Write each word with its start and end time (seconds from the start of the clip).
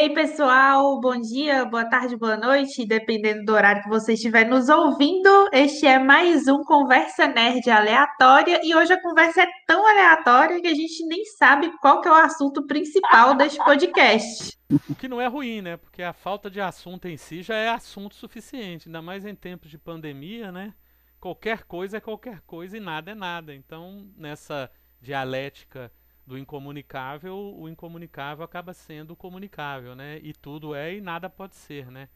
E 0.00 0.04
aí, 0.04 0.14
pessoal, 0.14 0.98
bom 0.98 1.20
dia, 1.20 1.66
boa 1.66 1.84
tarde, 1.84 2.16
boa 2.16 2.34
noite, 2.34 2.86
dependendo 2.86 3.44
do 3.44 3.52
horário 3.52 3.82
que 3.82 3.88
você 3.90 4.14
estiver 4.14 4.48
nos 4.48 4.70
ouvindo. 4.70 5.28
Este 5.52 5.86
é 5.86 5.98
mais 5.98 6.48
um 6.48 6.64
Conversa 6.64 7.26
Nerd 7.26 7.68
aleatória 7.68 8.62
e 8.64 8.74
hoje 8.74 8.94
a 8.94 9.02
conversa 9.02 9.42
é 9.42 9.46
tão 9.66 9.86
aleatória 9.86 10.58
que 10.58 10.68
a 10.68 10.74
gente 10.74 11.04
nem 11.04 11.22
sabe 11.26 11.70
qual 11.82 12.00
que 12.00 12.08
é 12.08 12.10
o 12.10 12.14
assunto 12.14 12.66
principal 12.66 13.34
deste 13.34 13.62
podcast. 13.62 14.58
O 14.88 14.94
que 14.94 15.06
não 15.06 15.20
é 15.20 15.26
ruim, 15.26 15.60
né? 15.60 15.76
Porque 15.76 16.02
a 16.02 16.14
falta 16.14 16.50
de 16.50 16.62
assunto 16.62 17.06
em 17.06 17.18
si 17.18 17.42
já 17.42 17.56
é 17.56 17.68
assunto 17.68 18.14
suficiente, 18.14 18.88
ainda 18.88 19.02
mais 19.02 19.26
em 19.26 19.34
tempos 19.34 19.68
de 19.70 19.76
pandemia, 19.76 20.50
né? 20.50 20.72
Qualquer 21.20 21.64
coisa 21.64 21.98
é 21.98 22.00
qualquer 22.00 22.40
coisa 22.46 22.74
e 22.74 22.80
nada 22.80 23.10
é 23.10 23.14
nada. 23.14 23.54
Então, 23.54 24.08
nessa 24.16 24.70
dialética 24.98 25.92
do 26.30 26.38
incomunicável, 26.38 27.34
o 27.58 27.68
incomunicável 27.68 28.44
acaba 28.44 28.72
sendo 28.72 29.16
comunicável, 29.16 29.96
né? 29.96 30.20
E 30.22 30.32
tudo 30.32 30.76
é 30.76 30.94
e 30.94 31.00
nada 31.00 31.28
pode 31.28 31.56
ser, 31.56 31.90
né? 31.90 32.08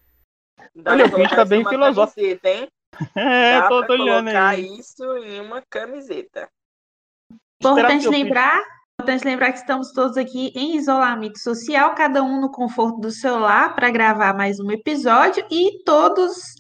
Olha, 0.87 1.07
o 1.07 1.17
bicho 1.17 1.35
tá 1.35 1.45
bem 1.45 1.65
filosófico. 1.65 2.21
Camiseta, 2.21 2.49
hein? 2.49 2.69
É, 3.17 3.59
Dá 3.59 3.69
tô, 3.69 3.79
pra 3.79 3.87
tô 3.89 3.93
olhando 3.95 4.27
colocar 4.27 4.49
aí. 4.51 4.79
isso 4.79 5.03
em 5.17 5.41
uma 5.41 5.61
camiseta. 5.69 6.49
Importante 7.61 8.09
lembrar, 8.09 8.63
importante 9.01 9.25
lembrar 9.25 9.51
que 9.51 9.59
estamos 9.59 9.91
todos 9.91 10.17
aqui 10.17 10.53
em 10.55 10.77
isolamento 10.77 11.41
social, 11.41 11.93
cada 11.97 12.23
um 12.23 12.41
no 12.41 12.53
conforto 12.53 13.01
do 13.01 13.11
seu 13.11 13.37
lar 13.37 13.75
para 13.75 13.91
gravar 13.91 14.33
mais 14.33 14.61
um 14.61 14.71
episódio 14.71 15.45
e 15.51 15.83
todos 15.83 16.55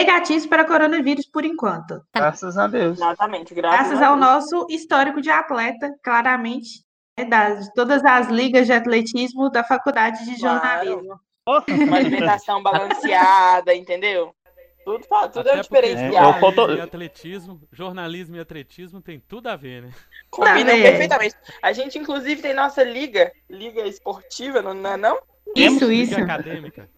negativos 0.00 0.46
para 0.46 0.64
coronavírus 0.64 1.26
por 1.26 1.44
enquanto. 1.44 2.00
Graças 2.14 2.56
a 2.56 2.66
Deus. 2.66 2.98
Exatamente, 2.98 3.54
graças, 3.54 3.88
Graças 3.90 4.02
ao 4.02 4.16
Deus. 4.16 4.26
nosso 4.26 4.66
histórico 4.70 5.20
de 5.20 5.30
atleta, 5.30 5.92
claramente, 6.02 6.84
né, 7.18 7.24
das, 7.24 7.66
de 7.66 7.74
todas 7.74 8.04
as 8.04 8.28
ligas 8.28 8.66
de 8.66 8.72
atletismo 8.72 9.50
da 9.50 9.62
faculdade 9.62 10.24
de 10.24 10.38
Claro. 10.40 10.86
jornalismo. 10.86 11.20
Uma 11.86 11.96
alimentação 11.96 12.62
balanceada, 12.62 13.74
entendeu? 13.74 14.34
Tudo, 14.84 15.06
tudo 15.32 15.48
é 15.48 15.56
um 15.56 15.60
Até 15.60 15.68
porque 15.68 15.82
diferencial. 15.82 16.34
É, 16.34 16.76
e 16.76 16.80
atletismo, 16.80 17.60
jornalismo 17.70 18.36
e 18.36 18.40
atletismo 18.40 19.02
tem 19.02 19.20
tudo 19.20 19.48
a 19.48 19.56
ver, 19.56 19.82
né? 19.82 19.90
Combinam 20.30 20.74
Tá 20.76 20.82
perfeitamente. 20.82 21.34
A 21.62 21.72
gente, 21.72 21.98
inclusive, 21.98 22.40
tem 22.40 22.54
nossa 22.54 22.82
liga, 22.82 23.30
liga 23.48 23.82
esportiva, 23.86 24.62
não 24.62 24.70
é 24.90 24.96
não? 24.96 25.18
Isso, 25.54 25.84
Liga 25.86 26.12
isso. 26.14 26.20
acadêmica. 26.22 26.88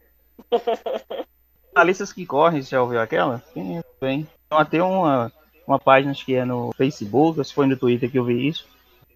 Jornalistas 1.75 2.13
que 2.13 2.27
correm, 2.27 2.63
você 2.63 2.71
já 2.71 2.83
ouviu 2.83 3.01
aquela? 3.01 3.43
Sim, 3.55 3.81
bem. 4.01 4.27
Então, 4.47 4.59
até 4.59 4.83
uma, 4.83 5.33
uma 5.67 5.79
página 5.79 6.11
acho 6.13 6.25
que 6.25 6.35
é 6.35 6.45
no 6.45 6.73
Facebook, 6.77 7.39
ou 7.39 7.45
se 7.45 7.55
foi 7.55 7.67
no 7.67 7.77
Twitter 7.77 8.11
que 8.11 8.19
eu 8.19 8.25
vi 8.25 8.47
isso. 8.49 8.67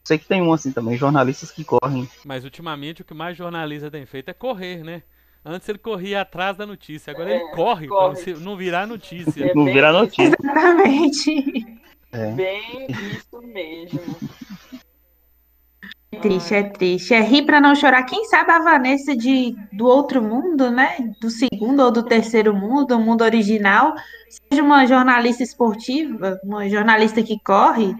Sei 0.04 0.18
que 0.18 0.24
tem 0.26 0.40
um 0.40 0.52
assim 0.52 0.72
também, 0.72 0.96
jornalistas 0.96 1.50
que 1.50 1.64
correm. 1.64 2.08
Mas 2.24 2.44
ultimamente 2.44 3.02
o 3.02 3.04
que 3.04 3.12
mais 3.12 3.36
jornalista 3.36 3.90
tem 3.90 4.06
feito 4.06 4.30
é 4.30 4.32
correr, 4.34 4.82
né? 4.84 5.02
Antes 5.44 5.68
ele 5.68 5.78
corria 5.78 6.22
atrás 6.22 6.56
da 6.56 6.64
notícia, 6.66 7.10
agora 7.12 7.30
ele 7.30 7.42
É, 7.44 7.50
corre, 7.54 7.86
corre. 7.88 8.14
pra 8.14 8.24
você 8.24 8.34
não 8.34 8.56
virar 8.56 8.86
notícia. 8.86 9.44
É 9.44 9.54
Não 9.54 9.64
bem 9.64 9.74
vira 9.74 9.90
isso. 9.90 9.98
notícia. 10.00 10.36
Exatamente. 10.42 11.66
É. 12.12 12.30
Bem 12.32 12.86
isso 12.88 13.42
mesmo. 13.42 14.00
É 16.16 16.20
triste, 16.20 16.54
é 16.54 16.62
triste. 16.62 17.14
É 17.14 17.20
rir 17.20 17.44
para 17.44 17.60
não 17.60 17.74
chorar. 17.74 18.02
Quem 18.04 18.24
sabe 18.24 18.50
a 18.50 18.58
Vanessa 18.58 19.14
de, 19.14 19.54
do 19.70 19.86
outro 19.86 20.22
mundo, 20.22 20.70
né? 20.70 21.14
Do 21.20 21.28
segundo 21.28 21.82
ou 21.82 21.90
do 21.90 22.02
terceiro 22.02 22.54
mundo, 22.54 22.96
o 22.96 22.98
mundo 22.98 23.22
original, 23.22 23.94
seja 24.28 24.62
uma 24.62 24.86
jornalista 24.86 25.42
esportiva, 25.42 26.40
uma 26.42 26.68
jornalista 26.70 27.22
que 27.22 27.38
corre, 27.38 27.94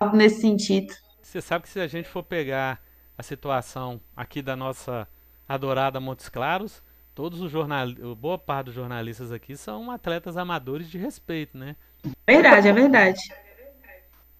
algo 0.00 0.16
nesse 0.16 0.40
sentido. 0.40 0.94
Você 1.20 1.42
sabe 1.42 1.64
que 1.64 1.68
se 1.68 1.80
a 1.80 1.86
gente 1.86 2.08
for 2.08 2.22
pegar 2.22 2.80
a 3.16 3.22
situação 3.22 4.00
aqui 4.16 4.40
da 4.40 4.56
nossa 4.56 5.06
adorada 5.46 6.00
Montes 6.00 6.30
Claros, 6.30 6.82
todos 7.14 7.42
os 7.42 7.50
jornalistas, 7.50 8.14
boa 8.14 8.38
parte 8.38 8.66
dos 8.66 8.74
jornalistas 8.74 9.30
aqui 9.30 9.54
são 9.54 9.90
atletas 9.90 10.38
amadores 10.38 10.88
de 10.88 10.96
respeito, 10.96 11.58
né? 11.58 11.76
Verdade, 12.26 12.68
é 12.68 12.72
verdade. 12.72 13.20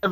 É 0.01 0.09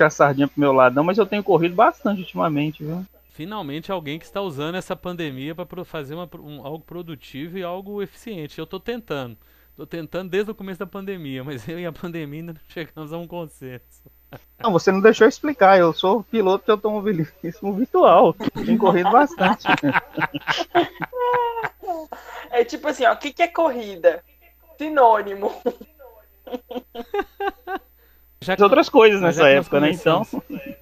puxar 0.00 0.06
a 0.06 0.10
sardinha 0.10 0.48
pro 0.48 0.60
meu 0.60 0.72
lado, 0.72 0.94
não, 0.94 1.04
mas 1.04 1.18
eu 1.18 1.26
tenho 1.26 1.42
corrido 1.42 1.74
bastante 1.74 2.20
ultimamente, 2.20 2.82
viu? 2.82 3.04
Finalmente 3.32 3.92
alguém 3.92 4.18
que 4.18 4.24
está 4.24 4.40
usando 4.40 4.76
essa 4.76 4.96
pandemia 4.96 5.54
para 5.54 5.84
fazer 5.84 6.14
uma 6.14 6.28
um- 6.38 6.64
algo 6.64 6.84
produtivo 6.84 7.58
e 7.58 7.62
algo 7.62 8.02
eficiente. 8.02 8.58
Eu 8.58 8.64
estou 8.64 8.80
tentando. 8.80 9.36
Estou 9.70 9.86
tentando 9.86 10.28
desde 10.28 10.50
o 10.50 10.54
começo 10.54 10.78
da 10.78 10.86
pandemia, 10.86 11.42
mas 11.42 11.66
eu 11.68 11.78
e 11.78 11.86
a 11.86 11.92
pandemia 11.92 12.40
ainda 12.40 12.52
não 12.52 12.60
chegamos 12.68 13.12
a 13.12 13.18
um 13.18 13.26
consenso. 13.26 14.02
Não, 14.62 14.72
você 14.72 14.92
não 14.92 15.00
deixou 15.00 15.24
eu 15.24 15.28
explicar. 15.28 15.78
Eu 15.78 15.92
sou 15.92 16.22
piloto 16.24 16.66
de 16.66 16.70
automobilismo 16.70 17.74
virtual. 17.74 18.34
Tenho 18.34 18.78
corrido 18.78 19.10
bastante. 19.10 19.64
É 22.50 22.64
tipo 22.64 22.88
assim, 22.88 23.04
ó, 23.04 23.12
o 23.12 23.16
que, 23.16 23.32
que 23.32 23.42
é 23.42 23.48
corrida? 23.48 24.24
Sinônimo. 24.76 25.52
Já 28.42 28.54
Fiz 28.56 28.62
outras 28.62 28.88
coisas 28.88 29.20
nessa 29.20 29.42
que 29.42 29.48
época, 29.48 29.80
né? 29.80 29.90
Então, 29.90 30.24
começamos- 30.24 30.44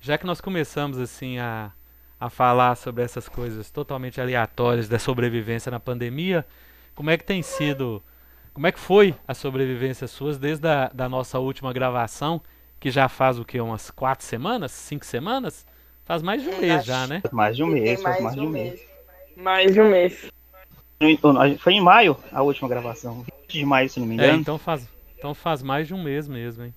Já 0.00 0.16
que 0.16 0.24
nós 0.26 0.40
começamos 0.40 0.96
assim 0.98 1.38
a, 1.38 1.72
a 2.20 2.30
falar 2.30 2.76
sobre 2.76 3.02
essas 3.02 3.28
coisas 3.28 3.68
totalmente 3.70 4.20
aleatórias 4.20 4.88
da 4.88 4.96
sobrevivência 4.98 5.70
na 5.72 5.80
pandemia, 5.80 6.46
como 6.94 7.10
é 7.10 7.18
que 7.18 7.24
tem 7.24 7.42
sido, 7.42 8.00
como 8.54 8.66
é 8.68 8.72
que 8.72 8.78
foi 8.78 9.12
a 9.26 9.34
sobrevivência 9.34 10.06
suas 10.06 10.38
desde 10.38 10.68
a 10.68 10.88
da 10.94 11.08
nossa 11.08 11.40
última 11.40 11.72
gravação, 11.72 12.40
que 12.78 12.92
já 12.92 13.08
faz 13.08 13.40
o 13.40 13.44
que, 13.44 13.60
umas 13.60 13.90
quatro 13.90 14.24
semanas, 14.24 14.70
cinco 14.70 15.04
semanas? 15.04 15.66
Faz 16.04 16.22
mais 16.22 16.40
de 16.42 16.48
um 16.48 16.52
É, 16.54 16.60
mês 16.60 16.84
já, 16.84 17.06
né? 17.08 17.20
mais 17.32 17.56
de 17.56 17.64
um 17.64 17.66
mês, 17.66 18.00
faz 18.00 18.22
mais 18.22 18.36
de 18.36 18.40
um 18.40 18.48
mês. 18.48 18.80
Mais 19.36 19.72
de 19.74 19.80
um 19.80 19.90
mês. 19.90 20.30
Foi 21.58 21.72
em 21.72 21.80
maio 21.80 22.16
a 22.32 22.40
última 22.40 22.68
gravação. 22.68 23.24
20 23.48 23.52
de 23.58 23.64
maio, 23.66 23.90
se 23.90 23.98
não 23.98 24.06
me 24.06 24.14
É, 24.14 24.26
engano. 24.26 24.40
então 24.40 24.58
faz, 24.58 24.88
então 25.18 25.34
faz 25.34 25.62
mais 25.62 25.86
de 25.86 25.94
um 25.94 26.02
mês 26.02 26.28
mesmo, 26.28 26.64
hein? 26.64 26.74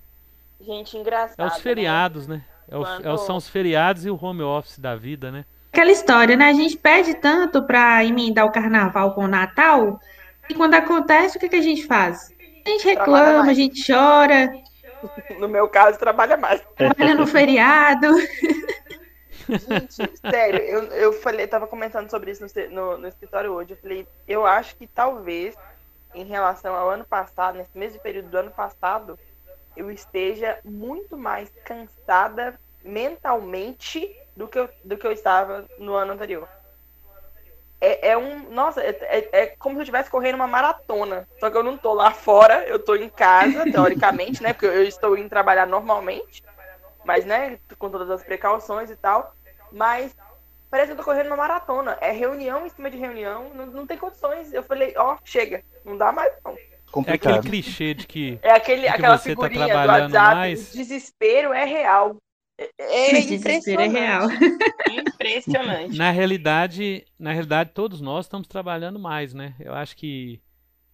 Gente, 0.60 0.96
engraçado. 0.96 1.40
É 1.40 1.46
os 1.46 1.54
né? 1.54 1.60
feriados, 1.60 2.26
né? 2.26 2.44
É 2.68 2.76
o- 2.76 2.84
é 2.86 3.12
o- 3.12 3.18
são 3.18 3.36
os 3.36 3.48
feriados 3.48 4.04
e 4.04 4.10
o 4.10 4.18
home 4.22 4.42
office 4.42 4.78
da 4.78 4.94
vida, 4.96 5.30
né? 5.30 5.44
Aquela 5.72 5.90
história, 5.90 6.36
né? 6.36 6.50
A 6.50 6.52
gente 6.52 6.76
pede 6.76 7.14
tanto 7.14 7.62
para 7.62 8.04
emendar 8.04 8.44
o 8.44 8.52
carnaval 8.52 9.14
com 9.14 9.24
o 9.24 9.28
Natal, 9.28 9.98
e 10.48 10.54
quando 10.54 10.74
acontece, 10.74 11.36
o 11.36 11.40
que 11.40 11.48
que 11.48 11.56
a 11.56 11.62
gente 11.62 11.86
faz? 11.86 12.30
A 12.66 12.68
gente 12.68 12.84
reclama, 12.84 13.50
a 13.50 13.54
gente 13.54 13.84
chora, 13.90 14.52
No 15.38 15.48
meu 15.48 15.68
caso, 15.68 15.98
trabalha 15.98 16.36
mais. 16.36 16.62
trabalha 16.76 17.14
no 17.14 17.26
feriado. 17.26 18.06
Gente, 19.48 20.18
sério, 20.30 20.60
eu, 20.60 20.84
eu 20.84 21.12
falei, 21.14 21.46
tava 21.46 21.66
comentando 21.66 22.08
sobre 22.08 22.30
isso 22.30 22.44
no, 22.44 22.70
no, 22.70 22.98
no 22.98 23.08
escritório 23.08 23.52
hoje. 23.52 23.72
Eu 23.72 23.76
falei, 23.76 24.06
eu 24.26 24.46
acho 24.46 24.76
que 24.76 24.86
talvez, 24.86 25.56
em 26.14 26.24
relação 26.24 26.74
ao 26.74 26.90
ano 26.90 27.04
passado, 27.04 27.58
nesse 27.58 27.76
mesmo 27.76 28.00
período 28.00 28.28
do 28.28 28.38
ano 28.38 28.50
passado, 28.50 29.18
eu 29.76 29.90
esteja 29.90 30.58
muito 30.64 31.16
mais 31.16 31.50
cansada 31.64 32.58
mentalmente 32.84 34.14
do 34.36 34.48
que 34.48 34.58
eu, 34.58 34.68
do 34.84 34.96
que 34.96 35.06
eu 35.06 35.12
estava 35.12 35.66
no 35.78 35.94
ano 35.94 36.12
anterior. 36.12 36.48
É, 37.80 38.10
é 38.10 38.18
um. 38.18 38.50
Nossa, 38.50 38.80
é, 38.80 38.90
é, 39.02 39.28
é 39.42 39.46
como 39.46 39.74
se 39.74 39.80
eu 39.80 39.82
estivesse 39.82 40.10
correndo 40.10 40.36
uma 40.36 40.46
maratona. 40.46 41.28
Só 41.40 41.50
que 41.50 41.56
eu 41.56 41.64
não 41.64 41.76
tô 41.76 41.92
lá 41.92 42.12
fora, 42.12 42.64
eu 42.66 42.78
tô 42.78 42.94
em 42.94 43.08
casa, 43.08 43.64
teoricamente, 43.70 44.42
né? 44.42 44.52
Porque 44.52 44.66
eu 44.66 44.84
estou 44.84 45.16
indo 45.16 45.28
trabalhar 45.28 45.66
normalmente 45.66 46.44
mas 47.04 47.24
né, 47.24 47.58
com 47.78 47.90
todas 47.90 48.10
as 48.10 48.22
precauções 48.22 48.90
e 48.90 48.96
tal, 48.96 49.34
mas 49.70 50.14
parece 50.72 50.88
que 50.88 50.92
eu 50.94 50.96
tô 50.96 51.04
correndo 51.04 51.26
uma 51.28 51.36
maratona, 51.36 51.98
é 52.00 52.10
reunião 52.10 52.64
em 52.66 52.70
cima 52.70 52.90
de 52.90 52.96
reunião, 52.96 53.52
não, 53.54 53.66
não 53.66 53.86
tem 53.86 53.98
condições. 53.98 54.52
Eu 54.52 54.62
falei, 54.62 54.94
ó, 54.96 55.18
chega, 55.24 55.62
não 55.84 55.96
dá 55.98 56.10
mais 56.10 56.32
não. 56.44 56.52
É 56.52 56.54
aquele 56.54 56.90
Complicado. 56.90 57.42
clichê 57.48 57.94
de 57.94 58.06
que 58.06 58.38
É 58.42 58.50
aquele, 58.52 58.82
que 58.82 58.88
aquela 58.88 59.16
você 59.18 59.34
tá 59.36 59.42
figurinha 59.42 59.66
do 59.66 59.70
trabalhando 59.70 60.12
WhatsApp, 60.14 60.34
mais. 60.36 60.70
o 60.70 60.76
desespero 60.76 61.52
é 61.52 61.64
real. 61.64 62.16
É, 62.58 63.16
é 63.18 63.20
desespero 63.20 63.82
é 63.82 63.88
real. 63.88 64.28
Impressionante. 64.90 65.96
Na 65.96 66.10
realidade, 66.10 67.04
na 67.18 67.32
realidade, 67.32 67.70
todos 67.74 68.00
nós 68.00 68.26
estamos 68.26 68.46
trabalhando 68.48 68.98
mais, 68.98 69.34
né? 69.34 69.54
Eu 69.58 69.74
acho 69.74 69.96
que 69.96 70.40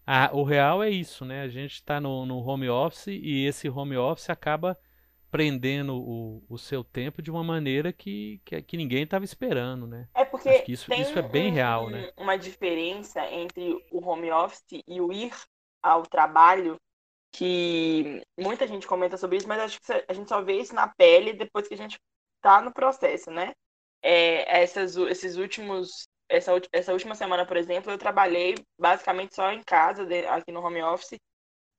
a- 0.06 0.30
o 0.32 0.42
real 0.44 0.82
é 0.82 0.90
isso, 0.90 1.24
né? 1.24 1.42
A 1.42 1.48
gente 1.48 1.74
está 1.74 2.00
no, 2.00 2.24
no 2.26 2.38
home 2.46 2.68
office 2.68 3.08
e 3.08 3.44
esse 3.46 3.68
home 3.68 3.96
office 3.96 4.30
acaba 4.30 4.76
prendendo 5.30 5.94
o, 5.96 6.42
o 6.48 6.58
seu 6.58 6.82
tempo 6.84 7.22
de 7.22 7.30
uma 7.30 7.44
maneira 7.44 7.92
que, 7.92 8.40
que, 8.44 8.62
que 8.62 8.76
ninguém 8.76 9.02
estava 9.04 9.24
esperando, 9.24 9.86
né? 9.86 10.08
É 10.14 10.24
porque 10.24 10.48
Acho 10.50 10.64
que 10.64 10.72
isso- 10.72 10.92
isso 10.94 11.18
é 11.18 11.22
bem 11.22 11.50
um- 11.50 11.54
real, 11.54 11.90
né? 11.90 12.10
uma 12.16 12.36
diferença 12.36 13.24
entre 13.30 13.74
o 13.90 14.04
home 14.04 14.30
office 14.30 14.64
e 14.86 15.00
o 15.00 15.12
ir 15.12 15.32
ao 15.82 16.02
trabalho 16.02 16.76
que 17.32 18.22
muita 18.38 18.66
gente 18.66 18.86
comenta 18.86 19.16
sobre 19.16 19.38
isso, 19.38 19.48
mas 19.48 19.60
acho 19.60 19.80
que 19.80 19.92
a 20.08 20.12
gente 20.14 20.28
só 20.28 20.42
vê 20.42 20.60
isso 20.60 20.74
na 20.74 20.88
pele 20.88 21.32
depois 21.34 21.68
que 21.68 21.74
a 21.74 21.76
gente 21.78 21.98
tá 22.42 22.60
no 22.62 22.72
processo, 22.72 23.30
né? 23.30 23.52
É, 24.02 24.62
essas, 24.62 24.96
esses 24.96 25.36
últimos, 25.36 26.08
essa, 26.28 26.52
essa 26.72 26.92
última 26.92 27.14
semana, 27.14 27.46
por 27.46 27.56
exemplo, 27.56 27.90
eu 27.92 27.98
trabalhei 27.98 28.54
basicamente 28.78 29.34
só 29.34 29.52
em 29.52 29.62
casa, 29.64 30.06
aqui 30.30 30.52
no 30.52 30.60
home 30.64 30.82
office, 30.82 31.18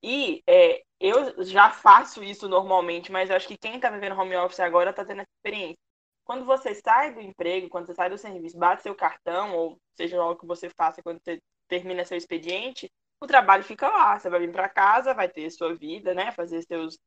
e 0.02 0.42
é, 0.46 0.82
eu 1.00 1.42
já 1.44 1.70
faço 1.70 2.22
isso 2.22 2.48
normalmente, 2.48 3.10
mas 3.10 3.30
eu 3.30 3.36
acho 3.36 3.48
que 3.48 3.56
quem 3.58 3.80
tá 3.80 3.90
vivendo 3.90 4.18
home 4.18 4.36
office 4.36 4.60
agora 4.60 4.92
tá 4.92 5.04
tendo 5.04 5.22
essa 5.22 5.30
experiência. 5.38 5.78
quando 6.24 6.44
você 6.46 6.74
sai 6.74 7.12
do 7.14 7.20
emprego, 7.20 7.68
quando 7.68 7.86
você 7.86 7.94
sai 7.94 8.10
do 8.10 8.18
serviço, 8.18 8.58
bate 8.58 8.82
seu 8.82 8.94
cartão, 8.94 9.54
ou 9.56 9.78
seja 9.96 10.22
o 10.24 10.36
que 10.36 10.46
você 10.46 10.70
faça 10.70 11.02
quando 11.02 11.20
você 11.22 11.40
termina 11.68 12.04
seu 12.04 12.16
expediente, 12.16 12.90
o 13.20 13.26
trabalho 13.26 13.64
fica 13.64 13.88
lá. 13.88 14.18
Você 14.18 14.30
vai 14.30 14.40
vir 14.40 14.52
para 14.52 14.68
casa, 14.68 15.14
vai 15.14 15.28
ter 15.28 15.50
sua 15.50 15.74
vida, 15.74 16.14
né? 16.14 16.32
Fazer 16.32 16.62
seus, 16.62 16.98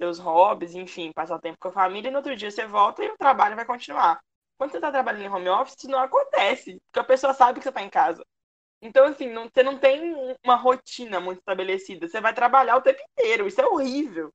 seus 0.00 0.18
hobbies, 0.18 0.74
enfim, 0.74 1.12
passar 1.14 1.38
tempo 1.40 1.58
com 1.60 1.68
a 1.68 1.72
família, 1.72 2.08
e 2.08 2.10
no 2.10 2.18
outro 2.18 2.36
dia 2.36 2.50
você 2.50 2.66
volta 2.66 3.04
e 3.04 3.10
o 3.10 3.16
trabalho 3.16 3.56
vai 3.56 3.64
continuar. 3.64 4.20
Quando 4.58 4.70
você 4.72 4.78
está 4.78 4.90
trabalhando 4.90 5.24
em 5.24 5.28
home 5.28 5.48
office, 5.48 5.76
isso 5.78 5.88
não 5.88 5.98
acontece, 6.00 6.78
porque 6.86 7.00
a 7.00 7.04
pessoa 7.04 7.34
sabe 7.34 7.58
que 7.58 7.64
você 7.64 7.68
está 7.70 7.82
em 7.82 7.90
casa. 7.90 8.24
Então, 8.82 9.06
assim, 9.06 9.30
não, 9.30 9.48
você 9.48 9.62
não 9.62 9.78
tem 9.78 10.14
uma 10.44 10.56
rotina 10.56 11.20
muito 11.20 11.38
estabelecida. 11.38 12.08
Você 12.08 12.20
vai 12.20 12.34
trabalhar 12.34 12.76
o 12.76 12.82
tempo 12.82 12.98
inteiro. 13.12 13.46
Isso 13.46 13.60
é 13.60 13.66
horrível. 13.66 14.30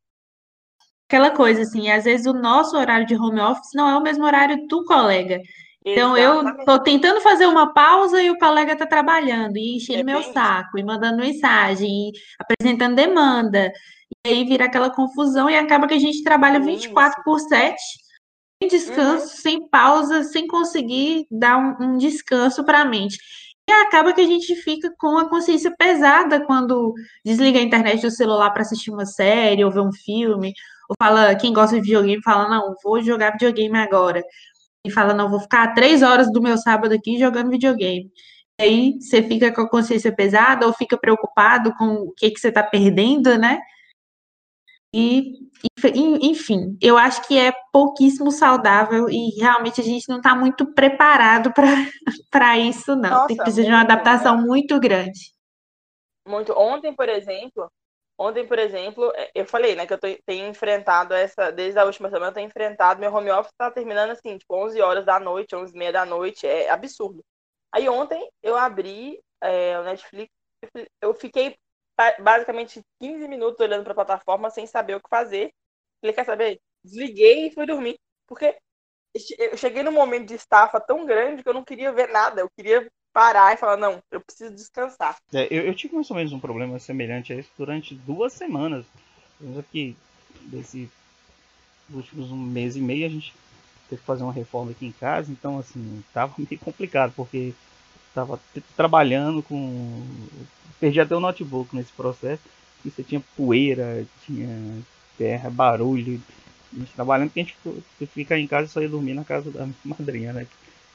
Aquela 1.09 1.31
coisa, 1.31 1.61
assim, 1.61 1.91
às 1.91 2.05
vezes 2.05 2.25
o 2.25 2.33
nosso 2.33 2.77
horário 2.77 3.05
de 3.05 3.15
home 3.15 3.41
office 3.41 3.73
não 3.73 3.89
é 3.89 3.97
o 3.97 4.01
mesmo 4.01 4.25
horário 4.25 4.65
do 4.67 4.85
colega. 4.85 5.41
Então, 5.85 6.17
Exatamente. 6.17 6.57
eu 6.57 6.59
estou 6.59 6.79
tentando 6.79 7.21
fazer 7.21 7.45
uma 7.45 7.73
pausa 7.73 8.21
e 8.21 8.29
o 8.29 8.37
colega 8.37 8.73
está 8.73 8.85
trabalhando, 8.85 9.57
e 9.57 9.77
enchendo 9.77 10.01
é 10.01 10.03
meu 10.03 10.21
saco, 10.21 10.77
isso. 10.77 10.79
e 10.79 10.83
mandando 10.83 11.21
mensagem, 11.21 12.09
e 12.09 12.11
apresentando 12.37 12.95
demanda. 12.95 13.71
E 14.25 14.29
aí 14.29 14.43
vira 14.43 14.65
aquela 14.65 14.89
confusão 14.89 15.49
e 15.49 15.55
acaba 15.55 15.87
que 15.87 15.93
a 15.93 15.99
gente 15.99 16.23
trabalha 16.23 16.59
24 16.59 17.23
por 17.23 17.39
7, 17.39 17.75
sem 18.61 18.69
descanso, 18.69 19.27
uhum. 19.27 19.41
sem 19.41 19.69
pausa, 19.69 20.23
sem 20.23 20.45
conseguir 20.45 21.25
dar 21.31 21.57
um, 21.57 21.93
um 21.93 21.97
descanso 21.97 22.65
para 22.65 22.81
a 22.81 22.85
mente. 22.85 23.17
E 23.69 23.71
acaba 23.71 24.13
que 24.13 24.21
a 24.21 24.25
gente 24.25 24.55
fica 24.55 24.93
com 24.97 25.17
a 25.17 25.29
consciência 25.29 25.75
pesada 25.77 26.45
quando 26.45 26.93
desliga 27.25 27.59
a 27.59 27.61
internet 27.61 28.01
do 28.01 28.11
celular 28.11 28.51
para 28.51 28.61
assistir 28.61 28.91
uma 28.91 29.05
série 29.05 29.63
ou 29.63 29.71
ver 29.71 29.81
um 29.81 29.91
filme. 29.91 30.53
Ou 30.89 30.95
fala, 30.97 31.35
quem 31.35 31.51
gosta 31.51 31.75
de 31.75 31.81
videogame 31.81 32.23
fala, 32.23 32.49
não, 32.49 32.75
vou 32.81 33.01
jogar 33.01 33.31
videogame 33.31 33.77
agora. 33.77 34.23
E 34.85 34.91
fala, 34.91 35.13
não, 35.13 35.29
vou 35.29 35.39
ficar 35.41 35.73
três 35.73 36.01
horas 36.01 36.31
do 36.31 36.41
meu 36.41 36.57
sábado 36.57 36.93
aqui 36.93 37.19
jogando 37.19 37.49
videogame. 37.49 38.09
E 38.59 38.63
aí 38.63 38.97
você 39.01 39.21
fica 39.21 39.51
com 39.53 39.61
a 39.61 39.69
consciência 39.69 40.15
pesada 40.15 40.65
ou 40.65 40.73
fica 40.73 40.97
preocupado 40.97 41.73
com 41.75 41.93
o 41.93 42.13
que, 42.13 42.31
que 42.31 42.39
você 42.39 42.47
está 42.47 42.63
perdendo, 42.63 43.37
né? 43.37 43.59
E, 44.93 45.33
enfim, 46.21 46.77
eu 46.81 46.97
acho 46.97 47.27
que 47.27 47.37
é 47.37 47.51
pouquíssimo 47.71 48.31
saudável 48.31 49.09
e 49.09 49.29
realmente 49.39 49.81
a 49.81 49.83
gente 49.83 50.07
não 50.07 50.17
está 50.17 50.33
muito 50.33 50.73
preparado 50.73 51.51
para 52.31 52.57
isso, 52.57 52.95
não. 52.95 53.09
Nossa, 53.09 53.27
Tem 53.27 53.37
precisa 53.37 53.63
de 53.63 53.69
uma 53.69 53.81
adaptação 53.81 54.37
muito 54.37 54.79
grande. 54.79 55.33
Muito. 56.27 56.53
Ontem, 56.53 56.93
por 56.93 57.09
exemplo, 57.09 57.69
ontem, 58.17 58.47
por 58.47 58.59
exemplo, 58.59 59.11
é, 59.15 59.29
eu 59.35 59.45
falei, 59.45 59.75
né, 59.75 59.85
que 59.85 59.93
eu 59.93 59.99
tenho 60.25 60.47
enfrentado 60.47 61.13
essa, 61.13 61.51
desde 61.51 61.79
a 61.79 61.85
última 61.85 62.09
semana, 62.09 62.31
eu 62.31 62.33
tenho 62.33 62.47
enfrentado, 62.47 62.99
meu 62.99 63.13
home 63.13 63.31
office 63.31 63.51
está 63.51 63.69
terminando 63.69 64.11
assim, 64.11 64.37
tipo, 64.37 64.55
11 64.55 64.81
horas 64.81 65.05
da 65.05 65.19
noite, 65.19 65.55
11 65.55 65.73
e 65.73 65.77
meia 65.77 65.91
da 65.91 66.05
noite, 66.05 66.47
é 66.47 66.69
absurdo. 66.69 67.23
Aí 67.73 67.87
ontem 67.89 68.27
eu 68.41 68.57
abri 68.57 69.19
é, 69.41 69.79
o 69.79 69.83
Netflix, 69.83 70.31
eu 71.01 71.13
fiquei 71.13 71.55
basicamente 72.19 72.81
15 73.01 73.27
minutos 73.27 73.59
olhando 73.59 73.83
para 73.83 73.91
a 73.91 73.95
plataforma 73.95 74.49
sem 74.49 74.65
saber 74.67 74.95
o 74.95 75.01
que 75.01 75.09
fazer. 75.09 75.51
Falei, 76.01 76.13
quer 76.13 76.25
saber? 76.25 76.59
Desliguei 76.83 77.47
e 77.47 77.53
fui 77.53 77.65
dormir. 77.65 77.95
Porque 78.27 78.55
eu 79.39 79.57
cheguei 79.57 79.83
num 79.83 79.91
momento 79.91 80.27
de 80.27 80.35
estafa 80.35 80.79
tão 80.79 81.05
grande 81.05 81.41
que 81.41 81.49
eu 81.49 81.53
não 81.53 81.63
queria 81.63 81.91
ver 81.91 82.09
nada. 82.09 82.41
Eu 82.41 82.49
queria 82.55 82.87
parar 83.13 83.53
e 83.53 83.57
falar, 83.57 83.77
não, 83.77 84.01
eu 84.11 84.21
preciso 84.21 84.53
descansar. 84.53 85.17
É, 85.33 85.47
eu, 85.49 85.65
eu, 85.65 85.73
tive 85.73 85.95
mais 85.95 86.09
ou 86.11 86.15
menos 86.15 86.31
um 86.31 86.39
problema 86.39 86.77
semelhante 86.77 87.33
a 87.33 87.35
esse 87.35 87.49
durante 87.57 87.95
duas 87.95 88.33
semanas. 88.33 88.85
Aqui, 89.57 89.95
desse 90.43 90.89
últimos 91.89 92.31
um 92.31 92.37
mês 92.37 92.75
e 92.75 92.81
meio, 92.81 93.05
a 93.05 93.09
gente 93.09 93.33
teve 93.89 94.01
que 94.01 94.05
fazer 94.05 94.23
uma 94.23 94.33
reforma 94.33 94.71
aqui 94.71 94.85
em 94.85 94.91
casa, 94.91 95.31
então 95.31 95.57
assim, 95.57 96.03
tava 96.13 96.33
meio 96.37 96.59
complicado, 96.59 97.13
porque 97.15 97.53
tava 98.17 98.39
trabalhando 98.75 99.43
com 99.43 100.03
perdi 100.79 100.99
até 100.99 101.15
o 101.15 101.19
notebook 101.19 101.75
nesse 101.75 101.91
processo. 101.91 102.41
E 102.83 102.89
você 102.89 103.03
tinha 103.03 103.21
poeira, 103.35 104.05
tinha 104.25 104.49
terra, 105.17 105.49
barulho. 105.49 106.19
A 106.73 106.79
gente 106.79 106.93
trabalhando 106.93 107.29
que 107.29 107.39
a 107.39 107.43
gente 107.43 107.55
fica 108.13 108.37
em 108.37 108.47
casa 108.47 108.65
e 108.65 108.69
só 108.69 108.81
ia 108.81 108.89
dormir 108.89 109.13
na 109.13 109.23
casa 109.23 109.51
da 109.51 109.67
madrinha, 109.85 110.33
né? 110.33 110.47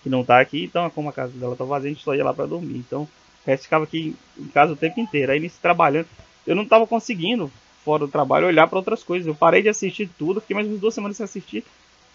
Que 0.03 0.09
não 0.09 0.25
tá 0.25 0.41
aqui, 0.41 0.65
então 0.65 0.91
como 0.91 1.09
a 1.09 1.13
casa 1.13 1.33
dela 1.33 1.55
tá 1.55 1.65
vazia, 1.65 1.91
a 1.91 1.93
gente 1.93 2.03
só 2.03 2.15
ia 2.15 2.25
lá 2.25 2.35
para 2.35 2.47
dormir. 2.47 2.79
Então 2.79 3.03
o 3.03 3.09
resto 3.47 3.65
ficava 3.65 3.85
aqui 3.85 4.17
em 4.37 4.49
casa 4.49 4.73
o 4.73 4.77
tempo 4.77 5.01
inteiro. 5.01 5.31
Aí 5.31 5.39
nesse 5.39 5.61
trabalhando, 5.61 6.09
eu 6.45 6.57
não 6.57 6.67
tava 6.67 6.87
conseguindo, 6.89 7.53
fora 7.85 8.07
do 8.07 8.11
trabalho, 8.11 8.49
olhar 8.49 8.67
para 8.67 8.79
outras 8.79 9.05
coisas. 9.05 9.29
Eu 9.29 9.35
parei 9.35 9.63
de 9.63 9.69
assistir 9.69 10.11
tudo, 10.19 10.41
fiquei 10.41 10.55
mais 10.55 10.67
umas 10.67 10.81
duas 10.81 10.95
semanas 10.95 11.17
sem 11.17 11.25
assistir 11.25 11.65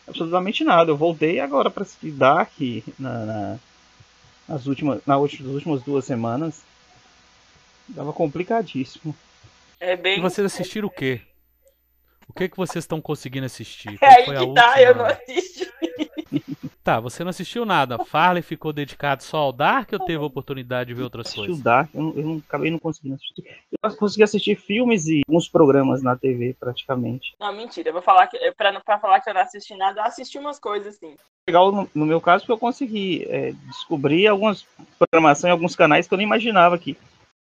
absolutamente 0.05 0.63
nada. 0.65 0.91
Eu 0.91 0.97
voltei 0.97 1.39
agora 1.39 1.69
para 1.69 1.83
assistir 1.83 2.11
Dark 2.11 2.51
na, 2.99 3.25
na, 3.25 3.59
nas, 4.47 4.65
últimas, 4.65 5.05
nas 5.05 5.19
últimas 5.19 5.83
duas 5.83 6.05
semanas. 6.05 6.63
Tava 7.95 8.13
complicadíssimo. 8.13 9.15
É 9.79 9.95
bem... 9.95 10.17
E 10.17 10.21
vocês 10.21 10.45
assistiram 10.45 10.87
o 10.87 10.91
quê? 10.91 11.21
O 12.27 12.33
que 12.33 12.49
que 12.49 12.57
vocês 12.57 12.83
estão 12.83 12.99
conseguindo 12.99 13.45
assistir? 13.45 13.97
Qual 13.97 14.11
é 14.11 14.15
aí 14.15 14.25
que 14.25 14.31
tá, 14.31 14.41
última... 14.41 14.81
eu 14.81 14.95
não 14.95 15.05
assisti. 15.05 15.67
Tá, 16.87 17.01
você 17.01 17.21
não 17.21 17.31
assistiu 17.31 17.65
nada. 17.65 18.01
Farley 18.05 18.41
ficou 18.41 18.71
dedicado 18.71 19.21
só 19.21 19.39
ao 19.39 19.51
Dark 19.51 19.91
ou 19.91 19.99
teve 19.99 20.23
a 20.23 20.25
oportunidade 20.25 20.87
de 20.87 20.93
ver 20.93 21.03
outras 21.03 21.25
Assisti 21.25 21.41
coisas? 21.41 21.59
o 21.59 21.63
Dark, 21.63 21.89
eu, 21.93 22.01
não, 22.01 22.13
eu 22.13 22.23
não, 22.23 22.37
acabei 22.37 22.71
não 22.71 22.79
conseguindo 22.79 23.15
assistir. 23.15 23.43
Eu 23.83 23.97
consegui 23.97 24.23
assistir 24.23 24.55
filmes 24.55 25.05
e 25.05 25.21
alguns 25.27 25.49
programas 25.49 26.01
na 26.01 26.15
TV, 26.15 26.55
praticamente. 26.57 27.35
Não, 27.37 27.51
mentira. 27.51 27.89
Eu 27.89 27.93
vou 27.93 28.01
falar 28.01 28.27
que, 28.27 28.37
pra, 28.53 28.79
pra 28.79 28.99
falar 28.99 29.19
que 29.19 29.29
eu 29.29 29.33
não 29.33 29.41
assisti 29.41 29.75
nada, 29.75 29.99
eu 29.99 30.05
assisti 30.05 30.37
umas 30.37 30.59
coisas, 30.59 30.95
sim. 30.95 31.17
Legal 31.47 31.71
no, 31.71 31.89
no 31.95 32.05
meu 32.05 32.19
caso, 32.19 32.43
porque 32.43 32.51
eu 32.51 32.57
consegui 32.57 33.25
é, 33.29 33.53
descobrir 33.67 34.27
algumas 34.27 34.65
programações 34.99 35.49
em 35.49 35.51
alguns 35.51 35.75
canais 35.75 36.07
que 36.07 36.13
eu 36.13 36.17
nem 36.17 36.27
imaginava 36.27 36.77
que 36.77 36.97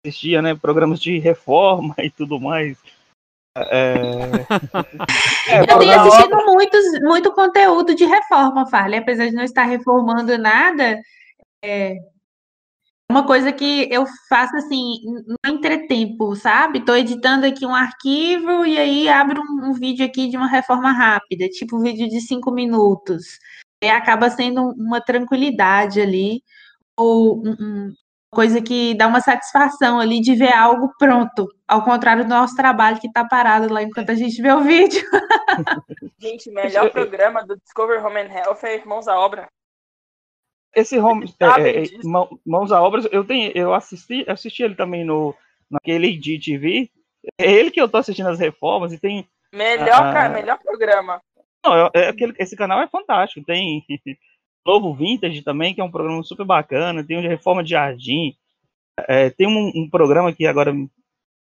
assistia, 0.04 0.42
né, 0.42 0.54
programas 0.54 1.00
de 1.00 1.18
reforma 1.18 1.94
e 2.02 2.10
tudo 2.10 2.40
mais. 2.40 2.76
É... 3.56 3.94
é, 5.48 5.60
eu 5.60 5.78
tenho 5.78 6.00
assistido 6.00 6.36
muitos, 6.44 7.00
muito 7.02 7.32
conteúdo 7.32 7.94
de 7.94 8.04
reforma, 8.04 8.66
Farley, 8.66 8.98
apesar 8.98 9.26
de 9.26 9.32
não 9.32 9.44
estar 9.44 9.62
reformando 9.62 10.36
nada, 10.36 11.00
é 11.64 11.94
uma 13.08 13.24
coisa 13.24 13.52
que 13.52 13.88
eu 13.92 14.04
faço 14.28 14.56
assim, 14.56 14.98
no 15.26 15.36
entretempo, 15.46 16.34
sabe? 16.34 16.78
Estou 16.78 16.96
editando 16.96 17.46
aqui 17.46 17.64
um 17.64 17.74
arquivo 17.74 18.66
e 18.66 18.76
aí 18.76 19.08
abro 19.08 19.40
um, 19.40 19.70
um, 19.70 19.72
vídeo 19.72 20.04
aqui 20.04 20.28
de 20.28 20.36
uma 20.36 20.48
reforma 20.48 20.90
rápida, 20.90 21.48
tipo 21.48 21.76
um 21.76 21.82
vídeo 21.82 22.08
de 22.08 22.20
cinco 22.20 22.50
minutos. 22.50 23.38
E 23.84 23.90
acaba 23.90 24.30
sendo 24.30 24.70
uma 24.78 25.00
tranquilidade 25.00 26.00
ali, 26.00 26.42
ou 26.96 27.42
um, 27.46 27.92
coisa 28.30 28.60
que 28.62 28.94
dá 28.94 29.06
uma 29.06 29.20
satisfação 29.20 30.00
ali 30.00 30.20
de 30.20 30.34
ver 30.34 30.52
algo 30.52 30.90
pronto, 30.98 31.46
ao 31.68 31.84
contrário 31.84 32.24
do 32.24 32.30
nosso 32.30 32.56
trabalho 32.56 33.00
que 33.00 33.06
está 33.06 33.24
parado 33.24 33.72
lá 33.72 33.82
enquanto 33.82 34.10
a 34.10 34.14
gente 34.14 34.40
vê 34.40 34.52
o 34.52 34.62
vídeo. 34.62 35.02
Gente, 36.18 36.50
melhor 36.50 36.90
programa 36.90 37.44
do 37.44 37.56
Discover 37.56 38.04
Home 38.04 38.20
and 38.20 38.32
Health 38.32 38.64
é 38.64 38.76
Irmãos 38.76 39.06
à 39.06 39.18
Obra. 39.18 39.48
Esse 40.74 40.98
home, 40.98 41.32
é, 41.38 41.84
é, 41.84 41.84
Mãos 42.44 42.72
à 42.72 42.82
Obra, 42.82 43.02
eu 43.12 43.24
tenho, 43.24 43.52
eu 43.54 43.72
assisti, 43.72 44.24
assisti 44.28 44.62
ele 44.62 44.74
também 44.74 45.04
no 45.04 45.34
naquele 45.70 46.08
IGTV. 46.08 46.90
É 47.38 47.52
ele 47.52 47.70
que 47.70 47.80
eu 47.80 47.88
tô 47.88 47.98
assistindo 47.98 48.28
as 48.28 48.38
reformas 48.38 48.92
e 48.92 48.98
tem 48.98 49.28
melhor, 49.52 50.16
ah, 50.16 50.28
melhor 50.28 50.58
programa. 50.58 51.20
Não, 51.64 51.90
é, 51.94 52.08
aquele, 52.08 52.34
esse 52.38 52.54
canal 52.54 52.80
é 52.80 52.88
fantástico. 52.88 53.44
Tem 53.44 53.84
Novo 54.66 54.94
Vintage 54.94 55.42
também, 55.42 55.74
que 55.74 55.80
é 55.80 55.84
um 55.84 55.90
programa 55.90 56.22
super 56.22 56.44
bacana. 56.44 57.04
Tem 57.04 57.18
o 57.18 57.22
de 57.22 57.28
Reforma 57.28 57.64
de 57.64 57.70
Jardim. 57.70 58.36
É, 59.08 59.30
tem 59.30 59.46
um, 59.46 59.72
um, 59.74 59.88
programa 59.90 60.32
que 60.32 60.46
agora 60.46 60.72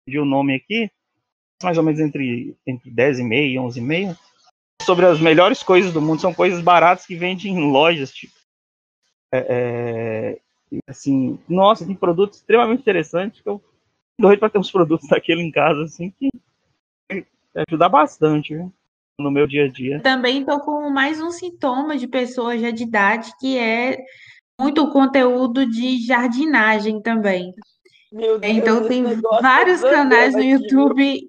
de 0.08 0.20
o 0.20 0.26
nome 0.26 0.56
aqui, 0.56 0.90
mais 1.62 1.78
ou 1.78 1.84
menos 1.84 2.00
entre, 2.00 2.56
entre 2.66 2.90
10 2.90 3.20
e 3.20 3.24
meia 3.24 3.54
e 3.54 3.60
11 3.60 3.80
e 3.80 3.84
meia, 3.84 4.18
sobre 4.82 5.06
as 5.06 5.20
melhores 5.20 5.62
coisas 5.62 5.92
do 5.92 6.02
mundo. 6.02 6.22
São 6.22 6.34
coisas 6.34 6.62
baratas 6.62 7.06
que 7.06 7.16
vendem 7.16 7.52
em 7.54 7.72
lojas, 7.72 8.14
tipo. 8.14 8.34
É, 9.34 9.46
é, 9.50 10.40
assim, 10.88 11.40
nossa, 11.48 11.86
tem 11.86 11.96
produtos 11.96 12.40
extremamente 12.40 12.82
interessantes 12.82 13.42
que 13.42 13.48
eu 13.48 13.62
doido 14.20 14.40
para 14.40 14.50
ter 14.50 14.60
uns 14.60 14.72
produtos 14.72 15.08
daquele 15.10 15.42
em 15.42 15.52
casa, 15.52 15.84
assim, 15.84 16.12
que 16.12 16.30
ajuda 17.68 17.90
bastante, 17.90 18.56
viu? 18.56 18.74
No 19.22 19.32
meu 19.32 19.48
dia 19.48 19.66
a 19.66 19.68
dia. 19.68 20.02
Também 20.02 20.42
estou 20.42 20.60
com 20.60 20.90
mais 20.90 21.22
um 21.22 21.32
sintoma 21.32 21.98
de 21.98 22.08
pessoas 22.08 22.60
já 22.60 22.72
de 22.72 22.84
idade, 22.84 23.32
que 23.40 23.58
é 23.58 23.98
muito 24.60 24.92
conteúdo 24.92 25.66
de 25.66 26.06
jardinagem 26.06 27.02
também. 27.02 27.54
Meu 28.12 28.38
Deus, 28.38 28.54
então 28.54 28.88
tem 28.88 29.04
vários 29.42 29.80
canais 29.82 30.34
no 30.34 30.44
YouTube, 30.44 31.22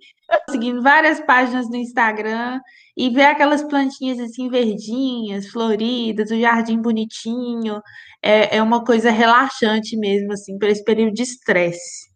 seguindo 0.50 0.82
várias 0.82 1.20
páginas 1.20 1.70
no 1.70 1.76
Instagram 1.76 2.60
e 2.96 3.08
ver 3.10 3.26
aquelas 3.26 3.62
plantinhas 3.62 4.18
assim 4.18 4.48
verdinhas, 4.48 5.48
floridas, 5.48 6.30
o 6.30 6.40
jardim 6.40 6.82
bonitinho, 6.82 7.80
é, 8.20 8.56
é 8.56 8.62
uma 8.62 8.84
coisa 8.84 9.10
relaxante 9.10 9.96
mesmo 9.96 10.32
assim 10.32 10.58
para 10.58 10.70
esse 10.70 10.82
período 10.82 11.14
de 11.14 11.22
estresse. 11.22 12.10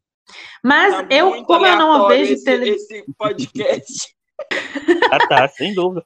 Mas 0.64 0.95
tá 0.95 1.06
eu, 1.11 1.45
como 1.45 1.64
eu 1.64 1.76
não 1.76 2.09
vejo 2.09 2.33
esse, 2.33 2.50
esse 2.50 3.04
podcast. 3.16 4.15
Ah, 5.10 5.26
tá, 5.28 5.48
sem 5.48 5.74
dúvida. 5.74 6.02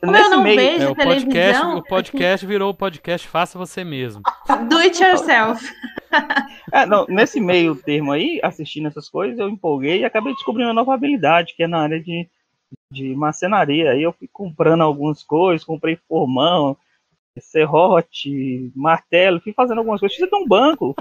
Como 0.00 0.16
eu 0.16 0.30
não 0.30 0.42
meio, 0.42 0.56
vejo 0.56 0.84
É, 0.84 0.90
o 0.90 0.94
podcast, 0.94 1.66
o 1.66 1.82
podcast 1.82 2.46
virou 2.46 2.70
o 2.70 2.74
podcast 2.74 3.28
Faça 3.28 3.58
Você 3.58 3.84
Mesmo. 3.84 4.22
do 4.68 4.78
it 4.78 5.02
yourself. 5.02 5.64
É, 6.70 6.84
não, 6.86 7.06
nesse 7.06 7.40
meio 7.40 7.74
termo 7.74 8.12
aí, 8.12 8.40
assistindo 8.42 8.88
essas 8.88 9.08
coisas, 9.08 9.38
eu 9.38 9.48
empolguei 9.48 10.00
e 10.00 10.04
acabei 10.04 10.32
descobrindo 10.32 10.68
uma 10.68 10.74
nova 10.74 10.94
habilidade, 10.94 11.54
que 11.54 11.62
é 11.62 11.66
na 11.66 11.80
área 11.80 12.00
de, 12.00 12.28
de 12.90 13.14
marcenaria. 13.14 13.92
Aí 13.92 14.02
eu 14.02 14.12
fui 14.12 14.28
comprando 14.30 14.82
algumas 14.82 15.22
coisas, 15.22 15.64
comprei 15.64 15.96
formão, 16.08 16.76
serrote, 17.40 18.70
martelo, 18.74 19.40
fui 19.40 19.52
fazendo 19.52 19.78
algumas 19.78 20.00
coisas. 20.00 20.16
Fiz 20.16 20.26
até 20.26 20.36
um 20.36 20.46
banco. 20.46 20.94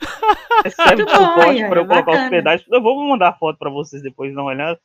Muito 0.86 1.04
bom, 1.06 1.12
suporte 1.12 1.68
para 1.68 1.80
eu 1.80 1.86
colocar 1.86 2.24
os 2.24 2.28
pedais. 2.28 2.64
Eu 2.70 2.82
vou 2.82 3.08
mandar 3.08 3.38
foto 3.38 3.58
para 3.58 3.70
vocês 3.70 4.02
depois 4.02 4.34
dar 4.34 4.42
uma 4.42 4.50
olhada. 4.50 4.78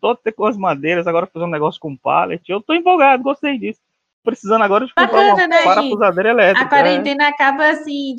Todo 0.00 0.18
até 0.20 0.30
com 0.30 0.46
as 0.46 0.56
madeiras, 0.56 1.06
agora 1.06 1.26
fazer 1.26 1.44
um 1.44 1.50
negócio 1.50 1.80
com 1.80 1.96
pallet. 1.96 2.42
Eu 2.48 2.62
tô 2.62 2.74
empolgado, 2.74 3.22
gostei 3.22 3.58
disso. 3.58 3.80
Precisando 4.22 4.62
agora 4.62 4.86
de 4.86 4.94
comprar 4.94 5.06
Bacana, 5.06 5.34
uma 5.34 5.48
né? 5.48 5.62
Parafusadeira 5.62 6.30
elétrica. 6.30 6.64
A 6.64 6.68
quarentena 6.68 7.28
acaba 7.28 7.68
assim 7.68 8.16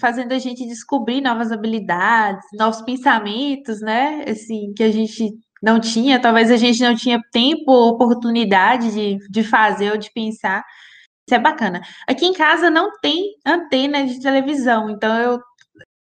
fazendo 0.00 0.32
a 0.32 0.38
gente 0.38 0.66
descobrir 0.66 1.20
novas 1.20 1.52
habilidades, 1.52 2.46
novos 2.54 2.80
pensamentos, 2.80 3.80
né? 3.80 4.24
Assim, 4.26 4.72
que 4.74 4.82
a 4.82 4.90
gente 4.90 5.34
não 5.62 5.80
tinha, 5.80 6.20
talvez 6.20 6.50
a 6.50 6.56
gente 6.56 6.82
não 6.82 6.94
tinha 6.94 7.20
tempo 7.32 7.72
ou 7.72 7.90
oportunidade 7.90 8.92
de, 8.92 9.18
de 9.30 9.42
fazer 9.42 9.90
ou 9.90 9.98
de 9.98 10.10
pensar. 10.12 10.64
Isso 11.26 11.34
é 11.34 11.38
bacana. 11.38 11.80
Aqui 12.06 12.26
em 12.26 12.34
casa 12.34 12.70
não 12.70 12.98
tem 13.00 13.34
antena 13.46 14.06
de 14.06 14.20
televisão, 14.20 14.90
então 14.90 15.16
eu, 15.18 15.40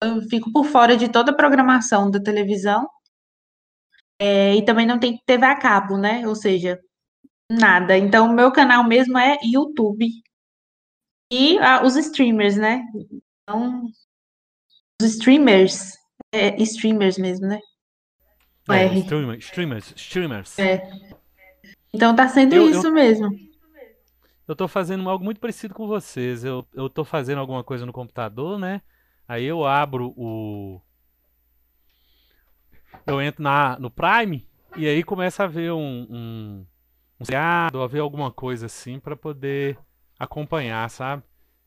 eu 0.02 0.22
fico 0.22 0.52
por 0.52 0.64
fora 0.64 0.96
de 0.96 1.08
toda 1.08 1.30
a 1.30 1.36
programação 1.36 2.10
da 2.10 2.20
televisão. 2.20 2.88
É, 4.24 4.54
e 4.54 4.64
também 4.64 4.86
não 4.86 5.00
tem 5.00 5.20
TV 5.26 5.44
a 5.44 5.56
cabo, 5.58 5.98
né? 5.98 6.24
Ou 6.28 6.36
seja, 6.36 6.78
nada. 7.50 7.98
Então, 7.98 8.30
o 8.30 8.32
meu 8.32 8.52
canal 8.52 8.84
mesmo 8.84 9.18
é 9.18 9.36
YouTube. 9.42 10.08
E 11.32 11.58
ah, 11.58 11.82
os 11.84 11.96
streamers, 11.96 12.56
né? 12.56 12.84
Então, 13.42 13.86
os 15.02 15.08
streamers, 15.08 15.98
é, 16.32 16.54
streamers 16.62 17.18
mesmo, 17.18 17.48
né? 17.48 17.58
É, 18.70 18.86
streamer- 18.94 19.38
streamers, 19.38 19.92
streamers. 19.96 20.56
É. 20.60 20.88
Então 21.92 22.14
tá 22.14 22.28
sendo 22.28 22.54
Eu- 22.54 22.70
isso 22.70 22.92
mesmo. 22.92 23.28
Eu 24.46 24.54
tô 24.54 24.68
fazendo 24.68 25.08
algo 25.10 25.24
muito 25.24 25.40
parecido 25.40 25.74
com 25.74 25.88
vocês. 25.88 26.44
Eu, 26.44 26.64
eu 26.74 26.88
tô 26.88 27.04
fazendo 27.04 27.38
alguma 27.38 27.64
coisa 27.64 27.84
no 27.84 27.92
computador, 27.92 28.56
né? 28.56 28.82
Aí 29.26 29.44
eu 29.44 29.64
abro 29.64 30.14
o. 30.16 30.80
Eu 33.06 33.20
entro 33.20 33.42
na, 33.42 33.78
no 33.78 33.90
Prime 33.90 34.46
e 34.76 34.86
aí 34.86 35.02
começa 35.02 35.44
a 35.44 35.46
ver 35.46 35.72
um, 35.72 36.06
um, 36.10 36.66
um 37.20 37.24
seriado, 37.24 37.82
a 37.82 37.86
ver 37.86 38.00
alguma 38.00 38.30
coisa 38.30 38.66
assim 38.66 38.98
pra 38.98 39.16
poder 39.16 39.78
acompanhar, 40.18 40.88
sabe? 40.90 41.22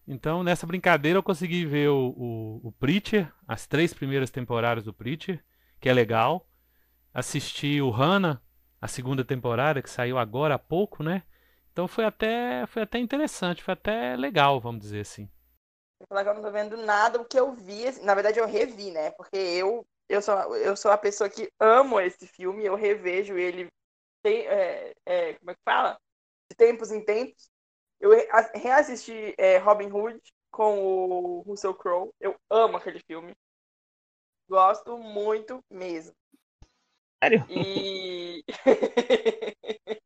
Então 0.07 0.43
nessa 0.43 0.67
brincadeira 0.67 1.17
eu 1.17 1.23
consegui 1.23 1.65
ver 1.65 1.89
o, 1.89 2.13
o, 2.17 2.67
o 2.67 2.71
Preacher, 2.71 3.31
as 3.47 3.67
três 3.67 3.93
primeiras 3.93 4.29
temporadas 4.31 4.83
do 4.83 4.93
Preacher, 4.93 5.43
que 5.79 5.89
é 5.89 5.93
legal. 5.93 6.47
Assisti 7.13 7.81
o 7.81 7.89
Hannah, 7.89 8.41
a 8.81 8.87
segunda 8.87 9.23
temporada, 9.23 9.81
que 9.81 9.89
saiu 9.89 10.17
agora 10.17 10.55
há 10.55 10.59
pouco, 10.59 11.01
né? 11.03 11.23
Então 11.71 11.87
foi 11.87 12.05
até, 12.05 12.65
foi 12.67 12.83
até 12.83 12.99
interessante, 12.99 13.63
foi 13.63 13.73
até 13.73 14.15
legal, 14.15 14.61
vamos 14.61 14.81
dizer 14.81 15.01
assim. 15.01 15.29
Eu 15.99 16.07
falar 16.07 16.23
que 16.23 16.29
eu 16.29 16.33
não 16.35 16.41
tô 16.41 16.51
vendo 16.51 16.77
nada, 16.77 17.19
o 17.19 17.25
que 17.25 17.39
eu 17.39 17.53
vi, 17.53 17.87
assim, 17.87 18.03
na 18.03 18.13
verdade 18.13 18.39
eu 18.39 18.47
revi, 18.47 18.91
né? 18.91 19.11
Porque 19.11 19.35
eu, 19.35 19.85
eu, 20.09 20.21
sou, 20.21 20.55
eu 20.57 20.75
sou 20.75 20.91
a 20.91 20.97
pessoa 20.97 21.29
que 21.29 21.51
amo 21.59 21.99
esse 21.99 22.27
filme, 22.27 22.65
eu 22.65 22.75
revejo 22.75 23.37
ele, 23.37 23.67
tem, 24.23 24.47
é, 24.47 24.93
é, 25.05 25.33
como 25.35 25.51
é 25.51 25.55
que 25.55 25.61
fala? 25.63 25.99
De 26.49 26.55
tempos 26.55 26.91
em 26.91 27.03
tempos. 27.03 27.49
Eu 27.99 28.11
reassisti 28.53 29.33
é, 29.37 29.57
Robin 29.57 29.91
Hood 29.91 30.19
com 30.51 30.79
o 30.79 31.41
Russell 31.41 31.73
Crowe, 31.73 32.11
eu 32.19 32.35
amo 32.49 32.77
aquele 32.77 32.99
filme. 32.99 33.35
Gosto 34.47 34.97
muito 34.97 35.63
mesmo. 35.69 36.13
Sério? 37.23 37.45
E, 37.49 38.43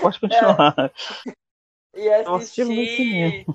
Pode 0.00 0.20
continuar. 0.20 0.92
e 1.94 2.06
Eu 2.06 2.34
assisti 2.34 2.64
no 2.64 2.72
assisti. 2.72 3.46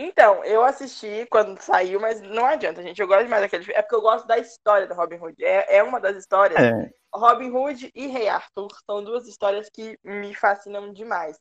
Então, 0.00 0.44
eu 0.44 0.62
assisti 0.64 1.26
quando 1.28 1.60
saiu, 1.60 1.98
mas 2.00 2.22
não 2.22 2.46
adianta, 2.46 2.80
gente. 2.84 3.00
Eu 3.00 3.08
gosto 3.08 3.24
demais 3.24 3.42
daquele 3.42 3.64
filme. 3.64 3.76
É 3.76 3.82
porque 3.82 3.96
eu 3.96 4.00
gosto 4.00 4.28
da 4.28 4.38
história 4.38 4.86
do 4.86 4.94
Robin 4.94 5.16
Hood. 5.16 5.44
É, 5.44 5.78
é 5.78 5.82
uma 5.82 5.98
das 5.98 6.16
histórias. 6.16 6.56
É, 6.60 6.88
Robin 7.12 7.50
Hood 7.50 7.90
e 7.92 8.06
Rei 8.06 8.28
Arthur 8.28 8.68
são 8.86 9.02
duas 9.02 9.26
histórias 9.26 9.68
que 9.68 9.98
me 10.04 10.32
fascinam 10.36 10.92
demais. 10.92 11.36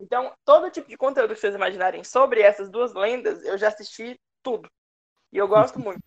Então, 0.00 0.32
todo 0.44 0.68
tipo 0.68 0.88
de 0.88 0.96
conteúdo 0.96 1.32
que 1.32 1.40
vocês 1.40 1.54
imaginarem 1.54 2.02
sobre 2.02 2.40
essas 2.42 2.68
duas 2.68 2.92
lendas, 2.92 3.44
eu 3.44 3.56
já 3.56 3.68
assisti 3.68 4.18
tudo. 4.42 4.68
E 5.32 5.38
eu 5.38 5.46
gosto 5.46 5.78
muito. 5.80 6.02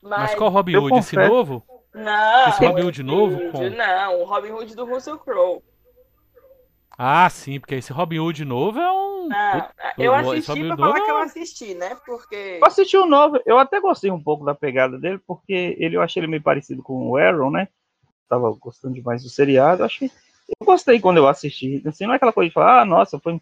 Mas 0.00 0.20
Mas, 0.30 0.34
qual 0.34 0.50
Robin 0.50 0.76
Hood? 0.76 0.98
Esse 0.98 1.14
novo? 1.14 1.64
não, 1.94 2.48
Esse 2.48 2.66
Robin 2.66 2.82
Hood 2.82 3.02
novo 3.04 3.36
Hood, 3.36 3.52
com- 3.52 3.70
Não, 3.70 4.20
o 4.20 4.24
Robin 4.24 4.50
Hood 4.50 4.74
do 4.74 4.84
Russell 4.84 5.18
Crowe. 5.20 5.62
Ah, 6.98 7.28
sim, 7.30 7.58
porque 7.58 7.74
esse 7.76 7.92
Robin 7.92 8.18
Hood 8.18 8.44
novo 8.44 8.78
é 8.78 8.92
um. 8.92 9.28
Não, 9.28 9.68
eu 9.98 10.14
assisti 10.14 10.66
pra 10.66 10.76
falar 10.76 10.88
novo 10.94 11.04
que 11.04 11.10
eu 11.10 11.18
é- 11.18 11.22
assisti, 11.22 11.74
né? 11.74 11.96
Porque. 12.06 12.58
Eu 12.60 12.66
assisti 12.66 12.96
o 12.96 13.06
novo, 13.06 13.40
eu 13.46 13.58
até 13.58 13.80
gostei 13.80 14.10
um 14.10 14.22
pouco 14.22 14.44
da 14.44 14.54
pegada 14.54 14.98
dele, 14.98 15.18
porque 15.26 15.76
ele, 15.78 15.96
eu 15.96 16.02
achei 16.02 16.20
ele 16.20 16.26
meio 16.30 16.42
parecido 16.42 16.82
com 16.82 17.10
o 17.10 17.16
Arrow, 17.16 17.50
né? 17.50 17.68
Tava 18.28 18.50
gostando 18.52 18.94
demais 18.94 19.22
do 19.22 19.28
seriado, 19.28 19.82
eu 19.82 19.86
achei. 19.86 20.10
Eu 20.60 20.66
gostei 20.66 21.00
quando 21.00 21.16
eu 21.18 21.28
assisti. 21.28 21.82
Assim, 21.86 22.04
não 22.06 22.12
é 22.12 22.16
aquela 22.16 22.32
coisa 22.32 22.48
de 22.48 22.54
falar, 22.54 22.82
ah, 22.82 22.84
nossa, 22.84 23.18
foi 23.18 23.40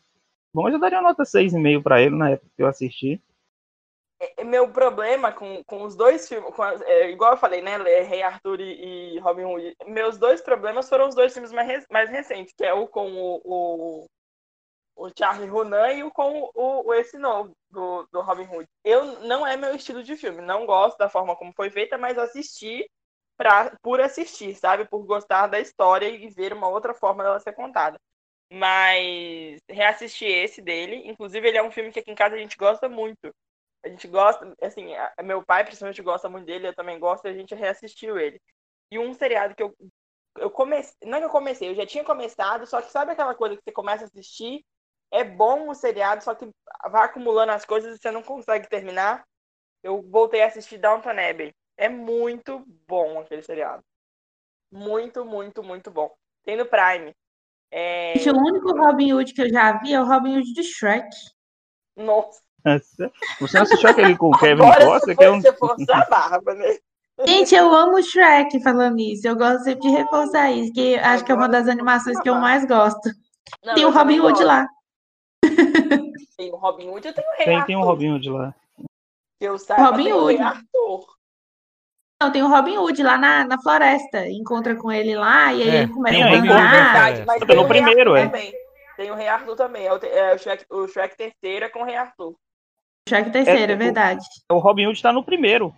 bom, 0.55 0.69
eu 0.69 0.73
já 0.73 0.79
daria 0.79 1.01
nota 1.03 1.25
6,5 1.25 1.83
pra 1.83 2.01
ele 2.01 2.15
na 2.15 2.31
época 2.31 2.51
que 2.57 2.63
eu 2.63 2.67
assisti. 2.67 3.21
É, 4.21 4.45
meu 4.45 4.71
problema 4.71 5.33
com, 5.33 5.65
com 5.65 5.83
os 5.83 5.97
dois 5.97 6.29
filmes, 6.29 6.55
com 6.55 6.63
é, 6.65 7.11
igual 7.11 7.33
eu 7.33 7.39
falei, 7.39 7.63
né? 7.63 7.73
é, 7.91 8.03
Rei 8.03 8.23
Arthur 8.23 8.61
e, 8.61 9.15
e 9.15 9.19
Robin 9.19 9.45
Hood. 9.45 9.75
Meus 9.87 10.19
dois 10.19 10.43
problemas 10.43 10.89
foram 10.89 11.09
os 11.09 11.15
dois 11.15 11.33
filmes 11.33 11.51
mais, 11.53 11.87
mais 11.91 12.11
recentes, 12.11 12.53
que 12.55 12.65
é 12.65 12.73
o 12.75 12.87
com 12.87 13.11
o, 13.11 13.41
o, 13.45 14.07
o 14.97 15.11
Charlie 15.19 15.51
Hunnam 15.51 15.91
e 15.93 16.05
o 16.05 16.11
com 16.11 16.51
o, 16.55 16.87
o 16.87 16.95
esse 16.95 17.17
novo 17.19 17.53
do, 17.71 18.07
do 18.13 18.21
Robin 18.21 18.45
Hood. 18.45 18.69
Eu 18.85 19.21
não 19.23 19.47
é 19.47 19.57
meu 19.57 19.75
estilo 19.75 20.03
de 20.03 20.15
filme, 20.17 20.43
não 20.43 20.67
gosto 20.67 20.99
da 20.99 21.09
forma 21.09 21.35
como 21.37 21.53
foi 21.55 21.71
feita, 21.71 21.97
mas 21.97 22.19
assisti 22.19 22.87
pra, 23.39 23.75
por 23.83 24.01
assistir, 24.03 24.55
sabe? 24.55 24.85
Por 24.85 25.03
gostar 25.07 25.47
da 25.47 25.59
história 25.61 26.07
e 26.09 26.29
ver 26.29 26.53
uma 26.53 26.69
outra 26.69 26.93
forma 26.93 27.23
dela 27.25 27.41
ser 27.41 27.55
contada. 27.55 27.99
Mas 28.53 29.61
reassisti 29.69 30.27
esse 30.27 30.61
dele, 30.61 31.09
inclusive 31.09 31.49
ele 31.49 31.57
é 31.57 31.63
um 31.63 31.71
filme 31.71 31.91
que 31.93 32.01
aqui 32.01 32.11
em 32.11 32.15
casa 32.15 32.35
a 32.35 32.39
gente 32.39 32.57
gosta 32.59 32.89
muito. 32.89 33.33
A 33.85 33.89
gente 33.89 34.07
gosta, 34.09 34.55
assim, 34.63 34.95
a- 34.95 35.15
meu 35.23 35.45
pai 35.45 35.65
principalmente 35.65 36.03
gosta 36.03 36.29
muito 36.29 36.47
dele, 36.47 36.69
eu 36.69 36.75
também 36.75 36.99
gosto, 36.99 37.27
e 37.27 37.31
a 37.31 37.35
gente 37.35 37.55
reassistiu 37.55 38.19
ele. 38.19 38.41
E 38.91 38.99
um 38.99 39.15
seriado 39.15 39.55
que 39.55 39.63
eu, 39.63 39.75
eu 40.39 40.51
comecei, 40.51 40.95
não 41.05 41.19
é 41.19 41.21
que 41.21 41.27
eu 41.27 41.31
comecei, 41.31 41.71
eu 41.71 41.75
já 41.75 41.87
tinha 41.87 42.05
começado, 42.05 42.67
só 42.67 42.83
que 42.83 42.91
sabe 42.91 43.13
aquela 43.13 43.35
coisa 43.35 43.57
que 43.57 43.63
você 43.65 43.73
começa 43.73 44.05
a 44.05 44.07
assistir, 44.07 44.65
é 45.11 45.25
bom 45.25 45.69
o 45.69 45.75
seriado, 45.75 46.23
só 46.23 46.35
que 46.35 46.49
vai 46.91 47.05
acumulando 47.05 47.53
as 47.53 47.65
coisas 47.65 47.97
e 47.97 47.99
você 48.01 48.11
não 48.11 48.23
consegue 48.23 48.69
terminar. 48.69 49.25
Eu 49.83 50.03
voltei 50.03 50.43
a 50.43 50.47
assistir 50.47 50.79
Downton 50.79 51.11
Abbey. 51.11 51.55
É 51.77 51.89
muito 51.89 52.65
bom 52.87 53.21
aquele 53.21 53.43
seriado. 53.43 53.83
Muito, 54.71 55.25
muito, 55.25 55.63
muito 55.63 55.91
bom. 55.91 56.15
Tem 56.45 56.57
no 56.57 56.67
Prime. 56.67 57.15
É... 57.71 58.15
O 58.29 58.37
único 58.37 58.73
Robin 58.77 59.13
Hood 59.15 59.33
que 59.33 59.43
eu 59.43 59.49
já 59.49 59.79
vi 59.79 59.95
é 59.95 60.01
o 60.01 60.05
Robin 60.05 60.37
Hood 60.37 60.53
de 60.53 60.63
Shrek. 60.63 61.09
Nossa, 61.97 62.41
Você 63.41 63.57
não 63.57 63.63
assistiu 63.63 63.91
aquele 63.91 64.17
com 64.17 64.29
o 64.29 64.39
Kevin 64.39 64.63
agora 64.63 65.01
você 65.01 65.15
que 65.15 65.25
é 65.25 65.31
um. 65.31 65.41
você 65.41 65.53
forçar 65.53 66.03
a 66.03 66.07
barba, 66.07 66.55
né? 66.55 66.77
Gente, 67.27 67.55
eu 67.55 67.75
amo 67.75 67.97
o 67.99 68.03
Shrek 68.03 68.63
falando 68.63 68.99
isso. 68.99 69.29
Eu 69.29 69.37
gosto 69.37 69.65
sempre 69.65 69.83
de 69.83 69.95
reforçar 69.97 70.51
isso, 70.53 70.73
que 70.73 70.95
acho 70.97 71.23
que 71.25 71.31
é 71.31 71.35
uma 71.35 71.49
das 71.49 71.69
animações 71.69 72.19
que 72.21 72.29
eu 72.31 72.37
mais 72.37 72.65
gosto. 72.65 73.11
Não, 73.65 73.75
Tem 73.75 73.85
o 73.85 73.91
Robin 73.91 74.21
Hood 74.21 74.43
lá. 74.43 74.67
Tem 76.37 76.51
o 76.51 76.57
Robin 76.57 76.89
Hood, 76.89 77.07
eu 77.07 77.13
tenho 77.15 77.27
o 77.27 77.37
Rei 77.37 77.45
Tem, 77.45 77.55
Arthur. 77.57 77.67
tem 77.67 77.77
um 77.77 77.83
Robin 77.85 78.13
Hood 78.15 78.31
lá. 78.31 78.55
Eu 79.39 79.59
saiba, 79.59 79.85
Robin 79.85 80.05
tem 80.05 80.13
o 80.15 80.25
Rei 80.27 80.37
Hood. 80.37 80.43
Arthur. 80.45 81.07
Não, 82.23 82.33
tem 82.33 82.43
o 82.43 82.49
Robin 82.49 82.77
Hood 82.79 83.03
lá 83.03 83.19
na, 83.19 83.45
na 83.45 83.61
floresta. 83.61 84.27
Encontra 84.29 84.75
com 84.77 84.91
ele 84.91 85.15
lá 85.15 85.53
e 85.53 85.63
aí 85.63 85.69
É, 85.69 85.83
ele 85.83 85.93
começa 85.93 86.15
tem 86.15 86.25
a. 86.25 86.29
Hood, 86.29 86.49
né? 86.49 87.25
Mas 87.27 87.41
Tá 87.41 87.47
tem 87.47 87.57
o 87.59 87.63
Rei 87.63 87.69
primeiro, 87.69 88.15
Arthur 88.15 88.17
é. 88.19 88.27
também. 88.27 88.53
Tem 88.97 89.11
o 89.11 89.15
Rei 89.15 89.29
Arthur 89.29 89.57
também. 89.57 89.87
É 89.87 89.93
o, 89.93 89.97
é 90.03 90.35
o 90.35 90.39
Shrek, 90.39 90.65
o 90.71 90.89
Shrek 90.89 91.17
terceiro 91.17 91.65
é 91.67 91.69
com 91.69 91.81
o 91.81 91.85
Rei 91.85 91.97
Arthur. 91.97 92.35
Shrek 93.09 93.31
terceiro, 93.33 93.73
É, 93.73 93.75
é 93.75 93.77
verdade. 93.77 94.25
O 94.51 94.59
Robin 94.59 94.87
Hood 94.87 95.03
tá 95.03 95.13
no 95.13 95.25
primeiro. 95.25 95.75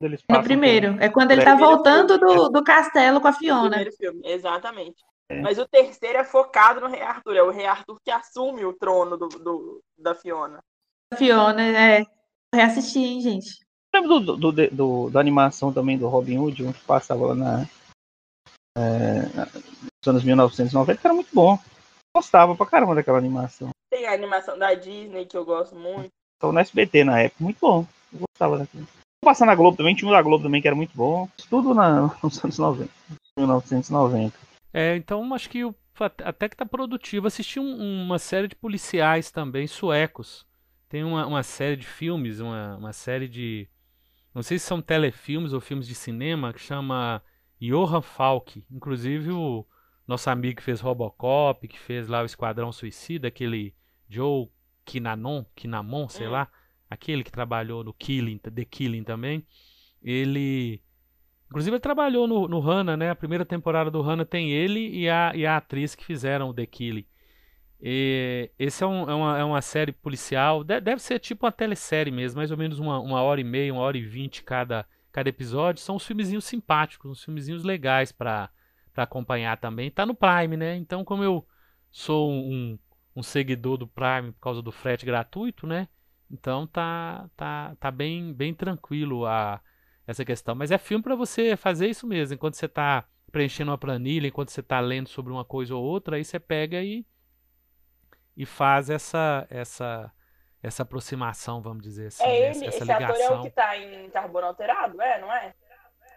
Eles 0.00 0.22
No 0.30 0.42
primeiro. 0.42 0.96
É 1.00 1.08
quando 1.08 1.32
ele 1.32 1.42
É. 1.42 1.44
tá 1.44 1.52
Primeiro 1.56 1.76
voltando 1.76 2.18
filme. 2.18 2.34
do, 2.36 2.48
do 2.50 2.64
castelo 2.64 3.20
com 3.20 3.26
a 3.28 3.32
No 3.32 3.36
Fiona. 3.36 3.68
primeiro 3.70 3.92
filme, 3.96 4.20
exatamente. 4.24 5.02
É. 5.30 5.40
Mas 5.40 5.58
o 5.58 5.66
terceiro 5.66 6.18
é 6.18 6.24
focado 6.24 6.80
no 6.80 6.86
Rei 6.88 7.02
Arthur. 7.02 7.36
É 7.36 7.42
o 7.42 7.50
Rei 7.50 7.66
Arthur 7.66 7.98
que 8.04 8.10
assume 8.10 8.64
o 8.64 8.72
trono 8.72 9.16
do, 9.16 9.28
do- 9.28 9.80
da 9.98 10.14
Fiona. 10.14 10.60
A 11.12 11.16
Fiona, 11.16 11.62
é. 11.62 12.04
Reassistir, 12.54 13.02
hein, 13.02 13.20
gente. 13.20 13.58
Lembra 13.94 14.08
do, 14.20 14.36
do, 14.36 14.52
do- 14.52 14.70
do- 14.70 15.10
da 15.10 15.18
animação 15.20 15.72
também 15.72 15.98
do 15.98 16.06
Robin 16.08 16.38
Hood, 16.38 16.64
onde 16.64 16.78
passava 16.80 17.26
lá 17.26 17.34
na, 17.34 17.66
é, 18.76 19.22
nos 19.22 20.06
anos 20.08 20.24
1990, 20.24 21.00
que 21.00 21.06
era 21.06 21.14
muito 21.14 21.34
bom. 21.34 21.58
gostava 22.16 22.54
pra 22.56 22.66
caramba 22.66 22.94
daquela 22.94 23.18
animação. 23.18 23.70
Tem 23.90 24.06
a 24.06 24.12
animação 24.12 24.58
da 24.58 24.74
Disney 24.74 25.26
que 25.26 25.36
eu 25.36 25.44
gosto 25.44 25.74
muito. 25.76 26.10
Tava 26.38 26.52
no 26.52 26.58
SBT 26.60 27.04
na 27.04 27.20
época, 27.20 27.44
muito 27.44 27.58
bom. 27.60 27.86
Eu 28.12 28.20
gostava 28.20 28.58
daquilo. 28.58 28.86
Passar 29.24 29.46
na 29.46 29.54
Globo 29.54 29.76
também, 29.76 29.94
tinha 29.94 30.08
um 30.08 30.12
da 30.12 30.22
Globo 30.22 30.44
também 30.44 30.62
que 30.62 30.68
era 30.68 30.76
muito 30.76 30.96
bom. 30.96 31.28
Tudo 31.50 31.74
na, 31.74 32.14
nos 32.22 32.44
anos 32.44 32.58
90. 32.58 32.90
1990. 33.36 34.38
É, 34.72 34.96
então 34.96 35.34
acho 35.34 35.48
que 35.50 35.64
o, 35.64 35.74
até 36.24 36.48
que 36.48 36.56
tá 36.56 36.64
produtivo. 36.64 37.26
Assisti 37.26 37.58
um, 37.58 38.04
uma 38.04 38.18
série 38.18 38.48
de 38.48 38.54
policiais 38.54 39.30
também, 39.30 39.66
suecos. 39.66 40.46
Tem 40.88 41.04
uma, 41.04 41.26
uma 41.26 41.42
série 41.42 41.76
de 41.76 41.86
filmes, 41.86 42.40
uma, 42.40 42.76
uma 42.76 42.92
série 42.92 43.28
de. 43.28 43.68
Não 44.34 44.42
sei 44.42 44.58
se 44.58 44.66
são 44.66 44.80
telefilmes 44.80 45.52
ou 45.52 45.60
filmes 45.60 45.86
de 45.86 45.94
cinema, 45.94 46.52
que 46.52 46.60
chama 46.60 47.22
Johan 47.60 48.02
Falk. 48.02 48.64
Inclusive 48.70 49.32
o 49.32 49.66
nosso 50.06 50.30
amigo 50.30 50.58
que 50.58 50.62
fez 50.62 50.80
Robocop, 50.80 51.66
que 51.66 51.78
fez 51.78 52.08
lá 52.08 52.22
o 52.22 52.26
Esquadrão 52.26 52.70
Suicida, 52.70 53.28
aquele 53.28 53.74
Joe 54.08 54.48
Kinanon, 54.88 55.44
Kinamon, 55.54 56.08
sei 56.08 56.26
hum. 56.26 56.30
lá, 56.30 56.48
aquele 56.88 57.22
que 57.22 57.30
trabalhou 57.30 57.84
no 57.84 57.92
Killing, 57.92 58.38
The 58.38 58.64
Killing 58.64 59.04
também, 59.04 59.46
ele. 60.02 60.82
Inclusive 61.46 61.76
ele 61.76 61.80
trabalhou 61.80 62.26
no, 62.26 62.48
no 62.48 62.60
Hannah, 62.60 62.96
né? 62.96 63.10
A 63.10 63.14
primeira 63.14 63.44
temporada 63.44 63.90
do 63.90 64.02
Hannah 64.02 64.24
tem 64.24 64.50
ele 64.50 64.88
e 64.90 65.08
a, 65.08 65.32
e 65.34 65.46
a 65.46 65.56
atriz 65.56 65.94
que 65.94 66.04
fizeram 66.04 66.50
o 66.50 66.54
The 66.54 66.66
Killing. 66.66 67.06
E 67.80 68.50
esse 68.58 68.82
é, 68.82 68.86
um, 68.86 69.08
é, 69.08 69.14
uma, 69.14 69.38
é 69.38 69.44
uma 69.44 69.62
série 69.62 69.92
policial, 69.92 70.64
deve, 70.64 70.80
deve 70.80 71.00
ser 71.00 71.18
tipo 71.20 71.46
uma 71.46 71.52
telesérie 71.52 72.12
mesmo, 72.12 72.38
mais 72.38 72.50
ou 72.50 72.56
menos 72.56 72.78
uma, 72.78 72.98
uma 72.98 73.22
hora 73.22 73.40
e 73.40 73.44
meia, 73.44 73.72
uma 73.72 73.82
hora 73.82 73.96
e 73.96 74.02
vinte 74.02 74.42
cada, 74.42 74.86
cada 75.12 75.28
episódio. 75.28 75.82
São 75.82 75.96
uns 75.96 76.04
filmezinhos 76.04 76.44
simpáticos, 76.44 77.10
uns 77.10 77.24
filmezinhos 77.24 77.62
legais 77.62 78.12
para 78.12 78.50
acompanhar 78.96 79.56
também. 79.58 79.90
Tá 79.90 80.04
no 80.04 80.14
Prime, 80.14 80.56
né? 80.56 80.76
Então, 80.76 81.04
como 81.04 81.22
eu 81.22 81.46
sou 81.90 82.30
um, 82.30 82.78
um 83.14 83.22
seguidor 83.22 83.76
do 83.76 83.86
Prime 83.86 84.32
por 84.32 84.40
causa 84.40 84.62
do 84.62 84.72
frete 84.72 85.04
gratuito, 85.04 85.66
né? 85.66 85.88
Então 86.30 86.66
tá 86.66 87.28
tá, 87.36 87.76
tá 87.80 87.90
bem 87.90 88.32
bem 88.32 88.54
tranquilo 88.54 89.26
a 89.26 89.60
essa 90.06 90.24
questão, 90.24 90.54
mas 90.54 90.70
é 90.70 90.78
filme 90.78 91.02
para 91.02 91.14
você 91.14 91.56
fazer 91.56 91.88
isso 91.88 92.06
mesmo, 92.06 92.34
enquanto 92.34 92.54
você 92.54 92.66
está 92.66 93.04
preenchendo 93.30 93.70
uma 93.70 93.78
planilha, 93.78 94.28
enquanto 94.28 94.50
você 94.50 94.60
está 94.60 94.80
lendo 94.80 95.08
sobre 95.08 95.32
uma 95.32 95.44
coisa 95.44 95.74
ou 95.74 95.84
outra, 95.84 96.16
aí 96.16 96.24
você 96.24 96.38
pega 96.40 96.82
e 96.82 97.06
e 98.36 98.46
faz 98.46 98.88
essa 98.88 99.46
essa 99.50 100.12
essa 100.62 100.82
aproximação, 100.82 101.60
vamos 101.60 101.82
dizer 101.82 102.08
assim, 102.08 102.24
é 102.24 102.36
ele, 102.36 102.46
essa, 102.46 102.64
essa 102.64 102.76
esse 102.76 102.84
ligação. 102.84 103.06
ator 103.08 103.20
é 103.20 103.30
o 103.30 103.42
que 103.42 103.48
está 103.48 103.76
em 103.76 104.10
Carbono 104.10 104.46
Alterado, 104.46 105.00
é, 105.00 105.20
não 105.20 105.32
é? 105.32 105.54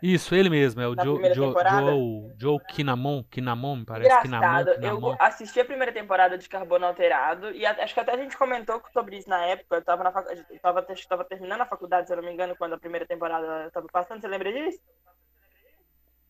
Isso, 0.02 0.34
ele 0.34 0.50
mesmo, 0.50 0.82
é 0.82 0.88
o 0.88 0.96
Joe, 0.96 1.34
Joe, 1.34 1.54
Joe, 1.54 2.34
Joe 2.36 2.60
Kinamon, 2.70 3.24
Kinamon, 3.24 3.76
me 3.78 3.86
parece. 3.86 4.28
Engraçado, 4.28 4.74
Kinamon, 4.74 5.12
eu 5.12 5.18
assisti 5.20 5.60
a 5.60 5.66
primeira 5.66 5.92
temporada 5.92 6.38
de 6.38 6.50
Carbono 6.50 6.88
Alterado 6.88 7.52
e 7.52 7.64
acho 7.66 7.94
que 7.94 8.00
até 8.00 8.14
a 8.14 8.18
gente 8.18 8.36
comentou 8.36 8.82
sobre 8.92 9.18
isso 9.18 9.30
na 9.30 9.46
época. 9.46 9.76
Eu 9.76 9.84
tava, 9.84 10.04
na 10.04 10.12
fac... 10.12 10.28
eu 10.28 10.60
tava, 10.60 10.82
tava 10.82 11.24
terminando 11.26 11.62
a 11.62 11.66
faculdade, 11.66 12.08
se 12.08 12.14
eu 12.14 12.18
não 12.18 12.24
me 12.24 12.34
engano, 12.34 12.56
quando 12.58 12.74
a 12.74 12.80
primeira 12.80 13.06
temporada 13.06 13.70
tava 13.72 13.86
passando. 13.92 14.22
Você 14.22 14.28
lembra 14.28 14.52
disso? 14.52 14.80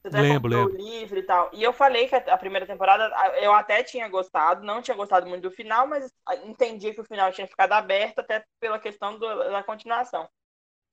Você 0.04 0.20
lembro, 0.20 0.52
lembro. 0.52 0.74
o 0.74 0.78
livro 0.78 1.20
e 1.20 1.24
tal. 1.24 1.50
E 1.54 1.64
eu 1.64 1.72
falei 1.72 2.08
que 2.08 2.16
a 2.16 2.38
primeira 2.38 2.66
temporada 2.66 3.10
eu 3.40 3.54
até 3.54 3.84
tinha 3.84 4.10
gostado, 4.10 4.66
não 4.66 4.82
tinha 4.82 4.98
gostado 4.98 5.28
muito 5.28 5.44
do 5.44 5.52
final, 5.52 5.86
mas 5.88 6.12
entendi 6.44 6.92
que 6.94 7.02
o 7.02 7.06
final 7.06 7.32
tinha 7.32 7.48
ficado 7.48 7.72
aberto 7.74 8.20
até 8.20 8.44
pela 8.60 8.80
questão 8.80 9.18
do, 9.18 9.28
da 9.50 9.64
continuação. 9.64 10.28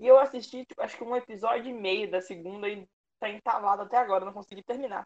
E 0.00 0.06
eu 0.06 0.18
assisti, 0.18 0.64
tipo, 0.64 0.80
acho 0.80 0.96
que 0.96 1.04
um 1.04 1.16
episódio 1.16 1.70
e 1.70 1.72
meio 1.72 2.10
da 2.10 2.20
segunda 2.20 2.68
e 2.68 2.86
tá 3.18 3.28
entalado 3.28 3.82
até 3.82 3.96
agora, 3.96 4.24
não 4.24 4.32
consegui 4.32 4.62
terminar. 4.62 5.04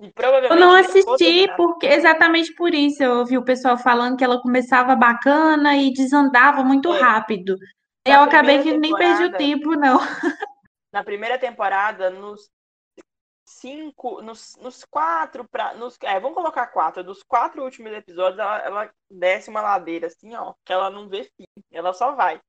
E 0.00 0.10
provavelmente 0.12 0.60
eu 0.60 0.66
não 0.66 0.74
assisti 0.74 1.48
porque 1.56 1.86
exatamente 1.86 2.54
por 2.54 2.74
isso. 2.74 3.02
Eu 3.02 3.18
ouvi 3.18 3.38
o 3.38 3.44
pessoal 3.44 3.76
falando 3.76 4.16
que 4.16 4.24
ela 4.24 4.40
começava 4.40 4.96
bacana 4.96 5.76
e 5.76 5.92
desandava 5.92 6.64
muito 6.64 6.92
é. 6.92 7.00
rápido. 7.00 7.56
Na 8.06 8.16
eu 8.16 8.22
acabei 8.22 8.62
que 8.62 8.76
nem 8.76 8.94
perdi 8.94 9.24
o 9.24 9.36
tempo, 9.36 9.76
não. 9.76 9.98
Na 10.92 11.04
primeira 11.04 11.38
temporada, 11.38 12.10
nos 12.10 12.50
cinco, 13.46 14.20
nos, 14.22 14.56
nos 14.56 14.84
quatro, 14.84 15.48
pra, 15.48 15.74
nos, 15.74 15.96
é, 16.02 16.18
vamos 16.18 16.36
colocar 16.36 16.66
quatro, 16.66 17.04
dos 17.04 17.22
quatro 17.22 17.62
últimos 17.62 17.92
episódios, 17.92 18.38
ela, 18.38 18.58
ela 18.58 18.94
desce 19.10 19.50
uma 19.50 19.60
ladeira 19.60 20.08
assim, 20.08 20.34
ó, 20.34 20.54
que 20.64 20.72
ela 20.72 20.90
não 20.90 21.08
vê 21.08 21.24
fim, 21.36 21.44
ela 21.70 21.92
só 21.92 22.14
vai. 22.14 22.40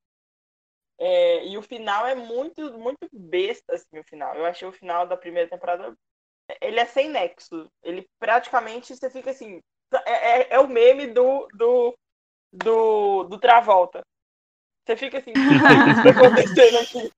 É, 0.99 1.45
e 1.47 1.57
o 1.57 1.61
final 1.61 2.05
é 2.05 2.15
muito, 2.15 2.77
muito 2.77 3.07
besta, 3.11 3.75
assim, 3.75 3.99
o 3.99 4.03
final. 4.03 4.35
Eu 4.35 4.45
achei 4.45 4.67
o 4.67 4.71
final 4.71 5.07
da 5.07 5.17
primeira 5.17 5.49
temporada. 5.49 5.93
Ele 6.61 6.79
é 6.79 6.85
sem 6.85 7.09
nexo. 7.09 7.67
Ele 7.83 8.07
praticamente 8.19 8.95
você 8.95 9.09
fica 9.09 9.31
assim. 9.31 9.59
É, 10.05 10.41
é, 10.41 10.47
é 10.51 10.59
o 10.59 10.67
meme 10.67 11.07
do, 11.07 11.47
do, 11.53 11.95
do, 12.51 13.23
do 13.23 13.39
Travolta. 13.39 14.01
Você 14.85 14.97
fica 14.97 15.17
assim, 15.17 15.31
o 15.31 15.33
que 15.33 16.09
está 16.09 16.09
acontecendo 16.09 16.77
aqui? 16.79 17.11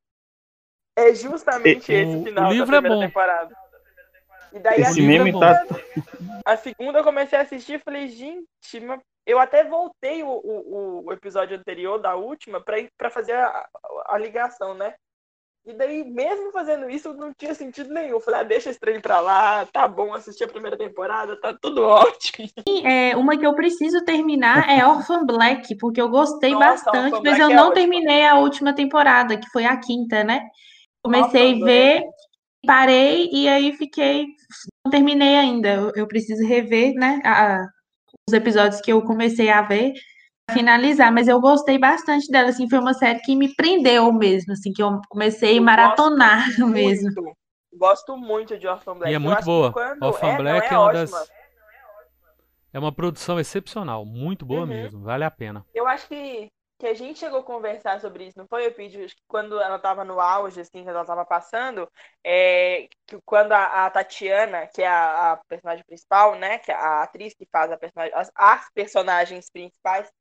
É 0.97 1.13
justamente 1.13 1.91
e, 1.91 1.95
esse 1.95 2.23
final 2.23 2.49
da 2.49 2.55
é 2.55 2.65
primeira 2.65 2.95
é 2.95 3.07
temporada. 3.07 3.57
E 4.53 4.59
daí 4.59 4.81
esse 4.81 4.99
a 4.99 5.03
meme 5.03 5.25
segunda, 5.25 5.65
tá... 5.65 5.75
a 6.45 6.57
segunda 6.57 6.99
eu 6.99 7.03
comecei 7.03 7.37
a 7.37 7.41
assistir 7.41 7.73
e 7.73 7.83
falei, 7.83 8.07
gente, 8.07 8.79
mas 8.81 9.01
eu 9.25 9.39
até 9.39 9.63
voltei 9.63 10.23
o, 10.23 10.29
o, 10.29 11.05
o 11.05 11.13
episódio 11.13 11.57
anterior 11.57 11.99
da 11.99 12.15
última 12.15 12.61
para 12.61 13.09
fazer 13.09 13.33
a, 13.33 13.67
a, 14.05 14.17
ligação, 14.17 14.75
né? 14.75 14.93
E 15.65 15.73
daí, 15.73 16.03
mesmo 16.03 16.51
fazendo 16.51 16.87
isso, 16.87 17.11
não 17.15 17.33
tinha 17.33 17.55
sentido 17.55 17.91
nenhum. 17.91 18.11
Eu 18.11 18.19
falei, 18.19 18.41
ah, 18.41 18.43
deixa 18.43 18.69
esse 18.69 18.79
trem 18.79 19.01
pra 19.01 19.19
lá, 19.19 19.65
tá 19.65 19.87
bom, 19.87 20.13
assisti 20.13 20.43
a 20.43 20.47
primeira 20.47 20.77
temporada, 20.77 21.39
tá 21.41 21.57
tudo 21.59 21.81
ótimo. 21.89 22.47
É, 22.85 23.17
uma 23.17 23.35
que 23.35 23.47
eu 23.47 23.55
preciso 23.55 24.05
terminar 24.05 24.69
é 24.69 24.85
Orphan 24.85 25.25
Black, 25.25 25.75
porque 25.77 25.99
eu 25.99 26.07
gostei 26.07 26.51
Nossa, 26.51 26.85
bastante, 26.85 27.15
Orphan 27.15 27.23
mas 27.23 27.37
Black 27.37 27.41
eu 27.41 27.49
é 27.49 27.55
não 27.55 27.73
terminei 27.73 28.25
a 28.27 28.35
última 28.35 28.75
temporada, 28.75 29.37
que 29.37 29.49
foi 29.49 29.65
a 29.65 29.75
quinta, 29.75 30.23
né? 30.23 30.47
Comecei 31.03 31.53
Orphan 31.53 31.63
a 31.63 31.65
ver, 31.65 31.99
Black. 32.01 32.15
parei 32.67 33.29
e 33.31 33.47
aí 33.47 33.75
fiquei. 33.75 34.27
Não 34.85 34.91
terminei 34.91 35.35
ainda. 35.35 35.73
Eu, 35.73 35.91
eu 35.95 36.07
preciso 36.07 36.45
rever, 36.45 36.93
né? 36.93 37.19
A, 37.25 37.65
os 38.27 38.33
episódios 38.33 38.81
que 38.81 38.91
eu 38.91 39.01
comecei 39.03 39.49
a 39.49 39.61
ver 39.61 39.93
finalizar, 40.51 41.11
mas 41.11 41.27
eu 41.27 41.39
gostei 41.39 41.77
bastante 41.77 42.29
dela, 42.31 42.49
assim, 42.49 42.69
foi 42.69 42.79
uma 42.79 42.93
série 42.93 43.19
que 43.19 43.35
me 43.35 43.55
prendeu 43.55 44.11
mesmo, 44.11 44.53
assim, 44.53 44.71
que 44.71 44.81
eu 44.81 45.01
comecei 45.09 45.57
a 45.57 45.61
maratonar 45.61 46.45
gosto 46.47 46.67
mesmo. 46.69 47.11
Muito, 47.15 47.37
gosto 47.73 48.17
muito 48.17 48.57
de 48.57 48.67
Orphan 48.67 48.95
Black. 48.95 49.11
E 49.11 49.15
é 49.15 49.19
muito 49.19 49.43
boa. 49.43 49.73
Orphan 50.01 50.27
é, 50.27 50.37
Black 50.37 50.67
é, 50.67 50.73
é, 50.73 50.77
uma 50.77 50.93
das 50.93 51.11
é 52.73 52.79
uma 52.79 52.91
produção 52.91 53.39
excepcional, 53.39 54.05
muito 54.05 54.45
boa 54.45 54.61
uhum. 54.61 54.67
mesmo, 54.67 55.01
vale 55.01 55.23
a 55.23 55.31
pena. 55.31 55.65
Eu 55.73 55.87
acho 55.87 56.07
que 56.07 56.47
que 56.77 56.87
a 56.87 56.93
gente 56.93 57.19
chegou 57.19 57.39
a 57.39 57.43
conversar 57.43 58.01
sobre 58.01 58.27
isso, 58.27 58.37
não 58.37 58.47
foi, 58.47 58.65
Eupídio? 58.65 59.07
Quando 59.27 59.59
ela 59.61 59.77
estava 59.77 60.03
no 60.03 60.19
auge, 60.19 60.61
assim, 60.61 60.83
quando 60.83 60.89
ela 60.89 61.01
estava 61.01 61.25
passando, 61.25 61.89
é, 62.23 62.87
que 63.07 63.17
quando 63.25 63.53
a, 63.53 63.85
a, 63.85 63.89
Tatiana, 63.89 64.67
que 64.67 64.81
é 64.81 64.87
a, 64.87 65.33
a, 65.33 65.37
personagem 65.47 65.85
principal, 65.85 66.35
né, 66.35 66.57
que 66.59 66.71
é 66.71 66.75
a 66.75 67.03
atriz 67.03 67.33
que 67.33 67.47
faz 67.51 67.71
a 67.71 67.77
personagem, 67.77 68.13
as, 68.15 68.31
as 68.35 68.69
personagens 68.73 69.49
principais, 69.49 70.11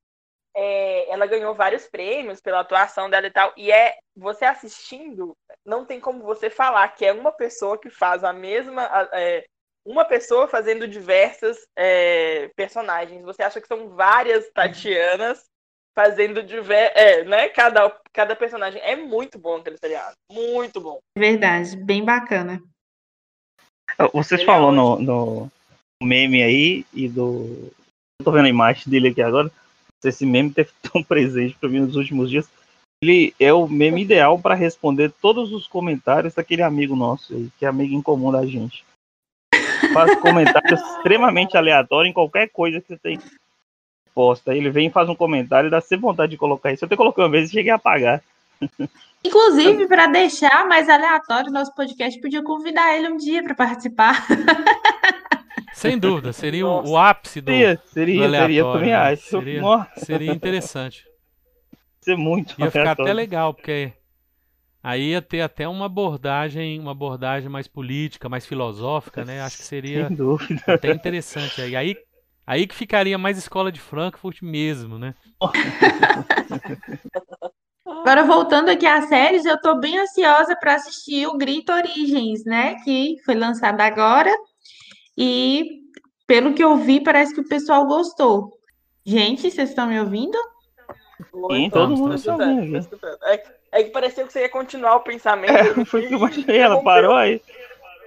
é, 0.56 1.10
ela 1.10 1.26
ganhou 1.26 1.54
vários 1.54 1.88
prêmios 1.88 2.40
pela 2.40 2.60
atuação 2.60 3.10
dela 3.10 3.26
e 3.26 3.32
tal, 3.32 3.52
e 3.56 3.72
é, 3.72 3.96
você 4.16 4.44
assistindo, 4.44 5.36
não 5.64 5.84
tem 5.84 6.00
como 6.00 6.22
você 6.22 6.48
falar 6.48 6.88
que 6.94 7.04
é 7.04 7.12
uma 7.12 7.32
pessoa 7.32 7.78
que 7.78 7.90
faz 7.90 8.22
a 8.22 8.32
mesma, 8.32 8.88
é, 9.12 9.44
uma 9.84 10.04
pessoa 10.04 10.46
fazendo 10.46 10.86
diversas 10.86 11.58
é, 11.76 12.48
personagens, 12.54 13.24
você 13.24 13.42
acha 13.42 13.60
que 13.60 13.66
são 13.66 13.90
várias 13.90 14.48
Tatianas, 14.52 15.44
fazendo 15.94 16.42
diver... 16.42 16.92
é, 16.94 17.24
né? 17.24 17.48
Cada, 17.48 17.90
cada 18.12 18.34
personagem 18.36 18.80
é 18.82 18.96
muito 18.96 19.38
bom 19.38 19.56
aquele 19.56 19.78
seriado. 19.78 20.14
Muito 20.30 20.80
bom. 20.80 20.98
Verdade, 21.16 21.76
bem 21.76 22.04
bacana. 22.04 22.60
Vocês 24.12 24.40
Ele 24.40 24.46
falou 24.46 24.72
é 24.72 24.74
no, 24.74 24.98
no 24.98 25.50
meme 26.02 26.42
aí 26.42 26.84
e 26.92 27.08
do. 27.08 27.72
Eu 28.20 28.24
tô 28.24 28.32
vendo 28.32 28.46
a 28.46 28.50
imagem 28.50 28.84
dele 28.86 29.08
aqui 29.08 29.22
agora. 29.22 29.50
Esse 30.04 30.26
meme 30.26 30.52
teve 30.52 30.70
tão 30.82 31.02
presente 31.02 31.54
para 31.54 31.68
mim 31.68 31.80
nos 31.80 31.96
últimos 31.96 32.28
dias. 32.28 32.48
Ele 33.02 33.34
é 33.38 33.52
o 33.52 33.68
meme 33.68 34.02
ideal 34.02 34.38
para 34.38 34.54
responder 34.54 35.12
todos 35.20 35.52
os 35.52 35.66
comentários 35.66 36.34
daquele 36.34 36.62
amigo 36.62 36.96
nosso 36.96 37.34
aí, 37.34 37.50
que 37.58 37.64
é 37.64 37.68
amigo 37.68 37.94
em 37.94 38.02
comum 38.02 38.32
da 38.32 38.46
gente. 38.46 38.84
Faz 39.92 40.18
comentários 40.20 40.80
extremamente 40.96 41.56
aleatórios 41.56 42.10
em 42.10 42.14
qualquer 42.14 42.48
coisa 42.48 42.80
que 42.80 42.88
você 42.88 42.96
tem 42.96 43.18
posta. 44.14 44.54
Ele 44.54 44.70
vem 44.70 44.86
e 44.86 44.90
faz 44.90 45.08
um 45.08 45.14
comentário 45.14 45.68
e 45.68 45.70
dá 45.70 45.80
sempre 45.80 46.02
vontade 46.02 46.30
de 46.30 46.38
colocar 46.38 46.72
isso. 46.72 46.84
Eu 46.84 46.86
até 46.86 46.96
coloquei 46.96 47.24
uma 47.24 47.30
vez 47.30 47.48
e 47.48 47.52
cheguei 47.52 47.72
a 47.72 47.76
apagar. 47.76 48.22
Inclusive, 49.24 49.86
para 49.86 50.06
deixar 50.06 50.66
mais 50.68 50.88
aleatório 50.88 51.48
o 51.48 51.52
nosso 51.52 51.74
podcast, 51.74 52.20
podia 52.20 52.42
convidar 52.42 52.96
ele 52.96 53.08
um 53.08 53.16
dia 53.16 53.42
para 53.42 53.54
participar. 53.54 54.26
Sem 55.72 55.98
dúvida, 55.98 56.32
seria 56.32 56.66
o, 56.66 56.90
o, 56.90 56.96
ápice 56.96 57.40
do. 57.40 57.50
Seria, 57.50 57.82
seria, 57.86 58.28
do 58.28 58.34
seria 58.34 58.62
também 58.64 58.90
né? 58.90 58.94
acho. 58.94 59.22
Seria, 59.22 59.62
seria 59.96 60.32
interessante. 60.32 61.06
Ser 62.00 62.16
muito 62.16 62.54
Ia 62.60 62.70
ficar 62.70 62.92
até 62.92 63.12
legal, 63.12 63.52
porque 63.52 63.92
aí 64.82 65.10
ia 65.10 65.22
ter 65.22 65.40
até 65.40 65.66
uma 65.66 65.86
abordagem, 65.86 66.78
uma 66.78 66.92
abordagem 66.92 67.48
mais 67.48 67.66
política, 67.66 68.28
mais 68.28 68.46
filosófica, 68.46 69.24
né? 69.24 69.40
Acho 69.40 69.56
que 69.56 69.64
seria 69.64 70.08
até 70.66 70.92
interessante. 70.92 71.60
E 71.62 71.74
aí 71.74 71.96
Aí 72.46 72.66
que 72.66 72.74
ficaria 72.74 73.16
mais 73.16 73.38
escola 73.38 73.72
de 73.72 73.80
Frankfurt 73.80 74.42
mesmo, 74.42 74.98
né? 74.98 75.14
Agora, 77.86 78.24
voltando 78.24 78.68
aqui 78.68 78.86
às 78.86 79.08
séries, 79.08 79.46
eu 79.46 79.58
tô 79.60 79.78
bem 79.78 79.98
ansiosa 79.98 80.54
para 80.56 80.74
assistir 80.74 81.26
o 81.26 81.38
Grito 81.38 81.72
Origens, 81.72 82.44
né? 82.44 82.76
Que 82.84 83.16
foi 83.24 83.34
lançado 83.34 83.80
agora. 83.80 84.30
E, 85.16 85.80
pelo 86.26 86.52
que 86.52 86.62
eu 86.62 86.76
vi, 86.76 87.02
parece 87.02 87.34
que 87.34 87.40
o 87.40 87.48
pessoal 87.48 87.86
gostou. 87.86 88.52
Gente, 89.06 89.50
vocês 89.50 89.70
estão 89.70 89.86
me 89.86 89.98
ouvindo? 89.98 90.36
Sim, 91.50 91.70
todo 91.70 91.96
mundo 91.96 92.14
está 92.14 92.34
ouvindo. 92.34 92.88
É, 93.22 93.44
é 93.72 93.84
que 93.84 93.90
pareceu 93.90 94.26
que 94.26 94.32
você 94.32 94.40
ia 94.40 94.48
continuar 94.48 94.96
o 94.96 95.00
pensamento. 95.00 95.52
É, 95.52 95.64
foi 95.84 96.04
o 96.04 96.08
que 96.08 96.14
eu 96.14 96.18
imaginei, 96.18 96.58
ela 96.58 96.82
parou 96.82 97.14
aí. 97.14 97.40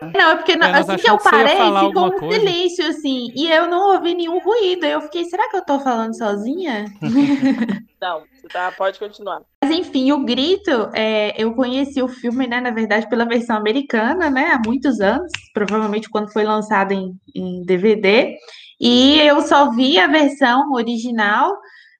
Não, 0.01 0.31
é 0.31 0.35
porque 0.35 0.55
nós 0.55 0.89
assim 0.89 1.03
que 1.03 1.09
eu 1.09 1.17
que 1.17 1.23
parei, 1.23 1.57
falar 1.57 1.87
ficou 1.87 2.05
um 2.05 2.11
coisa. 2.11 2.39
silêncio, 2.39 2.87
assim, 2.87 3.27
e 3.35 3.51
eu 3.51 3.67
não 3.67 3.95
ouvi 3.95 4.13
nenhum 4.13 4.39
ruído. 4.39 4.85
Eu 4.85 5.01
fiquei, 5.01 5.25
será 5.25 5.49
que 5.49 5.57
eu 5.57 5.65
tô 5.65 5.79
falando 5.79 6.15
sozinha? 6.15 6.85
Não, 7.99 8.21
você 8.31 8.47
tá, 8.47 8.71
pode 8.71 8.99
continuar. 8.99 9.41
Mas 9.63 9.71
enfim, 9.71 10.11
o 10.11 10.23
Grito, 10.23 10.91
é, 10.93 11.33
eu 11.35 11.55
conheci 11.55 11.99
o 11.99 12.07
filme, 12.07 12.45
né, 12.45 12.61
na 12.61 12.69
verdade, 12.69 13.09
pela 13.09 13.25
versão 13.25 13.57
americana, 13.57 14.29
né, 14.29 14.51
há 14.51 14.61
muitos 14.63 14.99
anos, 15.01 15.31
provavelmente 15.51 16.07
quando 16.07 16.31
foi 16.31 16.43
lançado 16.43 16.91
em, 16.91 17.11
em 17.33 17.63
DVD, 17.65 18.35
e 18.79 19.19
eu 19.21 19.41
só 19.41 19.71
vi 19.71 19.97
a 19.97 20.05
versão 20.05 20.71
original 20.73 21.57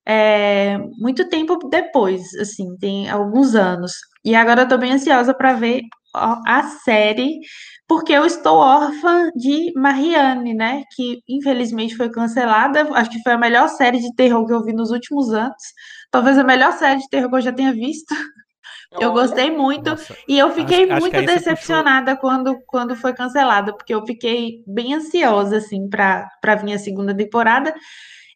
é, 0.07 0.77
muito 0.99 1.27
tempo 1.27 1.57
depois, 1.67 2.33
assim, 2.35 2.77
tem 2.77 3.09
alguns 3.09 3.55
anos. 3.55 3.91
E 4.23 4.35
agora 4.35 4.61
eu 4.61 4.67
tô 4.67 4.77
bem 4.77 4.93
ansiosa 4.93 5.33
para 5.33 5.53
ver 5.53 5.81
a 6.13 6.63
série, 6.83 7.39
porque 7.87 8.11
eu 8.11 8.25
estou 8.25 8.57
órfã 8.57 9.31
de 9.35 9.71
Marianne, 9.75 10.53
né, 10.53 10.83
que 10.93 11.21
infelizmente 11.27 11.95
foi 11.95 12.09
cancelada. 12.09 12.81
Acho 12.93 13.09
que 13.09 13.21
foi 13.23 13.33
a 13.33 13.37
melhor 13.37 13.69
série 13.69 13.99
de 13.99 14.13
terror 14.13 14.45
que 14.45 14.53
eu 14.53 14.63
vi 14.63 14.73
nos 14.73 14.91
últimos 14.91 15.33
anos. 15.33 15.63
Talvez 16.11 16.37
a 16.37 16.43
melhor 16.43 16.73
série 16.73 16.99
de 16.99 17.09
terror 17.09 17.29
que 17.29 17.37
eu 17.37 17.41
já 17.41 17.53
tenha 17.53 17.73
visto. 17.73 18.13
Eu 18.99 19.11
gostei 19.11 19.51
muito 19.51 19.89
Nossa, 19.89 20.15
e 20.29 20.39
eu 20.39 20.49
fiquei 20.51 20.89
acho 20.89 21.09
que 21.09 21.17
muito 21.17 21.25
decepcionada 21.25 22.15
quando, 22.15 22.57
quando 22.65 22.95
foi 22.95 23.13
cancelada, 23.13 23.75
porque 23.75 23.93
eu 23.93 24.05
fiquei 24.05 24.63
bem 24.65 24.93
ansiosa 24.93 25.57
assim 25.57 25.89
para 25.89 26.25
para 26.41 26.55
vir 26.55 26.73
a 26.73 26.79
segunda 26.79 27.13
temporada. 27.13 27.75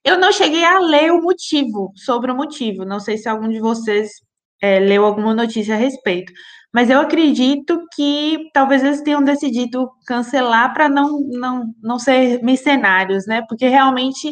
Eu 0.03 0.19
não 0.19 0.29
cheguei 0.31 0.65
a 0.65 0.77
ler 0.79 1.13
o 1.13 1.21
motivo, 1.21 1.93
sobre 1.95 2.31
o 2.31 2.35
motivo. 2.35 2.83
Não 2.83 2.99
sei 2.99 3.17
se 3.17 3.29
algum 3.29 3.47
de 3.47 3.61
vocês 3.61 4.11
é, 4.61 4.79
leu 4.79 5.05
alguma 5.05 5.33
notícia 5.33 5.73
a 5.75 5.77
respeito, 5.77 6.33
mas 6.73 6.89
eu 6.89 6.99
acredito 6.99 7.86
que 7.93 8.49
talvez 8.53 8.84
eles 8.84 9.01
tenham 9.01 9.23
decidido 9.23 9.89
cancelar 10.05 10.73
para 10.73 10.88
não, 10.88 11.19
não, 11.29 11.65
não 11.81 11.99
ser 11.99 12.41
mercenários, 12.41 13.25
né? 13.27 13.43
Porque 13.47 13.67
realmente 13.67 14.31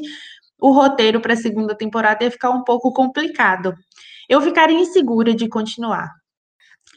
o 0.61 0.71
roteiro 0.71 1.19
para 1.19 1.33
a 1.33 1.37
segunda 1.37 1.75
temporada 1.75 2.23
ia 2.23 2.31
ficar 2.31 2.49
um 2.49 2.63
pouco 2.63 2.93
complicado. 2.93 3.73
Eu 4.27 4.41
ficaria 4.41 4.79
insegura 4.79 5.33
de 5.33 5.47
continuar. 5.49 6.09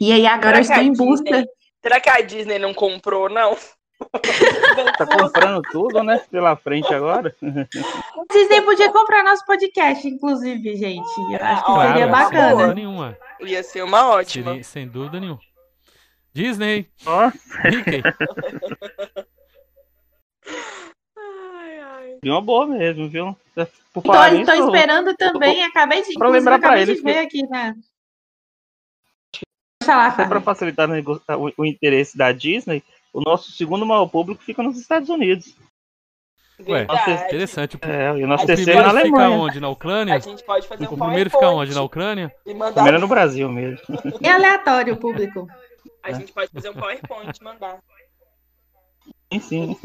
E 0.00 0.12
aí 0.12 0.26
agora 0.26 0.58
eu 0.58 0.62
estou 0.62 0.76
a 0.76 0.82
em 0.82 0.92
busca. 0.92 1.24
Disney- 1.24 1.46
Será 1.82 1.98
que 2.00 2.08
a 2.10 2.20
Disney 2.20 2.58
não 2.58 2.72
comprou, 2.72 3.28
não? 3.28 3.56
Tá 4.98 5.06
comprando 5.06 5.62
tudo, 5.70 6.02
né? 6.02 6.20
Pela 6.30 6.56
frente 6.56 6.92
agora. 6.92 7.34
Vocês 7.40 8.48
nem 8.48 8.62
podiam 8.62 8.92
comprar 8.92 9.22
nosso 9.22 9.44
podcast, 9.46 10.06
inclusive, 10.08 10.76
gente. 10.76 11.08
Eu 11.30 11.38
acho 11.40 11.64
que 11.64 11.80
seria 11.86 12.06
bacana. 12.08 12.74
nenhuma. 12.74 13.16
Ia 13.44 13.62
ser 13.62 13.82
uma 13.82 14.08
ótima. 14.08 14.50
Seria- 14.50 14.64
sem 14.64 14.88
dúvida 14.88 15.20
nenhuma. 15.20 15.40
Disney, 16.34 16.90
Nossa, 17.04 17.38
Mickey. 17.70 18.02
Ai, 21.16 21.78
ai. 21.78 22.18
de 22.22 22.30
uma 22.30 22.40
boa 22.40 22.66
mesmo, 22.66 23.08
viu? 23.08 23.36
Por 23.54 23.98
Estou 23.98 24.02
falar 24.02 24.30
nisso, 24.30 24.50
esperando 24.50 25.14
também, 25.14 25.62
acabei 25.62 26.02
de, 26.02 26.14
pra 26.14 26.28
lembrar 26.28 26.58
pra 26.58 26.68
acabei 26.68 26.86
de 26.86 26.92
eles 26.92 27.02
ver 27.02 27.18
aqui, 27.18 27.46
né? 27.48 27.74
Para 29.84 30.40
facilitar 30.40 30.88
o, 30.90 31.52
o 31.58 31.66
interesse 31.66 32.16
da 32.16 32.32
Disney, 32.32 32.82
o 33.12 33.20
nosso 33.20 33.50
segundo 33.52 33.84
maior 33.84 34.06
público 34.06 34.42
fica 34.42 34.62
nos 34.62 34.78
Estados 34.78 35.10
Unidos. 35.10 35.54
Ué, 36.60 36.84
Verdade. 36.84 37.24
interessante. 37.24 37.78
É, 37.82 38.16
e 38.18 38.22
o 38.24 38.26
nosso 38.26 38.44
O 38.44 38.46
terceiro 38.46 38.70
primeiro 38.72 38.92
na 38.94 39.02
fica 39.02 39.16
Alemanha. 39.16 39.42
onde? 39.42 39.60
Na 39.60 39.66
A 39.66 39.70
Ucrânia? 39.70 40.20
gente 40.20 40.44
pode 40.44 40.68
fazer 40.68 40.88
um 40.88 40.92
O 40.92 40.96
primeiro 40.98 41.30
fica 41.30 41.40
PowerPoint 41.40 41.68
onde? 41.68 41.74
Na 41.74 41.82
Ucrânia? 41.82 42.34
E 42.46 42.52
O 42.52 42.56
mandar. 42.56 42.72
primeiro 42.74 42.98
é 42.98 43.00
no 43.00 43.08
Brasil 43.08 43.48
mesmo. 43.50 43.80
É 44.22 44.28
aleatório 44.30 44.94
o 44.94 44.96
público. 44.96 45.48
A 46.02 46.12
gente 46.12 46.32
pode 46.32 46.50
fazer 46.52 46.70
um 46.70 46.74
PowerPoint 46.74 47.36
e 47.40 47.44
mandar. 47.44 47.78
Sim, 49.32 49.40
sim. 49.40 49.76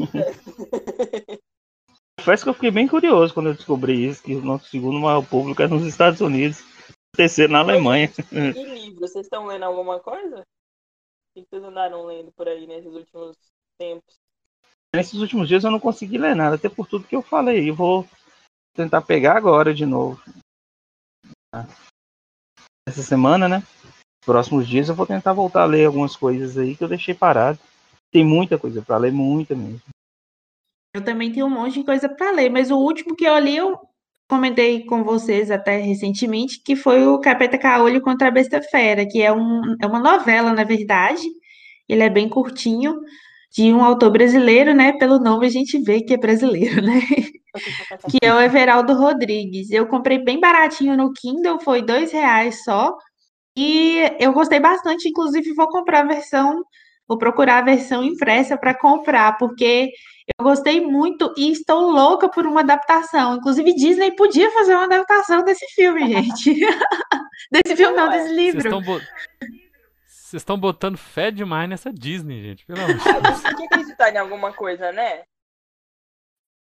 Confesso 2.18 2.44
que 2.44 2.50
eu 2.50 2.54
fiquei 2.54 2.70
bem 2.70 2.86
curioso 2.88 3.32
quando 3.32 3.48
eu 3.48 3.54
descobri 3.54 4.06
isso, 4.06 4.22
que 4.22 4.34
o 4.34 4.42
nosso 4.44 4.68
segundo 4.68 4.98
maior 4.98 5.24
público 5.26 5.62
é 5.62 5.68
nos 5.68 5.84
Estados 5.86 6.20
Unidos, 6.20 6.60
o 6.60 7.16
terceiro 7.16 7.52
na 7.52 7.60
Alemanha. 7.60 8.10
E 8.32 8.64
livro, 8.64 9.00
vocês 9.00 9.24
estão 9.26 9.46
lendo 9.46 9.64
alguma 9.64 10.00
coisa? 10.00 10.40
O 10.40 11.40
que 11.40 11.46
vocês 11.48 11.62
andaram 11.62 12.04
lendo 12.04 12.32
por 12.32 12.48
aí 12.48 12.66
nesses 12.66 12.92
últimos 12.92 13.36
tempos? 13.78 14.16
Nesses 14.94 15.20
últimos 15.20 15.48
dias 15.48 15.64
eu 15.64 15.70
não 15.70 15.80
consegui 15.80 16.16
ler 16.16 16.34
nada, 16.34 16.56
até 16.56 16.68
por 16.68 16.86
tudo 16.86 17.06
que 17.06 17.14
eu 17.14 17.22
falei. 17.22 17.68
Eu 17.68 17.74
vou 17.74 18.06
tentar 18.74 19.02
pegar 19.02 19.36
agora 19.36 19.74
de 19.74 19.84
novo. 19.84 20.22
Essa 22.88 23.02
semana, 23.02 23.48
né? 23.48 23.62
Próximos 24.24 24.66
dias 24.66 24.88
eu 24.88 24.94
vou 24.94 25.06
tentar 25.06 25.32
voltar 25.32 25.62
a 25.62 25.66
ler 25.66 25.86
algumas 25.86 26.16
coisas 26.16 26.56
aí 26.56 26.76
que 26.76 26.82
eu 26.82 26.88
deixei 26.88 27.14
parado. 27.14 27.58
Tem 28.10 28.24
muita 28.24 28.58
coisa 28.58 28.80
para 28.80 28.96
ler, 28.96 29.12
muita 29.12 29.54
mesmo. 29.54 29.82
Eu 30.94 31.04
também 31.04 31.30
tenho 31.30 31.46
um 31.46 31.50
monte 31.50 31.74
de 31.74 31.84
coisa 31.84 32.08
para 32.08 32.30
ler, 32.30 32.50
mas 32.50 32.70
o 32.70 32.78
último 32.78 33.14
que 33.14 33.24
eu 33.24 33.38
li, 33.38 33.56
eu 33.56 33.78
comentei 34.28 34.84
com 34.84 35.04
vocês 35.04 35.50
até 35.50 35.76
recentemente, 35.76 36.62
que 36.62 36.74
foi 36.74 37.06
o 37.06 37.20
Capeta 37.20 37.58
Caolho 37.58 38.00
contra 38.00 38.28
a 38.28 38.30
Besta 38.30 38.62
Fera, 38.62 39.06
que 39.06 39.22
é, 39.22 39.32
um, 39.32 39.76
é 39.80 39.86
uma 39.86 40.00
novela, 40.00 40.52
na 40.52 40.64
verdade. 40.64 41.26
Ele 41.88 42.02
é 42.02 42.10
bem 42.10 42.28
curtinho, 42.28 43.00
de 43.50 43.72
um 43.72 43.82
autor 43.82 44.10
brasileiro, 44.10 44.74
né? 44.74 44.92
Pelo 44.92 45.18
nome 45.18 45.46
a 45.46 45.50
gente 45.50 45.78
vê 45.78 46.00
que 46.00 46.14
é 46.14 46.16
brasileiro, 46.16 46.82
né? 46.82 47.00
Que 48.10 48.18
é 48.22 48.32
o 48.32 48.40
Everaldo 48.40 48.92
Rodrigues. 48.94 49.70
Eu 49.70 49.86
comprei 49.86 50.18
bem 50.22 50.38
baratinho 50.38 50.96
no 50.96 51.12
Kindle, 51.12 51.58
foi 51.60 51.82
dois 51.82 52.12
reais 52.12 52.62
só. 52.62 52.94
E 53.56 53.96
eu 54.20 54.32
gostei 54.32 54.60
bastante, 54.60 55.08
inclusive 55.08 55.52
vou 55.54 55.66
comprar 55.68 56.00
a 56.00 56.06
versão, 56.06 56.62
vou 57.08 57.18
procurar 57.18 57.58
a 57.58 57.64
versão 57.64 58.04
impressa 58.04 58.56
para 58.56 58.74
comprar, 58.78 59.36
porque 59.38 59.90
eu 60.38 60.44
gostei 60.44 60.80
muito 60.80 61.32
e 61.36 61.50
estou 61.50 61.90
louca 61.90 62.28
por 62.28 62.46
uma 62.46 62.60
adaptação. 62.60 63.36
Inclusive, 63.36 63.74
Disney 63.74 64.12
podia 64.14 64.50
fazer 64.52 64.74
uma 64.74 64.84
adaptação 64.84 65.42
desse 65.42 65.66
filme, 65.74 66.06
gente. 66.12 66.54
Desse 67.50 67.76
filme, 67.76 67.96
não, 67.96 68.10
desse 68.10 68.24
Vocês 68.24 68.36
livro. 68.36 68.58
estão 68.68 68.82
bo- 68.82 69.00
Vocês 70.28 70.42
estão 70.42 70.58
botando 70.60 70.98
fé 70.98 71.30
demais 71.30 71.66
nessa 71.70 71.90
Disney, 71.90 72.42
gente. 72.42 72.66
Pelo 72.66 72.82
amor 72.82 72.98
de 72.98 73.08
Ah, 73.08 73.18
Deus. 73.18 73.40
Por 73.40 73.56
que 73.56 73.62
acreditar 73.64 74.12
em 74.14 74.18
alguma 74.18 74.52
coisa, 74.52 74.92
né? 74.92 75.24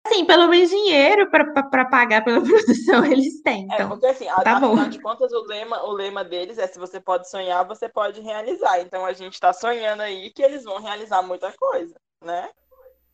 Assim, 0.08 0.23
pelo 0.25 0.47
menos 0.47 0.69
dinheiro 0.69 1.30
para 1.30 1.84
pagar 1.89 2.23
pela 2.23 2.39
produção 2.95 3.03
eles 3.06 3.41
têm. 3.41 3.67
É, 3.69 3.75
Então, 3.75 3.89
porque 3.89 4.06
assim, 4.06 4.25
a- 4.30 4.36
tá 4.41 4.53
afinal 4.53 4.73
bom. 4.73 4.88
de 4.88 5.01
contas, 5.01 5.34
o 5.34 5.41
lema, 5.45 5.84
o 5.84 5.91
lema 5.91 6.23
deles 6.23 6.58
é 6.58 6.65
se 6.65 6.80
você 6.80 6.97
pode 7.01 7.30
sonhar, 7.30 7.67
você 7.67 7.89
pode 7.89 8.21
realizar. 8.21 8.80
Então 8.80 9.06
a 9.06 9.12
gente 9.12 9.38
tá 9.38 9.51
sonhando 9.51 10.01
aí 10.01 10.32
que 10.32 10.41
eles 10.41 10.63
vão 10.63 10.82
realizar 10.82 11.21
muita 11.21 11.51
coisa, 11.51 11.93
né? 12.23 12.49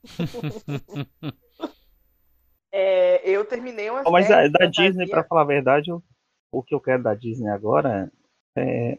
É, 2.76 3.28
eu 3.30 3.46
terminei 3.46 3.88
uma 3.90 4.02
Mas 4.04 4.28
da 4.28 4.42
fantasia- 4.44 4.70
Disney, 4.70 5.08
para 5.08 5.24
falar 5.24 5.42
a 5.42 5.46
verdade, 5.46 5.90
eu- 5.92 6.04
o 6.52 6.64
que 6.64 6.74
eu 6.74 6.80
quero 6.82 7.04
da 7.04 7.14
Disney 7.14 7.50
agora 7.50 8.12
é 8.56 8.98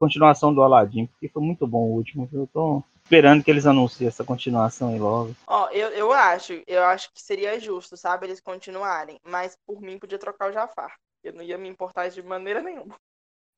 continuação 0.00 0.52
do 0.52 0.62
Aladdin, 0.62 1.06
porque 1.06 1.28
foi 1.28 1.42
muito 1.42 1.66
bom 1.66 1.82
o 1.82 1.92
último. 1.94 2.28
Eu 2.32 2.48
tô 2.52 2.82
esperando 3.04 3.44
que 3.44 3.50
eles 3.50 3.66
anunciem 3.66 4.08
essa 4.08 4.24
continuação 4.24 4.88
aí 4.88 4.98
logo. 4.98 5.34
Ó, 5.46 5.68
eu, 5.70 5.88
eu 5.90 6.12
acho, 6.12 6.62
eu 6.66 6.82
acho 6.84 7.12
que 7.12 7.20
seria 7.20 7.60
justo, 7.60 7.96
sabe, 7.96 8.26
eles 8.26 8.40
continuarem. 8.40 9.20
Mas 9.24 9.56
por 9.66 9.80
mim 9.80 9.98
podia 9.98 10.18
trocar 10.18 10.48
o 10.50 10.52
Jafar. 10.52 10.94
Eu 11.22 11.34
não 11.34 11.42
ia 11.42 11.58
me 11.58 11.68
importar 11.68 12.08
de 12.08 12.22
maneira 12.22 12.62
nenhuma. 12.62 12.96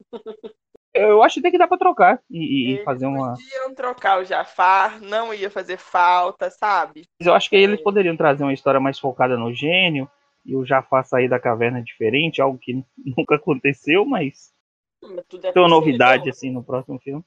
Eu 0.94 1.22
acho 1.22 1.40
até 1.40 1.50
que 1.50 1.56
dá 1.56 1.66
pra 1.66 1.78
trocar 1.78 2.20
e, 2.30 2.38
e- 2.38 2.72
Eles 2.72 2.84
fazer 2.84 3.06
uma. 3.06 3.32
Podiam 3.32 3.74
trocar 3.74 4.20
o 4.20 4.24
Jafar, 4.24 5.00
não 5.00 5.32
ia 5.32 5.48
fazer 5.50 5.78
falta, 5.78 6.50
sabe? 6.50 7.04
Eu 7.18 7.32
acho 7.34 7.48
que 7.48 7.56
aí 7.56 7.62
eles 7.62 7.80
poderiam 7.80 8.14
trazer 8.14 8.42
uma 8.42 8.52
história 8.52 8.78
mais 8.78 8.98
focada 8.98 9.36
no 9.38 9.54
gênio 9.54 10.06
e 10.44 10.54
o 10.54 10.66
Jafar 10.66 11.04
sair 11.06 11.28
da 11.30 11.40
caverna 11.40 11.82
diferente, 11.82 12.42
algo 12.42 12.58
que 12.58 12.84
nunca 13.16 13.36
aconteceu, 13.36 14.04
mas 14.04 14.52
Tudo 15.02 15.18
é 15.18 15.52
tem 15.52 15.62
uma 15.62 15.68
possível. 15.68 15.68
novidade 15.68 16.30
assim 16.30 16.50
no 16.50 16.62
próximo 16.62 16.98
filme. 17.00 17.24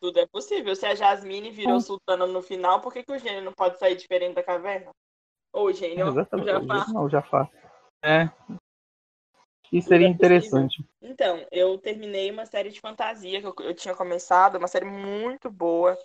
Tudo 0.00 0.18
é 0.18 0.26
possível. 0.26 0.74
Se 0.74 0.84
a 0.84 0.94
Jasmine 0.94 1.52
virou 1.52 1.80
sultana 1.80 2.26
no 2.26 2.42
final, 2.42 2.80
por 2.80 2.92
que, 2.92 3.04
que 3.04 3.12
o 3.12 3.18
gênio 3.18 3.42
não 3.42 3.52
pode 3.52 3.78
sair 3.78 3.94
diferente 3.94 4.34
da 4.34 4.42
caverna? 4.42 4.90
Ou 5.52 5.66
o 5.66 5.72
gênio, 5.72 6.06
o 6.06 6.08
Exatamente. 6.08 6.46
Jafar. 6.46 6.92
Não, 6.92 7.04
o 7.04 7.08
Jafar. 7.08 7.50
É. 8.02 8.28
Isso 9.70 9.88
seria 9.88 10.08
é 10.08 10.10
interessante. 10.10 10.84
Então, 11.00 11.46
eu 11.52 11.78
terminei 11.78 12.30
uma 12.30 12.44
série 12.44 12.70
de 12.70 12.80
fantasia 12.80 13.40
que 13.40 13.46
eu, 13.46 13.54
eu 13.60 13.74
tinha 13.74 13.94
começado, 13.94 14.56
uma 14.56 14.68
série 14.68 14.84
muito 14.84 15.48
boa. 15.48 15.96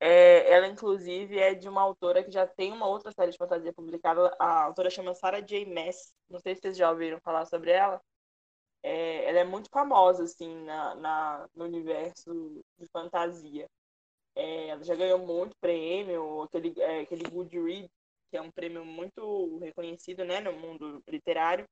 É, 0.00 0.52
ela, 0.52 0.66
inclusive, 0.66 1.38
é 1.38 1.54
de 1.54 1.68
uma 1.68 1.82
autora 1.82 2.22
que 2.22 2.30
já 2.30 2.46
tem 2.46 2.72
uma 2.72 2.86
outra 2.86 3.12
série 3.12 3.30
de 3.30 3.38
fantasia 3.38 3.72
publicada. 3.72 4.34
A 4.38 4.64
autora 4.64 4.90
chama 4.90 5.14
Sarah 5.14 5.40
J. 5.40 5.64
Maas. 5.66 6.12
Não 6.28 6.40
sei 6.40 6.54
se 6.54 6.62
vocês 6.62 6.76
já 6.76 6.90
ouviram 6.90 7.20
falar 7.20 7.46
sobre 7.46 7.70
ela. 7.70 8.00
É, 8.82 9.24
ela 9.28 9.40
é 9.40 9.44
muito 9.44 9.68
famosa, 9.70 10.24
assim, 10.24 10.54
na, 10.64 10.94
na 10.96 11.48
no 11.54 11.64
universo 11.64 12.62
de 12.78 12.86
fantasia. 12.88 13.66
É, 14.36 14.68
ela 14.68 14.84
já 14.84 14.94
ganhou 14.94 15.18
muito 15.18 15.56
prêmio, 15.60 16.42
aquele, 16.42 16.74
é, 16.80 17.00
aquele 17.00 17.24
Goodreads, 17.30 17.90
que 18.30 18.36
é 18.36 18.42
um 18.42 18.50
prêmio 18.50 18.84
muito 18.84 19.58
reconhecido, 19.58 20.24
né, 20.24 20.40
no 20.40 20.52
mundo 20.52 21.02
literário. 21.08 21.66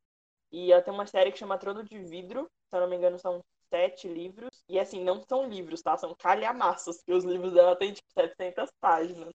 E 0.52 0.72
ela 0.72 0.82
tem 0.82 0.94
uma 0.94 1.06
série 1.06 1.32
que 1.32 1.38
chama 1.38 1.58
Trono 1.58 1.84
de 1.84 1.98
Vidro, 2.00 2.48
se 2.70 2.76
eu 2.76 2.80
não 2.82 2.88
me 2.88 2.96
engano 2.96 3.18
são 3.18 3.42
sete 3.70 4.08
livros. 4.08 4.62
E 4.68 4.78
assim, 4.78 5.04
não 5.04 5.22
são 5.28 5.48
livros, 5.48 5.82
tá? 5.82 5.96
São 5.98 6.14
calhamaços, 6.16 7.02
que 7.02 7.12
os 7.12 7.24
livros 7.24 7.52
dela 7.54 7.76
têm 7.76 7.92
tipo 7.94 8.08
700 8.12 8.70
páginas. 8.80 9.32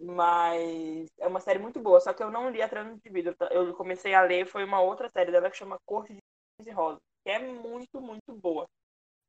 Mas 0.00 1.08
é 1.18 1.26
uma 1.26 1.40
série 1.40 1.58
muito 1.58 1.78
boa, 1.80 2.00
só 2.00 2.12
que 2.14 2.22
eu 2.22 2.30
não 2.30 2.48
li 2.50 2.62
a 2.62 2.68
Trono 2.68 2.98
de 2.98 3.10
Vidro. 3.10 3.36
Eu 3.50 3.74
comecei 3.74 4.14
a 4.14 4.22
ler, 4.22 4.46
foi 4.46 4.64
uma 4.64 4.80
outra 4.80 5.10
série 5.10 5.30
dela 5.30 5.50
que 5.50 5.56
chama 5.58 5.78
Corte 5.86 6.16
de 6.60 6.70
Rosa, 6.70 6.98
que 7.24 7.30
é 7.30 7.38
muito, 7.38 8.00
muito 8.00 8.32
boa. 8.32 8.66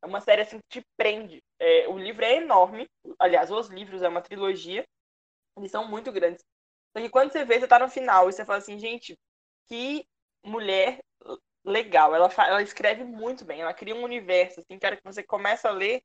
É 0.03 0.07
uma 0.07 0.21
série 0.21 0.41
assim 0.41 0.57
que 0.57 0.79
te 0.79 0.85
prende. 0.97 1.39
É, 1.59 1.87
o 1.87 1.97
livro 1.97 2.25
é 2.25 2.37
enorme. 2.37 2.87
Aliás, 3.19 3.51
os 3.51 3.67
livros 3.67 4.01
é 4.01 4.07
uma 4.07 4.21
trilogia. 4.21 4.83
Eles 5.57 5.71
são 5.71 5.87
muito 5.87 6.11
grandes. 6.11 6.43
Só 6.95 7.01
que 7.01 7.09
quando 7.09 7.31
você 7.31 7.45
vê, 7.45 7.59
você 7.59 7.67
tá 7.67 7.79
no 7.79 7.87
final 7.87 8.27
e 8.27 8.33
você 8.33 8.43
fala 8.43 8.57
assim, 8.57 8.79
gente, 8.79 9.15
que 9.67 10.03
mulher 10.43 10.99
legal. 11.63 12.15
Ela, 12.15 12.29
ela 12.47 12.61
escreve 12.61 13.03
muito 13.03 13.45
bem. 13.45 13.61
Ela 13.61 13.73
cria 13.73 13.95
um 13.95 14.03
universo, 14.03 14.59
assim, 14.59 14.79
cara, 14.79 14.97
que 14.97 15.03
você 15.03 15.23
começa 15.23 15.69
a 15.69 15.71
ler. 15.71 16.01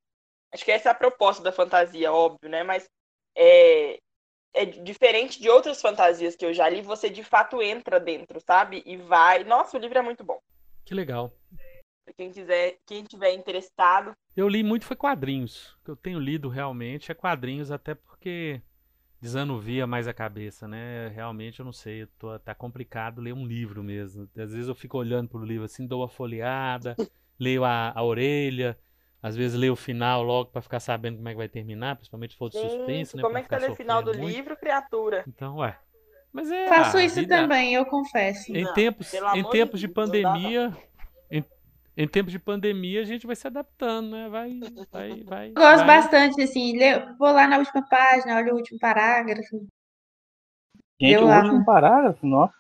Acho 0.52 0.64
que 0.64 0.72
essa 0.72 0.90
é 0.90 0.92
a 0.92 0.94
proposta 0.94 1.42
da 1.42 1.52
fantasia, 1.52 2.12
óbvio, 2.12 2.50
né? 2.50 2.62
Mas 2.62 2.88
é, 3.36 3.98
é 4.54 4.64
diferente 4.64 5.40
de 5.40 5.48
outras 5.50 5.80
fantasias 5.80 6.36
que 6.36 6.44
eu 6.44 6.52
já 6.52 6.68
li. 6.68 6.82
Você 6.82 7.08
de 7.10 7.24
fato 7.24 7.62
entra 7.62 7.98
dentro, 7.98 8.40
sabe? 8.40 8.82
E 8.86 8.96
vai. 8.96 9.42
Nossa, 9.44 9.76
o 9.76 9.80
livro 9.80 9.98
é 9.98 10.02
muito 10.02 10.22
bom. 10.22 10.40
Que 10.86 10.94
legal. 10.94 11.36
Pra 12.04 12.14
quem 12.16 12.30
quiser, 12.30 12.78
quem 12.86 13.02
tiver 13.02 13.34
interessado. 13.34 14.12
Eu 14.36 14.48
li 14.48 14.62
muito 14.62 14.86
foi 14.86 14.96
quadrinhos. 14.96 15.72
O 15.80 15.84
que 15.84 15.90
eu 15.90 15.96
tenho 15.96 16.20
lido 16.20 16.48
realmente 16.48 17.10
é 17.10 17.14
quadrinhos, 17.14 17.72
até 17.72 17.96
porque 17.96 18.62
desanuvia 19.20 19.84
mais 19.84 20.06
a 20.06 20.14
cabeça, 20.14 20.68
né? 20.68 21.08
Realmente 21.08 21.58
eu 21.58 21.64
não 21.64 21.72
sei, 21.72 22.06
tô, 22.18 22.38
tá 22.38 22.54
complicado 22.54 23.20
ler 23.20 23.34
um 23.34 23.44
livro 23.44 23.82
mesmo. 23.82 24.28
Às 24.36 24.52
vezes 24.52 24.68
eu 24.68 24.74
fico 24.76 24.96
olhando 24.96 25.28
pro 25.28 25.44
livro 25.44 25.64
assim, 25.64 25.84
dou 25.84 26.02
uma 26.02 26.08
folheada, 26.08 26.94
leio 27.36 27.64
a, 27.64 27.92
a 27.92 28.04
orelha, 28.04 28.78
às 29.20 29.34
vezes 29.34 29.58
leio 29.58 29.72
o 29.72 29.76
final 29.76 30.22
logo 30.22 30.50
para 30.50 30.62
ficar 30.62 30.78
sabendo 30.78 31.16
como 31.16 31.28
é 31.28 31.32
que 31.32 31.38
vai 31.38 31.48
terminar, 31.48 31.96
principalmente 31.96 32.34
se 32.34 32.38
for 32.38 32.48
de 32.48 32.60
suspense, 32.60 33.16
né? 33.16 33.22
Como 33.22 33.36
é 33.36 33.42
que 33.42 33.48
tá 33.48 33.56
o 33.56 33.74
final 33.74 34.02
do 34.04 34.14
muito. 34.14 34.28
livro, 34.28 34.56
criatura? 34.56 35.24
Então, 35.26 35.56
ué. 35.56 35.76
Mas 36.36 36.50
é. 36.50 36.68
Faço 36.68 36.98
isso 36.98 37.20
vida... 37.20 37.34
também, 37.34 37.72
eu 37.72 37.86
confesso. 37.86 38.54
Em 38.54 38.64
não, 38.64 38.74
tempos, 38.74 39.14
em 39.34 39.42
tempos 39.48 39.80
de, 39.80 39.86
de 39.86 39.92
pandemia, 39.92 40.76
em 41.96 42.06
tempos 42.06 42.30
de 42.30 42.38
pandemia, 42.38 43.00
a 43.00 43.04
gente 43.04 43.26
vai 43.26 43.34
se 43.34 43.46
adaptando, 43.46 44.10
né? 44.10 44.28
Vai, 44.28 44.60
vai, 44.92 45.22
vai. 45.24 45.50
Gosto 45.52 45.86
vai. 45.86 46.02
bastante, 46.02 46.42
assim, 46.42 46.78
vou 47.18 47.32
lá 47.32 47.48
na 47.48 47.56
última 47.56 47.82
página, 47.88 48.36
olho 48.36 48.52
o 48.52 48.56
último 48.56 48.78
parágrafo. 48.78 49.66
Gente, 51.00 51.14
eu 51.14 51.22
o 51.22 51.26
lá... 51.26 51.38
último 51.42 51.64
parágrafo, 51.64 52.26
nossa, 52.26 52.52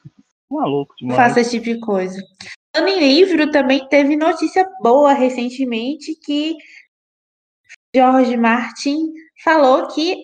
maluco 0.50 0.94
demais. 0.96 1.16
Faço 1.20 1.40
esse 1.40 1.60
tipo 1.60 1.64
de 1.66 1.80
coisa. 1.80 2.18
Falando 2.74 2.88
em 2.88 2.98
livro, 2.98 3.50
também 3.50 3.86
teve 3.88 4.16
notícia 4.16 4.66
boa 4.80 5.12
recentemente 5.12 6.18
que 6.24 6.56
George 7.94 8.38
Martin 8.38 9.12
falou 9.44 9.86
que 9.88 10.16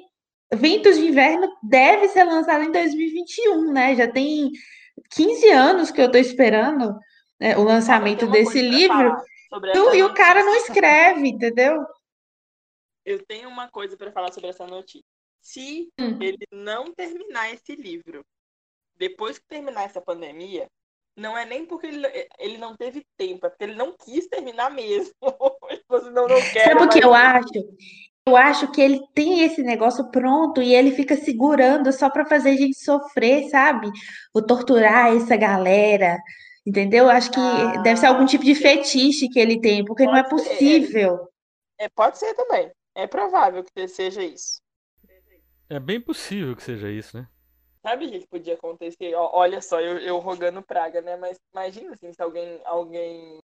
Ventos 0.54 0.96
de 0.96 1.06
Inverno 1.06 1.56
deve 1.62 2.08
ser 2.08 2.24
lançado 2.24 2.64
em 2.64 2.72
2021, 2.72 3.72
né? 3.72 3.94
Já 3.94 4.10
tem 4.10 4.50
15 5.10 5.50
anos 5.50 5.90
que 5.90 6.00
eu 6.00 6.10
tô 6.10 6.18
esperando 6.18 6.98
né, 7.40 7.56
o 7.56 7.64
lançamento 7.64 8.26
desse 8.26 8.60
livro, 8.60 9.16
tu, 9.72 9.94
e 9.94 10.02
o 10.02 10.14
cara 10.14 10.44
não 10.44 10.54
escreve, 10.56 11.28
entendeu? 11.28 11.84
Eu 13.04 13.24
tenho 13.24 13.48
uma 13.48 13.68
coisa 13.68 13.96
para 13.96 14.12
falar 14.12 14.32
sobre 14.32 14.50
essa 14.50 14.66
notícia. 14.66 15.04
Se 15.40 15.88
hum. 15.98 16.18
ele 16.20 16.46
não 16.52 16.92
terminar 16.92 17.52
esse 17.52 17.74
livro, 17.74 18.24
depois 18.96 19.38
que 19.38 19.46
terminar 19.46 19.82
essa 19.84 20.00
pandemia, 20.00 20.68
não 21.16 21.36
é 21.36 21.44
nem 21.44 21.66
porque 21.66 21.88
ele, 21.88 22.06
ele 22.38 22.58
não 22.58 22.76
teve 22.76 23.04
tempo, 23.16 23.46
é 23.46 23.50
porque 23.50 23.64
ele 23.64 23.74
não 23.74 23.96
quis 23.96 24.28
terminar 24.28 24.70
mesmo. 24.70 25.12
Você 25.88 26.10
não, 26.10 26.28
não. 26.28 26.40
Sabe 26.40 26.84
o 26.84 26.88
que 26.88 27.04
eu 27.04 27.12
acho? 27.12 27.48
Eu 28.28 28.36
acho 28.36 28.70
que 28.70 28.80
ele 28.80 29.00
tem 29.14 29.44
esse 29.44 29.62
negócio 29.62 30.10
pronto 30.10 30.62
e 30.62 30.74
ele 30.74 30.92
fica 30.92 31.16
segurando 31.16 31.92
só 31.92 32.08
para 32.08 32.24
fazer 32.24 32.50
a 32.50 32.56
gente 32.56 32.76
sofrer, 32.76 33.48
sabe? 33.50 33.90
Vou 34.32 34.46
torturar 34.46 35.16
essa 35.16 35.36
galera, 35.36 36.18
Entendeu? 36.64 37.08
Acho 37.10 37.30
que 37.32 37.40
ah, 37.40 37.82
deve 37.82 37.98
ser 37.98 38.06
algum 38.06 38.24
tipo 38.24 38.44
de 38.44 38.54
fetiche 38.54 39.28
que 39.28 39.38
ele 39.38 39.60
tem, 39.60 39.84
porque 39.84 40.04
não 40.04 40.16
é 40.16 40.28
possível. 40.28 41.28
É, 41.76 41.86
é, 41.86 41.88
pode 41.88 42.18
ser 42.18 42.34
também. 42.34 42.70
É 42.94 43.06
provável 43.06 43.64
que 43.64 43.88
seja 43.88 44.22
isso. 44.22 44.60
É 45.68 45.80
bem 45.80 46.00
possível 46.00 46.54
que 46.54 46.62
seja 46.62 46.88
isso, 46.88 47.16
né? 47.16 47.26
Sabe 47.84 48.06
o 48.06 48.10
que 48.10 48.26
podia 48.28 48.54
acontecer? 48.54 49.12
Olha 49.16 49.60
só, 49.60 49.80
eu, 49.80 49.98
eu 49.98 50.18
rogando 50.18 50.62
praga, 50.62 51.00
né? 51.00 51.16
Mas 51.16 51.36
imagina 51.52 51.94
assim, 51.94 52.12
se 52.12 52.22
alguém, 52.22 52.60
alguém, 52.64 53.38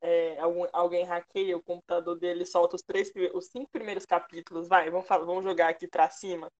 é, 0.00 0.38
algum, 0.38 0.66
alguém 0.72 1.04
hackeia 1.04 1.56
o 1.56 1.62
computador 1.62 2.18
dele 2.18 2.46
solta 2.46 2.76
os 2.76 2.82
três, 2.82 3.10
os 3.34 3.46
cinco 3.46 3.70
primeiros 3.70 4.06
capítulos, 4.06 4.68
vai, 4.68 4.90
vamos, 4.90 5.06
vamos 5.08 5.44
jogar 5.44 5.68
aqui 5.68 5.88
pra 5.88 6.08
cima. 6.08 6.50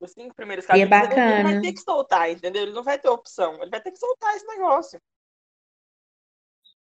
Os 0.00 0.12
cinco 0.12 0.34
primeiros 0.34 0.64
capítulos, 0.64 0.90
é 0.90 1.00
bacana. 1.00 1.40
ele 1.40 1.42
vai 1.42 1.60
ter 1.60 1.72
que 1.74 1.80
soltar, 1.80 2.30
entendeu? 2.30 2.62
Ele 2.62 2.72
não 2.72 2.82
vai 2.82 2.98
ter 2.98 3.08
opção, 3.08 3.60
ele 3.60 3.70
vai 3.70 3.80
ter 3.80 3.92
que 3.92 3.98
soltar 3.98 4.34
esse 4.34 4.46
negócio. 4.46 5.00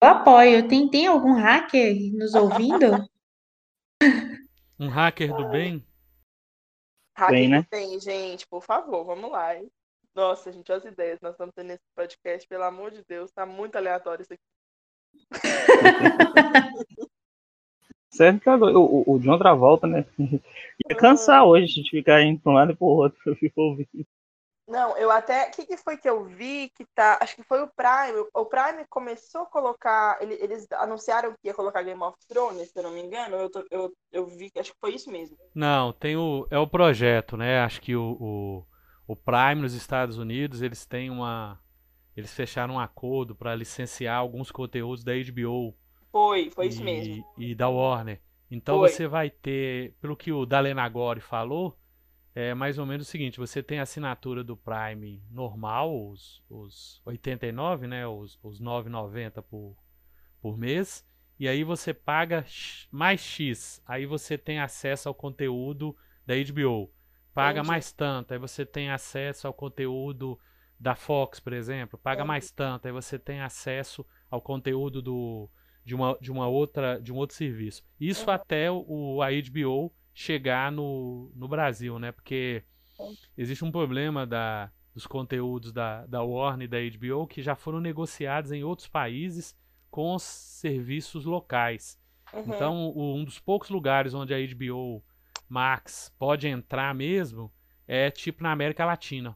Eu 0.01 0.07
apoio. 0.07 0.67
Tem, 0.67 0.89
tem 0.89 1.07
algum 1.07 1.33
hacker 1.33 1.95
nos 2.13 2.33
ouvindo? 2.33 3.09
Um 4.81 4.87
hacker 4.87 5.35
do 5.35 5.49
bem? 5.49 5.85
Hacker 7.13 7.35
bem, 7.35 7.49
né? 7.49 7.61
do 7.63 7.67
bem, 7.69 7.99
gente, 7.99 8.47
por 8.47 8.63
favor, 8.63 9.03
vamos 9.03 9.29
lá. 9.29 9.57
Hein? 9.57 9.69
Nossa, 10.15 10.53
gente, 10.53 10.71
as 10.71 10.85
ideias 10.85 11.19
nós 11.19 11.33
estamos 11.33 11.53
tendo 11.53 11.67
nesse 11.67 11.83
podcast, 11.93 12.47
pelo 12.47 12.63
amor 12.63 12.91
de 12.91 13.03
Deus, 13.03 13.29
tá 13.29 13.45
muito 13.45 13.75
aleatório 13.75 14.21
isso 14.21 14.31
aqui. 14.31 14.41
Certo 18.11 18.41
que 18.41 18.49
o, 18.49 19.03
o 19.07 19.19
John 19.19 19.37
Travolta, 19.37 19.87
né? 19.87 20.05
Ia 20.89 20.95
cansar 20.97 21.45
hoje 21.45 21.63
a 21.63 21.67
gente 21.67 21.89
ficar 21.89 22.21
indo 22.21 22.41
para 22.41 22.51
um 22.51 22.55
lado 22.55 22.71
e 22.73 22.75
para 22.75 22.85
o 22.85 22.89
outro. 22.89 23.17
Eu 23.25 23.35
ouvindo. 23.55 24.05
Não, 24.69 24.95
eu 24.97 25.09
até. 25.09 25.47
O 25.47 25.51
que, 25.51 25.65
que, 25.65 25.77
foi 25.77 25.97
que 25.97 26.07
eu 26.07 26.23
vi 26.25 26.69
que 26.75 26.85
tá. 26.93 27.17
Acho 27.19 27.35
que 27.35 27.43
foi 27.43 27.61
o 27.61 27.67
Prime. 27.67 28.23
O 28.33 28.45
Prime 28.45 28.85
começou 28.87 29.41
a 29.41 29.45
colocar. 29.47 30.17
Ele, 30.21 30.35
eles 30.35 30.67
anunciaram 30.73 31.31
que 31.31 31.47
ia 31.47 31.53
colocar 31.55 31.81
Game 31.81 32.01
of 32.03 32.15
Thrones, 32.27 32.69
se 32.69 32.77
eu 32.77 32.83
não 32.83 32.91
me 32.91 33.01
engano. 33.01 33.35
Eu, 33.35 33.49
tô, 33.49 33.65
eu, 33.71 33.91
eu 34.11 34.27
vi. 34.27 34.51
Acho 34.57 34.71
que 34.73 34.79
foi 34.79 34.93
isso 34.93 35.11
mesmo. 35.11 35.35
Não, 35.55 35.91
tem 35.91 36.15
o. 36.15 36.45
É 36.51 36.59
o 36.59 36.67
projeto, 36.67 37.35
né? 37.35 37.61
Acho 37.61 37.81
que 37.81 37.95
o, 37.95 38.15
o, 38.19 38.65
o 39.07 39.15
Prime 39.15 39.61
nos 39.61 39.73
Estados 39.73 40.19
Unidos, 40.19 40.61
eles 40.61 40.85
têm 40.85 41.09
uma. 41.09 41.59
Eles 42.19 42.33
fecharam 42.33 42.75
um 42.75 42.79
acordo 42.79 43.33
para 43.33 43.55
licenciar 43.55 44.17
alguns 44.17 44.51
conteúdos 44.51 45.03
da 45.03 45.13
HBO. 45.13 45.75
Foi, 46.11 46.49
foi 46.51 46.65
e, 46.65 46.69
isso 46.69 46.83
mesmo. 46.83 47.25
E 47.37 47.55
da 47.55 47.69
Warner. 47.69 48.21
Então 48.51 48.79
foi. 48.79 48.89
você 48.89 49.07
vai 49.07 49.29
ter, 49.29 49.93
pelo 50.01 50.17
que 50.17 50.31
o 50.31 50.45
Dalenagori 50.45 51.21
falou, 51.21 51.77
é 52.35 52.53
mais 52.53 52.77
ou 52.77 52.85
menos 52.85 53.07
o 53.07 53.09
seguinte: 53.09 53.39
você 53.39 53.63
tem 53.63 53.79
a 53.79 53.83
assinatura 53.83 54.43
do 54.43 54.57
Prime 54.57 55.23
normal, 55.31 56.09
os, 56.09 56.43
os 56.49 57.01
89, 57.05 57.87
né? 57.87 58.05
Os, 58.07 58.37
os 58.43 58.61
9,90 58.61 59.41
por, 59.43 59.77
por 60.41 60.57
mês. 60.57 61.05
E 61.39 61.47
aí 61.47 61.63
você 61.63 61.93
paga 61.93 62.45
mais 62.91 63.21
X. 63.21 63.81
Aí 63.85 64.05
você 64.05 64.37
tem 64.37 64.59
acesso 64.59 65.07
ao 65.07 65.15
conteúdo 65.15 65.95
da 66.25 66.35
HBO. 66.35 66.91
Paga 67.33 67.59
Entendi. 67.59 67.67
mais 67.67 67.91
tanto. 67.93 68.33
Aí 68.33 68.39
você 68.39 68.65
tem 68.65 68.89
acesso 68.89 69.47
ao 69.47 69.53
conteúdo 69.53 70.37
da 70.79 70.95
Fox, 70.95 71.39
por 71.39 71.53
exemplo. 71.53 71.99
Paga 71.99 72.21
Entendi. 72.21 72.27
mais 72.27 72.51
tanto. 72.51 72.87
Aí 72.87 72.91
você 72.91 73.19
tem 73.19 73.41
acesso 73.41 74.05
ao 74.29 74.41
conteúdo 74.41 75.01
do, 75.01 75.49
de, 75.83 75.93
uma, 75.93 76.17
de 76.21 76.31
uma 76.31 76.47
outra 76.47 76.99
de 76.99 77.11
um 77.11 77.17
outro 77.17 77.35
serviço. 77.35 77.83
Isso 77.99 78.27
uhum. 78.27 78.33
até 78.33 78.71
o, 78.71 79.21
a 79.21 79.29
HBO 79.29 79.93
chegar 80.13 80.71
no, 80.71 81.31
no 81.35 81.47
Brasil, 81.47 81.99
né? 81.99 82.11
Porque 82.11 82.63
existe 83.37 83.63
um 83.63 83.71
problema 83.71 84.25
da, 84.25 84.71
dos 84.93 85.05
conteúdos 85.05 85.71
da, 85.71 86.05
da 86.05 86.21
Warner 86.21 86.65
e 86.65 86.67
da 86.67 86.77
HBO 86.97 87.27
que 87.27 87.41
já 87.41 87.55
foram 87.55 87.79
negociados 87.79 88.51
em 88.51 88.63
outros 88.63 88.87
países 88.87 89.57
com 89.89 90.15
os 90.15 90.23
serviços 90.23 91.25
locais. 91.25 91.99
Uhum. 92.33 92.43
Então, 92.47 92.87
o, 92.89 93.15
um 93.15 93.23
dos 93.23 93.39
poucos 93.39 93.69
lugares 93.69 94.13
onde 94.13 94.33
a 94.33 94.37
HBO 94.37 95.03
Max 95.47 96.13
pode 96.17 96.47
entrar 96.47 96.93
mesmo 96.93 97.51
é 97.87 98.11
tipo 98.11 98.43
na 98.43 98.51
América 98.51 98.85
Latina. 98.85 99.35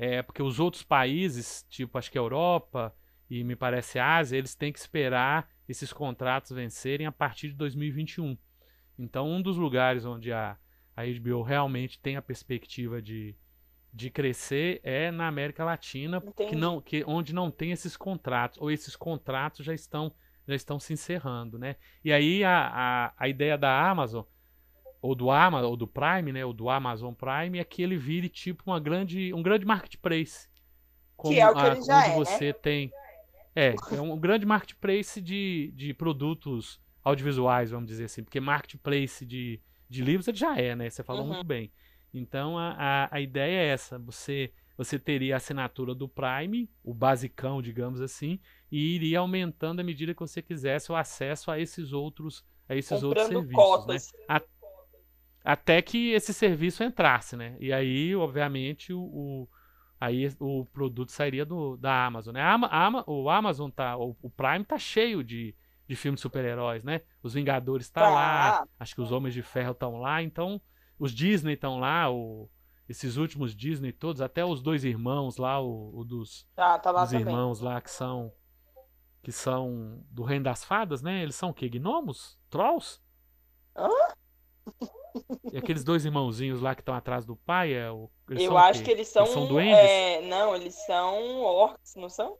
É 0.00 0.22
porque 0.22 0.40
os 0.40 0.60
outros 0.60 0.84
países, 0.84 1.66
tipo 1.68 1.98
acho 1.98 2.08
que 2.08 2.16
a 2.16 2.20
Europa 2.20 2.94
e 3.28 3.42
me 3.42 3.56
parece 3.56 3.98
a 3.98 4.16
Ásia, 4.16 4.38
eles 4.38 4.54
têm 4.54 4.72
que 4.72 4.78
esperar 4.78 5.50
esses 5.68 5.92
contratos 5.92 6.52
vencerem 6.52 7.04
a 7.04 7.10
partir 7.10 7.48
de 7.48 7.54
2021. 7.54 8.38
Então, 8.96 9.28
um 9.28 9.42
dos 9.42 9.56
lugares 9.56 10.04
onde 10.04 10.32
a, 10.32 10.56
a 10.96 11.02
HBO 11.04 11.42
realmente 11.42 11.98
tem 11.98 12.16
a 12.16 12.22
perspectiva 12.22 13.02
de, 13.02 13.34
de 13.92 14.08
crescer 14.08 14.80
é 14.84 15.10
na 15.10 15.26
América 15.26 15.64
Latina, 15.64 16.20
que 16.20 16.54
não, 16.54 16.80
que, 16.80 17.04
onde 17.04 17.34
não 17.34 17.50
tem 17.50 17.72
esses 17.72 17.96
contratos, 17.96 18.56
ou 18.60 18.70
esses 18.70 18.94
contratos 18.94 19.66
já 19.66 19.74
estão, 19.74 20.14
já 20.46 20.54
estão 20.54 20.78
se 20.78 20.92
encerrando, 20.92 21.58
né? 21.58 21.74
E 22.04 22.12
aí 22.12 22.44
a, 22.44 22.68
a, 22.72 23.14
a 23.16 23.28
ideia 23.28 23.58
da 23.58 23.90
Amazon, 23.90 24.24
ou 25.00 25.14
do 25.14 25.30
Amazon, 25.30 25.70
ou 25.70 25.76
do 25.76 25.86
Prime, 25.86 26.32
né? 26.32 26.44
Ou 26.44 26.52
do 26.52 26.68
Amazon 26.68 27.14
Prime, 27.14 27.58
é 27.58 27.64
que 27.64 27.82
ele 27.82 27.96
vire 27.96 28.28
tipo 28.28 28.62
uma 28.66 28.80
grande, 28.80 29.32
um 29.32 29.42
grande 29.42 29.64
marketplace. 29.64 30.48
Como 31.16 31.34
que 31.34 31.40
é 31.40 31.48
o 31.48 31.54
que 31.54 31.60
a, 31.60 31.72
ele 31.72 31.82
já 31.82 31.98
onde 31.98 32.10
é, 32.10 32.14
você 32.14 32.46
né? 32.46 32.52
tem. 32.52 32.92
É, 33.54 33.74
é 33.92 34.00
um 34.00 34.18
grande 34.18 34.46
marketplace 34.46 35.20
de, 35.20 35.72
de 35.74 35.92
produtos 35.92 36.80
audiovisuais, 37.02 37.70
vamos 37.70 37.88
dizer 37.88 38.04
assim, 38.04 38.22
porque 38.22 38.38
marketplace 38.38 39.24
de, 39.24 39.60
de 39.88 40.02
livros 40.02 40.28
ele 40.28 40.36
já 40.36 40.56
é, 40.56 40.76
né? 40.76 40.90
Você 40.90 41.02
falou 41.02 41.22
uhum. 41.22 41.28
muito 41.28 41.44
bem. 41.44 41.72
Então 42.12 42.58
a, 42.58 42.72
a, 42.72 43.16
a, 43.16 43.20
ideia 43.20 43.58
é 43.58 43.66
essa: 43.68 43.98
você, 43.98 44.52
você 44.76 44.98
teria 44.98 45.34
a 45.34 45.36
assinatura 45.38 45.94
do 45.94 46.08
Prime, 46.08 46.70
o 46.84 46.94
basicão, 46.94 47.60
digamos 47.60 48.00
assim, 48.00 48.38
e 48.70 48.94
iria 48.94 49.20
aumentando 49.20 49.80
à 49.80 49.84
medida 49.84 50.14
que 50.14 50.20
você 50.20 50.40
quisesse 50.42 50.90
o 50.92 50.96
acesso 50.96 51.50
a 51.50 51.58
esses 51.58 51.92
outros, 51.92 52.44
a 52.68 52.74
esses 52.74 53.02
outros 53.02 53.26
serviços. 53.26 53.54
Cotas. 53.54 54.12
Né? 54.12 54.24
A, 54.28 54.42
até 55.48 55.80
que 55.80 56.10
esse 56.10 56.34
serviço 56.34 56.84
entrasse, 56.84 57.34
né? 57.34 57.56
E 57.58 57.72
aí, 57.72 58.14
obviamente, 58.14 58.92
o, 58.92 59.00
o 59.00 59.48
aí 59.98 60.30
o 60.38 60.66
produto 60.66 61.10
sairia 61.10 61.46
do, 61.46 61.74
da 61.78 62.04
Amazon, 62.04 62.34
né? 62.34 62.42
A, 62.42 62.54
a, 62.54 63.04
o 63.06 63.30
Amazon 63.30 63.70
tá, 63.70 63.96
o, 63.96 64.14
o 64.20 64.28
Prime 64.28 64.62
tá 64.62 64.76
cheio 64.76 65.24
de, 65.24 65.56
de 65.88 65.96
filmes 65.96 66.18
de 66.18 66.22
super-heróis, 66.22 66.84
né? 66.84 67.00
Os 67.22 67.32
Vingadores 67.32 67.88
tá, 67.88 68.02
tá 68.02 68.10
lá, 68.10 68.68
acho 68.78 68.94
que 68.94 69.00
os 69.00 69.10
Homens 69.10 69.32
de 69.32 69.40
Ferro 69.40 69.72
estão 69.72 69.98
lá, 69.98 70.22
então 70.22 70.60
os 70.98 71.12
Disney 71.12 71.54
estão 71.54 71.80
lá, 71.80 72.10
o, 72.12 72.50
esses 72.86 73.16
últimos 73.16 73.56
Disney 73.56 73.90
todos, 73.90 74.20
até 74.20 74.44
os 74.44 74.60
dois 74.60 74.84
irmãos 74.84 75.38
lá, 75.38 75.58
o, 75.62 75.98
o 75.98 76.04
dos, 76.04 76.46
tá, 76.54 76.78
tá 76.78 76.92
dos 76.92 77.14
irmãos 77.14 77.60
lá 77.60 77.80
que 77.80 77.90
são 77.90 78.30
que 79.22 79.32
são 79.32 80.04
do 80.10 80.24
Reino 80.24 80.44
das 80.44 80.62
Fadas, 80.62 81.00
né? 81.00 81.22
Eles 81.22 81.36
são 81.36 81.48
o 81.48 81.54
quê? 81.54 81.70
Gnomos? 81.70 82.38
Trolls? 82.50 83.00
Hã? 83.74 83.88
E 85.52 85.58
aqueles 85.58 85.84
dois 85.84 86.04
irmãozinhos 86.04 86.60
lá 86.60 86.74
que 86.74 86.82
estão 86.82 86.94
atrás 86.94 87.24
do 87.24 87.36
pai, 87.36 87.72
é 87.72 87.90
o. 87.90 88.10
Eu 88.28 88.56
acho 88.56 88.82
que 88.82 88.90
eles 88.90 89.08
são. 89.08 89.24
Eles 89.24 89.34
são 89.34 89.46
duendes? 89.46 89.78
É... 89.78 90.22
Não, 90.22 90.54
eles 90.54 90.74
são 90.86 91.40
orcs, 91.42 91.94
não 91.96 92.08
são? 92.08 92.36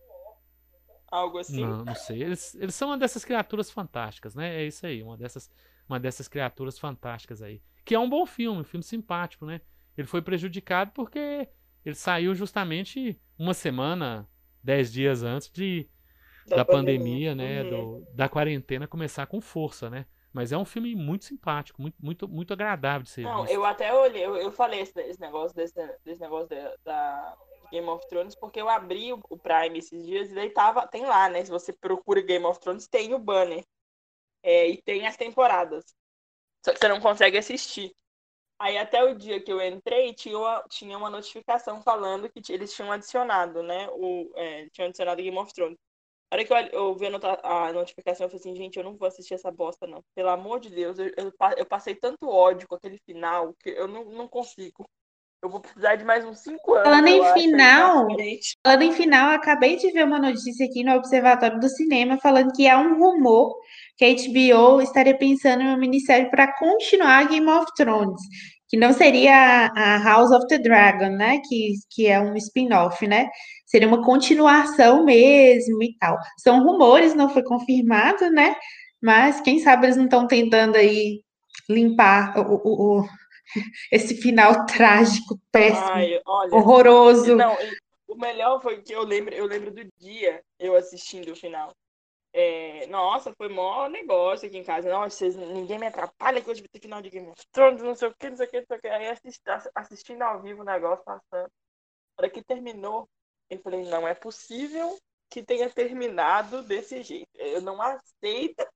Algo 1.11 1.39
assim. 1.39 1.65
Não, 1.65 1.85
não 1.85 1.95
sei. 1.95 2.23
Eles, 2.23 2.55
eles 2.55 2.75
são 2.75 2.89
uma 2.89 2.99
dessas 2.99 3.25
criaturas 3.25 3.71
fantásticas, 3.71 4.35
né? 4.35 4.63
É 4.63 4.67
isso 4.67 4.87
aí, 4.87 5.03
uma 5.03 5.17
dessas, 5.17 5.51
uma 5.89 5.99
dessas 5.99 6.29
criaturas 6.29 6.79
fantásticas 6.79 7.41
aí. 7.43 7.63
Que 7.85 7.95
é 7.95 7.99
um 7.99 8.09
bom 8.09 8.27
filme, 8.27 8.61
um 8.61 8.65
filme 8.65 8.85
simpático, 8.85 9.47
né? 9.47 9.63
Ele 9.97 10.07
foi 10.07 10.21
prejudicado 10.21 10.93
porque 10.93 11.49
ele 11.85 11.95
saiu 11.95 12.35
justamente 12.35 13.19
uma 13.39 13.55
semana, 13.55 14.29
dez 14.63 14.93
dias 14.93 15.23
antes 15.23 15.51
de, 15.51 15.89
da, 16.47 16.57
da 16.57 16.65
pandemia, 16.65 17.31
pandemia, 17.31 17.35
né? 17.35 17.63
Uhum. 17.63 18.01
Do, 18.01 18.07
da 18.15 18.29
quarentena 18.29 18.87
começar 18.87 19.27
com 19.27 19.41
força, 19.41 19.89
né? 19.89 20.05
Mas 20.33 20.53
é 20.53 20.59
um 20.59 20.65
filme 20.65 20.95
muito 20.95 21.25
simpático, 21.25 21.81
muito, 21.81 21.97
muito, 22.01 22.29
muito 22.29 22.53
agradável 22.53 23.03
de 23.03 23.11
ser 23.11 23.23
Não, 23.23 23.43
visto. 23.43 23.55
eu 23.55 23.65
até 23.65 23.93
olhei, 23.93 24.25
eu, 24.25 24.37
eu 24.37 24.53
falei 24.53 24.81
esse, 24.81 24.99
esse, 25.01 25.21
negócio 25.21 25.57
desse, 25.57 25.75
desse 26.05 26.21
negócio 26.21 26.49
da, 26.49 26.77
da, 26.85 27.37
Game 27.71 27.89
of 27.89 28.07
Thrones, 28.09 28.35
porque 28.35 28.61
eu 28.61 28.69
abri 28.69 29.13
o, 29.13 29.21
o, 29.29 29.39
Prime 29.39 29.79
esses 29.79 30.05
dias 30.05 30.31
e 30.31 30.35
daí 30.35 30.51
tava, 30.51 30.87
tem 30.87 31.05
lá, 31.05 31.29
né? 31.29 31.45
Se 31.45 31.51
você 31.51 31.73
procura 31.73 32.21
Game 32.21 32.45
of 32.45 32.61
Thrones, 32.61 32.87
tem 32.87 33.15
o 33.15 33.19
banner. 33.19 33.65
É, 34.43 34.69
e 34.69 34.81
tem 34.83 35.07
as 35.07 35.17
temporadas. 35.17 35.85
Só 36.65 36.73
que 36.73 36.79
você 36.79 36.89
não 36.89 37.01
consegue 37.01 37.37
assistir. 37.37 37.93
Aí 38.59 38.77
até 38.77 39.03
o 39.05 39.15
dia 39.15 39.41
que 39.41 39.53
eu 39.53 39.61
entrei, 39.61 40.13
tinha 40.15 40.37
uma, 40.37 40.65
tinha 40.69 40.99
uma 40.99 41.11
notificação 41.11 41.81
falando 41.83 42.29
que 42.29 42.53
eles 42.53 42.75
tinham 42.75 42.91
adicionado, 42.91 43.63
né? 43.63 43.89
O, 43.91 44.33
é, 44.35 44.69
tinham 44.71 44.89
adicionado 44.89 45.23
Game 45.23 45.39
of 45.39 45.53
Thrones. 45.53 45.79
A 46.31 46.37
hora 46.37 46.45
que 46.45 46.53
eu, 46.53 46.57
eu 46.57 46.95
vi 46.95 47.07
a, 47.07 47.73
notificação, 47.73 48.27
eu 48.27 48.31
falei 48.31 48.41
assim, 48.41 48.57
gente, 48.57 48.77
eu 48.77 48.85
não 48.85 48.97
vou 48.97 49.09
assistir 49.09 49.35
essa 49.35 49.51
bosta, 49.51 49.87
não. 49.87 50.03
Pelo 50.15 50.29
amor 50.29 50.61
de 50.61 50.69
Deus, 50.69 50.99
eu, 50.99 51.11
eu, 51.17 51.33
eu 51.57 51.67
passei 51.67 51.95
tanto 51.95 52.29
ódio 52.29 52.69
com 52.69 52.75
aquele 52.75 52.99
final 53.07 53.55
que 53.63 53.71
eu 53.71 53.89
não, 53.89 54.05
não 54.05 54.29
consigo. 54.29 54.85
Eu 55.41 55.49
vou 55.49 55.61
precisar 55.61 55.95
de 55.95 56.05
mais 56.05 56.25
uns 56.25 56.41
cinco 56.41 56.75
anos. 56.75 56.85
Falando 56.85 57.07
em 57.07 57.33
final, 57.33 58.09
falando 58.65 58.83
em 58.83 58.93
final, 58.93 59.31
acabei 59.31 59.77
de 59.77 59.91
ver 59.93 60.05
uma 60.05 60.19
notícia 60.19 60.67
aqui 60.67 60.83
no 60.83 60.97
Observatório 60.97 61.61
do 61.61 61.69
Cinema 61.69 62.19
falando 62.19 62.53
que 62.53 62.67
há 62.67 62.77
um 62.77 62.99
rumor 62.99 63.57
que 63.97 64.05
a 64.05 64.09
HBO 64.09 64.81
estaria 64.81 65.17
pensando 65.17 65.63
em 65.63 65.67
uma 65.69 65.77
minissérie 65.77 66.29
para 66.29 66.53
continuar 66.59 67.29
Game 67.29 67.49
of 67.49 67.67
Thrones, 67.77 68.21
que 68.69 68.77
não 68.77 68.93
seria 68.93 69.73
a 69.75 69.99
House 70.05 70.31
of 70.31 70.47
the 70.49 70.59
Dragon, 70.59 71.11
né? 71.11 71.41
Que, 71.49 71.73
que 71.91 72.07
é 72.07 72.21
um 72.21 72.37
spin-off, 72.37 73.07
né? 73.07 73.29
seria 73.69 73.87
uma 73.87 74.03
continuação 74.03 75.05
mesmo 75.05 75.83
e 75.83 75.95
tal. 75.99 76.17
São 76.39 76.65
rumores, 76.65 77.15
não 77.15 77.29
foi 77.29 77.43
confirmado, 77.43 78.31
né? 78.31 78.57
Mas 79.01 79.41
quem 79.41 79.61
sabe 79.61 79.87
eles 79.87 79.97
não 79.97 80.05
estão 80.05 80.27
tentando 80.27 80.77
aí 80.77 81.23
limpar 81.69 82.37
o, 82.39 82.55
o, 82.65 83.01
o, 83.01 83.09
esse 83.93 84.17
final 84.17 84.65
trágico, 84.67 85.39
péssimo, 85.53 85.91
Ai, 85.91 86.19
olha, 86.27 86.55
horroroso. 86.55 87.37
Não, 87.37 87.57
o 88.09 88.17
melhor 88.17 88.61
foi 88.63 88.81
que 88.81 88.93
eu 88.93 89.05
lembro, 89.05 89.35
eu 89.35 89.47
lembro 89.47 89.71
do 89.71 89.85
dia 90.01 90.41
eu 90.59 90.75
assistindo 90.75 91.31
o 91.31 91.37
final. 91.37 91.71
É, 92.33 92.87
nossa, 92.89 93.35
foi 93.35 93.49
maior 93.49 93.89
negócio 93.89 94.47
aqui 94.47 94.59
em 94.59 94.65
casa. 94.65 94.91
Nossa, 94.91 95.17
vocês, 95.17 95.37
ninguém 95.37 95.79
me 95.79 95.87
atrapalha 95.87 96.43
que 96.43 96.51
hoje 96.51 96.61
vai 96.61 96.69
ter 96.69 96.81
final 96.81 97.01
de 97.01 97.11
Game 97.11 97.29
of 97.29 97.43
Thrones, 97.51 97.83
não 97.83 97.95
sei 97.95 98.09
o 98.09 98.15
que, 98.15 98.29
não 98.29 98.37
sei 98.37 98.47
o 98.47 98.51
que, 98.51 98.59
não 98.61 98.67
sei 98.67 98.77
o 98.77 98.81
que. 98.81 98.89
Aí 98.89 99.19
assistindo 99.75 100.23
ao 100.23 100.43
vivo 100.43 100.63
o 100.63 100.65
negócio 100.65 101.05
passando. 101.05 101.51
A 102.17 102.23
hora 102.23 102.31
que 102.31 102.43
terminou, 102.43 103.09
eu 103.49 103.59
falei, 103.61 103.85
não 103.85 104.07
é 104.07 104.15
possível 104.15 104.99
que 105.31 105.43
tenha 105.43 105.71
terminado 105.71 106.63
desse 106.63 107.03
jeito. 107.03 107.29
Eu 107.35 107.61
não 107.61 107.81
aceito. 107.81 108.67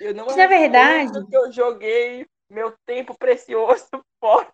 eu 0.00 0.14
não 0.14 0.26
Na 0.26 0.46
verdade, 0.46 1.26
que 1.26 1.36
eu 1.36 1.52
joguei 1.52 2.26
meu 2.48 2.76
tempo 2.84 3.16
precioso 3.16 3.88
fora. 4.20 4.52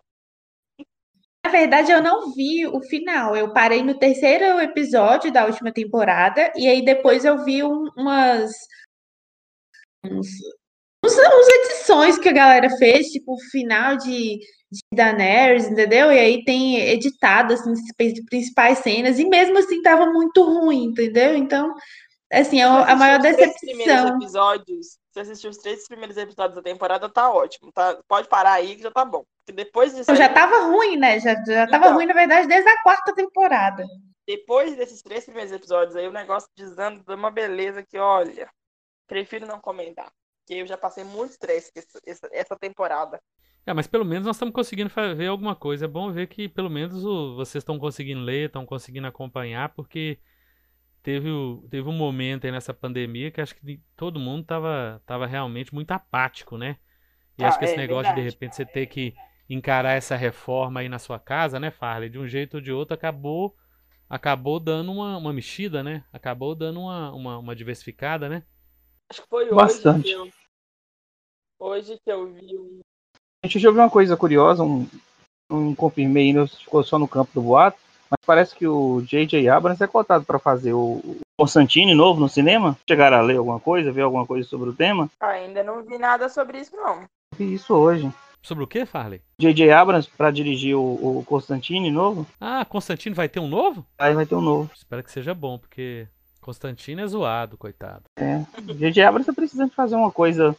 Na 1.51 1.59
verdade, 1.59 1.91
eu 1.91 2.01
não 2.01 2.31
vi 2.31 2.65
o 2.65 2.81
final. 2.81 3.35
Eu 3.35 3.51
parei 3.51 3.83
no 3.83 3.93
terceiro 3.99 4.57
episódio 4.61 5.33
da 5.33 5.45
última 5.45 5.71
temporada 5.71 6.49
e 6.55 6.65
aí 6.65 6.83
depois 6.83 7.25
eu 7.25 7.43
vi 7.43 7.61
um, 7.61 7.89
umas 7.97 8.51
uns, 10.05 10.27
uns, 11.03 11.13
uns 11.13 11.47
edições 11.49 12.17
que 12.17 12.29
a 12.29 12.33
galera 12.33 12.69
fez, 12.77 13.07
tipo 13.07 13.33
o 13.33 13.39
final 13.51 13.97
de 13.97 14.39
de 14.71 14.79
Daenerys, 14.93 15.67
entendeu? 15.67 16.09
E 16.13 16.17
aí 16.17 16.45
tem 16.45 16.77
editado 16.77 17.53
assim, 17.53 17.71
as 17.73 18.25
principais 18.29 18.77
cenas, 18.77 19.19
e 19.19 19.25
mesmo 19.25 19.57
assim 19.57 19.81
tava 19.81 20.05
muito 20.05 20.41
ruim, 20.45 20.85
entendeu? 20.85 21.35
Então, 21.35 21.75
assim, 22.31 22.61
é 22.61 22.63
a, 22.63 22.93
a 22.93 22.95
maior 22.95 23.19
decepção. 23.19 24.15
episódios, 24.15 24.97
se 25.11 25.19
assistir 25.19 25.47
os 25.47 25.57
três 25.57 25.87
primeiros 25.87 26.17
episódios 26.17 26.55
da 26.55 26.61
temporada, 26.61 27.09
tá 27.09 27.31
ótimo. 27.31 27.71
Tá? 27.71 27.99
Pode 28.07 28.27
parar 28.27 28.53
aí 28.53 28.75
que 28.75 28.83
já 28.83 28.91
tá 28.91 29.03
bom. 29.03 29.25
Porque 29.39 29.51
depois 29.51 29.95
disso. 29.95 30.11
Aí... 30.11 30.17
Já 30.17 30.29
tava 30.29 30.67
ruim, 30.67 30.97
né? 30.97 31.19
Já, 31.19 31.33
já 31.43 31.67
tava 31.67 31.85
então, 31.85 31.93
ruim, 31.93 32.05
na 32.05 32.13
verdade, 32.13 32.47
desde 32.47 32.69
a 32.69 32.81
quarta 32.81 33.13
temporada. 33.13 33.85
Depois 34.25 34.75
desses 34.75 35.01
três 35.01 35.25
primeiros 35.25 35.51
episódios 35.51 35.95
aí, 35.95 36.07
o 36.07 36.13
negócio 36.13 36.49
desanda 36.55 37.03
de 37.03 37.13
uma 37.13 37.31
beleza 37.31 37.83
que, 37.83 37.97
olha, 37.97 38.49
prefiro 39.07 39.45
não 39.45 39.59
comentar. 39.59 40.11
Porque 40.39 40.61
eu 40.61 40.67
já 40.67 40.77
passei 40.77 41.03
muito 41.03 41.31
estresse 41.31 41.71
essa, 42.05 42.29
essa 42.31 42.55
temporada. 42.55 43.19
É, 43.65 43.73
mas 43.73 43.87
pelo 43.87 44.05
menos 44.05 44.25
nós 44.25 44.35
estamos 44.35 44.53
conseguindo 44.53 44.89
ver 45.15 45.27
alguma 45.27 45.55
coisa. 45.55 45.85
É 45.85 45.87
bom 45.87 46.11
ver 46.11 46.27
que 46.27 46.47
pelo 46.47 46.69
menos 46.69 47.05
o, 47.05 47.35
vocês 47.35 47.61
estão 47.61 47.77
conseguindo 47.77 48.21
ler, 48.21 48.47
estão 48.47 48.65
conseguindo 48.65 49.07
acompanhar, 49.07 49.69
porque 49.69 50.17
teve, 51.03 51.29
o, 51.29 51.67
teve 51.69 51.87
um 51.87 51.93
momento 51.93 52.45
aí 52.45 52.51
nessa 52.51 52.73
pandemia 52.73 53.31
que 53.31 53.41
acho 53.41 53.55
que 53.55 53.81
todo 53.95 54.19
mundo 54.19 54.41
estava 54.41 55.01
tava 55.05 55.25
realmente 55.25 55.73
muito 55.73 55.91
apático, 55.91 56.57
né? 56.57 56.77
E 57.37 57.43
ah, 57.43 57.47
acho 57.47 57.59
que 57.59 57.65
esse 57.65 57.73
é, 57.73 57.77
negócio 57.77 58.03
verdade. 58.03 58.21
de, 58.21 58.27
de 58.27 58.29
repente 58.29 58.55
você 58.55 58.65
ter 58.65 58.85
que 58.87 59.13
encarar 59.49 59.93
essa 59.93 60.15
reforma 60.15 60.79
aí 60.79 60.89
na 60.89 60.99
sua 60.99 61.19
casa, 61.19 61.59
né, 61.59 61.71
Farley? 61.71 62.09
De 62.09 62.19
um 62.19 62.27
jeito 62.27 62.55
ou 62.55 62.61
de 62.61 62.71
outro 62.71 62.93
acabou 62.93 63.55
acabou 64.09 64.59
dando 64.59 64.91
uma, 64.91 65.17
uma 65.17 65.33
mexida, 65.33 65.81
né? 65.81 66.03
Acabou 66.11 66.53
dando 66.53 66.81
uma, 66.81 67.11
uma, 67.13 67.37
uma 67.37 67.55
diversificada, 67.55 68.27
né? 68.27 68.43
Acho 69.09 69.21
que 69.21 69.27
foi 69.29 69.45
hoje 69.45 69.55
Bastante. 69.55 70.03
Que 70.03 70.11
eu, 70.11 70.29
hoje 71.59 71.97
que 72.03 72.11
eu 72.11 72.33
vi 72.33 72.57
um 72.57 72.81
Gente, 73.43 73.55
eu 73.55 73.61
já 73.61 73.71
vi 73.71 73.77
uma 73.77 73.89
coisa 73.89 74.15
curiosa, 74.15 74.61
um, 74.61 74.87
um 75.49 75.73
confirmei 75.73 76.27
ainda, 76.27 76.45
ficou 76.45 76.83
só 76.83 76.99
no 76.99 77.07
campo 77.07 77.31
do 77.33 77.41
boato, 77.41 77.79
mas 78.11 78.25
parece 78.25 78.53
que 78.53 78.67
o 78.67 79.01
J.J. 79.01 79.47
Abrams 79.47 79.81
é 79.81 79.87
cotado 79.87 80.25
para 80.25 80.37
fazer 80.37 80.73
o, 80.73 81.01
Constantine 81.37 81.95
novo 81.95 82.19
no 82.19 82.29
cinema. 82.29 82.77
Chegaram 82.87 83.17
a 83.17 83.21
ler 83.21 83.37
alguma 83.37 83.59
coisa, 83.59 83.91
ver 83.91 84.01
alguma 84.01 84.27
coisa 84.27 84.47
sobre 84.47 84.69
o 84.69 84.73
tema? 84.73 85.09
Ainda 85.19 85.63
não 85.63 85.81
vi 85.81 85.97
nada 85.97 86.29
sobre 86.29 86.59
isso, 86.59 86.75
não. 86.75 87.05
Vi 87.35 87.53
isso 87.53 87.73
hoje. 87.73 88.11
Sobre 88.43 88.63
o 88.63 88.67
que, 88.67 88.85
Farley? 88.85 89.21
J.J. 89.39 89.71
Abrams 89.71 90.09
para 90.09 90.29
dirigir 90.29 90.75
o, 90.75 91.19
o 91.19 91.23
Constantine 91.25 91.89
novo. 91.89 92.27
Ah, 92.39 92.65
Constantine 92.65 93.15
vai 93.15 93.29
ter 93.29 93.39
um 93.39 93.47
novo? 93.47 93.85
Aí 93.97 94.13
vai 94.13 94.25
ter 94.25 94.35
um 94.35 94.41
novo. 94.41 94.69
Espero 94.75 95.03
que 95.03 95.11
seja 95.11 95.33
bom, 95.33 95.57
porque 95.57 96.07
Constantine 96.41 97.01
é 97.01 97.07
zoado, 97.07 97.57
coitado. 97.57 98.03
É. 98.17 98.43
J.J. 98.75 99.03
Abrams 99.03 99.25
tá 99.25 99.33
precisando 99.33 99.71
fazer 99.71 99.95
uma 99.95 100.11
coisa 100.11 100.55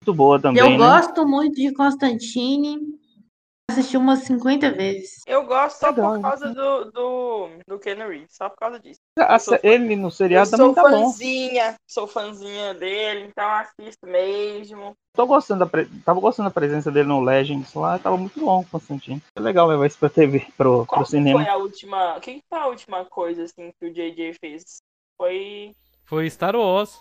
Muito 0.00 0.14
boa 0.14 0.40
também. 0.40 0.62
Eu 0.62 0.70
né? 0.70 0.76
gosto 0.78 1.26
muito 1.26 1.56
de 1.56 1.72
Constantine. 1.74 2.78
Assisti 3.70 3.96
umas 3.96 4.20
50 4.20 4.70
vezes. 4.70 5.22
Eu 5.26 5.46
gosto 5.46 5.78
só 5.80 5.88
Legal, 5.88 6.14
por 6.14 6.20
causa 6.22 6.52
do, 6.52 6.90
do, 6.92 7.48
do 7.66 7.78
Ken 7.78 7.94
Reeves, 7.94 8.28
só 8.36 8.48
por 8.48 8.56
causa 8.58 8.78
disso. 8.78 9.00
A- 9.18 9.38
sou 9.38 9.54
fã- 9.54 9.60
Ele 9.64 9.96
no 9.96 10.08
Eu 10.08 10.10
seriado 10.10 10.48
sou 10.50 10.58
também 10.58 10.74
tá 10.74 10.82
bom. 10.82 11.10
fãzinha, 11.10 11.74
sou 11.88 12.06
fãzinha 12.06 12.74
dele, 12.74 13.24
então 13.26 13.48
assisto 13.50 14.06
mesmo. 14.06 14.94
Tô 15.14 15.26
gostando 15.26 15.60
da 15.60 15.66
pre... 15.66 15.86
Tava 16.04 16.20
gostando 16.20 16.48
da 16.50 16.54
presença 16.54 16.90
dele 16.92 17.08
no 17.08 17.20
Legends 17.22 17.72
lá, 17.74 17.98
tava 17.98 18.16
muito 18.16 18.38
bom, 18.38 18.64
Constantino. 18.70 19.20
É 19.34 19.40
legal 19.40 19.66
levar 19.66 19.86
isso 19.86 19.98
pra 19.98 20.10
TV, 20.10 20.46
pro, 20.56 20.84
Qual 20.86 21.00
pro 21.00 21.10
cinema. 21.10 21.40
foi 21.42 21.48
a 21.50 21.56
última. 21.56 22.16
O 22.16 22.20
que 22.20 22.34
que 22.34 22.42
foi 22.48 22.58
a 22.58 22.66
última 22.66 23.04
coisa 23.06 23.44
assim 23.44 23.72
que 23.80 23.86
o 23.86 23.92
JJ 23.92 24.34
fez? 24.40 24.82
Foi. 25.16 25.72
Foi 26.04 26.28
Star 26.28 26.54
Wars. 26.54 26.98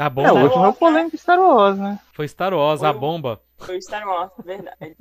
A 0.00 0.04
É, 0.04 0.06
o 0.06 0.10
bomba. 0.10 0.42
último 0.42 0.64
é 0.64 0.68
o 0.68 0.70
né? 0.70 0.76
polêmico 0.78 1.18
Star 1.18 1.38
Wars, 1.38 1.78
né? 1.78 1.98
Foi 2.14 2.26
Star 2.26 2.54
Wars, 2.54 2.82
a 2.82 2.88
Foi 2.88 2.96
o- 2.96 3.00
bomba. 3.00 3.40
Foi 3.58 3.80
Star 3.82 4.08
Wars, 4.08 4.30
verdade. 4.44 4.96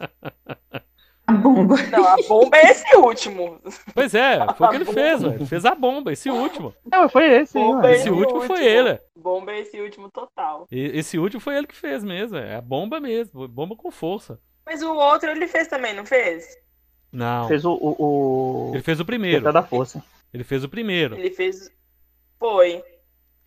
A 1.26 1.32
bomba. 1.34 1.76
Não, 1.92 2.08
a 2.08 2.18
bomba 2.28 2.58
é 2.58 2.72
esse 2.72 2.98
último. 2.98 3.62
Pois 3.94 4.14
é, 4.16 4.40
foi 4.58 4.68
o 4.68 4.70
que 4.72 4.76
ele 4.78 4.84
A 4.84 4.88
bomba. 4.88 4.94
fez, 5.02 5.22
velho. 5.22 5.34
Ele 5.36 5.46
fez 5.46 5.66
a 5.66 5.76
bomba, 5.76 6.12
esse 6.12 6.30
último. 6.30 6.74
Não, 6.92 7.08
foi 7.08 7.26
esse 7.42 7.58
aí, 7.58 7.64
Bomba 7.64 7.88
é 7.90 7.94
Esse 7.94 8.10
último 8.10 8.42
foi 8.42 8.66
ele. 8.66 9.00
Bomba 9.16 9.52
é 9.52 9.60
esse 9.60 9.80
último 9.80 10.10
total. 10.12 10.66
E- 10.72 10.92
Esse 10.98 11.18
último 11.20 11.40
foi 11.40 11.56
ele 11.56 11.68
que 11.68 11.76
fez 11.76 12.04
mesmo. 12.04 12.36
É 12.38 12.56
a 12.56 12.62
bomba 12.62 13.00
mesmo. 13.00 13.48
Bomba 13.48 13.76
com 13.76 13.92
força. 13.92 14.40
Mas 14.66 14.82
o 14.82 14.94
outro 14.94 15.30
ele 15.30 15.48
fez 15.48 15.68
também, 15.68 15.94
não 15.96 16.06
fez? 16.06 16.46
Não. 17.12 17.48
Fez 17.48 17.64
o, 17.64 17.72
o, 17.74 17.96
o... 18.70 18.72
Ele 18.74 18.84
fez 18.84 19.00
o 19.00 19.06
primeiro. 19.06 19.38
Despertar 19.38 19.62
da 19.62 19.68
Força. 19.68 20.04
Ele 20.34 20.44
fez 20.44 20.64
o 20.64 20.70
primeiro. 20.70 21.16
Ele 21.16 21.32
fez. 21.32 21.72
Foi. 22.40 22.84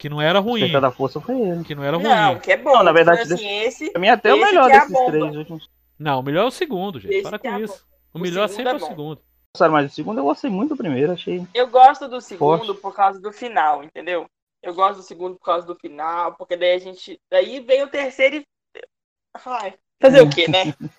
Que 0.02 0.08
não 0.08 0.20
era 0.20 0.40
ruim. 0.40 0.62
Despertar 0.62 0.80
da 0.80 0.90
Força 0.90 1.20
foi 1.20 1.40
ele. 1.40 1.62
Que 1.62 1.76
não 1.76 1.84
era 1.84 1.96
ruim. 1.96 2.08
Não, 2.08 2.40
que 2.40 2.50
é 2.50 2.56
bom. 2.56 2.72
Não, 2.72 2.82
na 2.82 2.90
verdade, 2.90 3.20
Mas, 3.20 3.30
assim, 3.30 3.48
esse. 3.60 3.88
Pra 3.92 4.00
mim, 4.00 4.08
até 4.08 4.34
o 4.34 4.36
Esse 4.36 4.44
melhor 4.46 4.66
que 4.68 4.76
é 4.76 4.80
desses 4.80 5.06
três 5.06 5.36
últimos. 5.36 5.70
Não, 5.96 6.18
o 6.18 6.22
melhor 6.24 6.42
é 6.42 6.46
o 6.46 6.50
segundo, 6.50 6.98
gente. 6.98 7.14
Esse 7.14 7.22
Para 7.22 7.36
é 7.36 7.38
com 7.38 7.48
a 7.48 7.60
isso. 7.60 7.86
O 8.12 8.18
O 8.18 8.20
melhor 8.20 8.48
sempre 8.48 8.70
é 8.70 8.72
é 8.72 8.74
o 8.74 8.80
segundo. 8.80 9.22
Gostaram 9.54 9.72
mais 9.72 9.86
do 9.86 9.94
segundo? 9.94 10.18
Eu 10.18 10.24
gostei 10.24 10.50
muito 10.50 10.70
do 10.70 10.76
primeiro, 10.76 11.12
achei. 11.12 11.46
Eu 11.54 11.68
gosto 11.68 12.08
do 12.08 12.20
segundo 12.20 12.64
Forte. 12.66 12.80
por 12.80 12.92
causa 12.96 13.20
do 13.20 13.30
final, 13.32 13.84
entendeu? 13.84 14.26
Eu 14.60 14.74
gosto 14.74 14.96
do 14.96 15.02
segundo 15.04 15.36
por 15.36 15.44
causa 15.44 15.64
do 15.64 15.76
final, 15.76 16.34
porque 16.34 16.56
daí 16.56 16.72
a 16.74 16.78
gente. 16.80 17.20
Daí 17.30 17.60
vem 17.60 17.84
o 17.84 17.88
terceiro 17.88 18.34
e. 18.36 18.46
Ai, 19.46 19.74
fazer 20.00 20.20
o 20.20 20.28
quê, 20.28 20.48
né? 20.48 20.74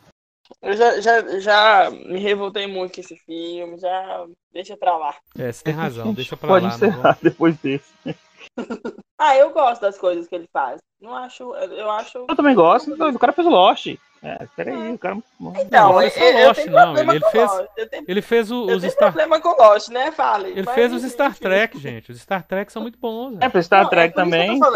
Eu 0.61 0.77
já, 0.77 1.01
já, 1.01 1.39
já 1.39 1.89
me 1.91 2.19
revoltei 2.19 2.67
muito 2.67 2.95
com 2.95 3.01
esse 3.01 3.17
filme, 3.17 3.77
já 3.77 4.25
deixa 4.53 4.77
pra 4.77 4.95
lá. 4.97 5.15
É, 5.37 5.51
você 5.51 5.61
tem 5.63 5.73
razão. 5.73 6.13
Deixa 6.13 6.37
pra 6.37 6.47
Pode 6.47 6.65
lá. 6.65 6.69
não 6.69 6.77
encerrar 6.77 7.01
vamos- 7.01 7.17
depois 7.21 7.57
desse. 7.57 7.91
Ah, 9.17 9.35
eu 9.37 9.51
gosto 9.51 9.81
das 9.81 9.97
coisas 9.97 10.27
que 10.27 10.35
ele 10.35 10.47
faz. 10.51 10.81
Não 11.01 11.15
acho. 11.15 11.53
Eu 11.55 11.89
acho. 11.91 12.17
Eu 12.29 12.35
também 12.35 12.55
gosto. 12.55 12.91
O 12.93 13.19
cara 13.19 13.33
fez 13.33 13.47
o 13.47 13.49
Lost. 13.49 13.87
É, 14.25 14.47
peraí, 14.55 14.93
o 14.93 14.97
cara. 14.97 15.17
Então, 15.59 15.91
Não, 15.93 16.01
eu, 16.01 16.07
eu 16.09 16.47
Lost, 16.47 16.65
não, 16.67 16.97
ele 16.97 17.19
fez- 17.29 17.51
Lost. 17.51 17.67
Eu 17.75 17.89
tenho, 17.89 18.05
Ele 18.07 18.21
fez 18.21 18.51
o- 18.51 18.69
eu 18.69 18.75
os 18.77 18.81
tenho 18.81 18.93
Star... 18.93 19.11
problema 19.11 19.41
com 19.41 19.49
Lost, 19.61 19.89
né? 19.89 20.11
Fale. 20.13 20.51
Ele 20.51 20.63
Mas, 20.63 20.75
fez 20.75 20.93
os 20.93 21.03
Star. 21.03 21.37
Trek, 21.37 21.77
gente. 21.77 22.11
Os 22.11 22.21
Star 22.21 22.41
Trek 22.43 22.71
são 22.71 22.81
muito 22.81 22.97
bons. 22.97 23.35
É, 23.35 23.39
velho. 23.39 23.51
pro 23.51 23.63
Star 23.63 23.83
Não, 23.83 23.89
Trek 23.89 24.09
é 24.09 24.13
que 24.13 24.19
eu 24.19 24.23
também. 24.23 24.51
os 24.51 24.61
é. 24.61 24.69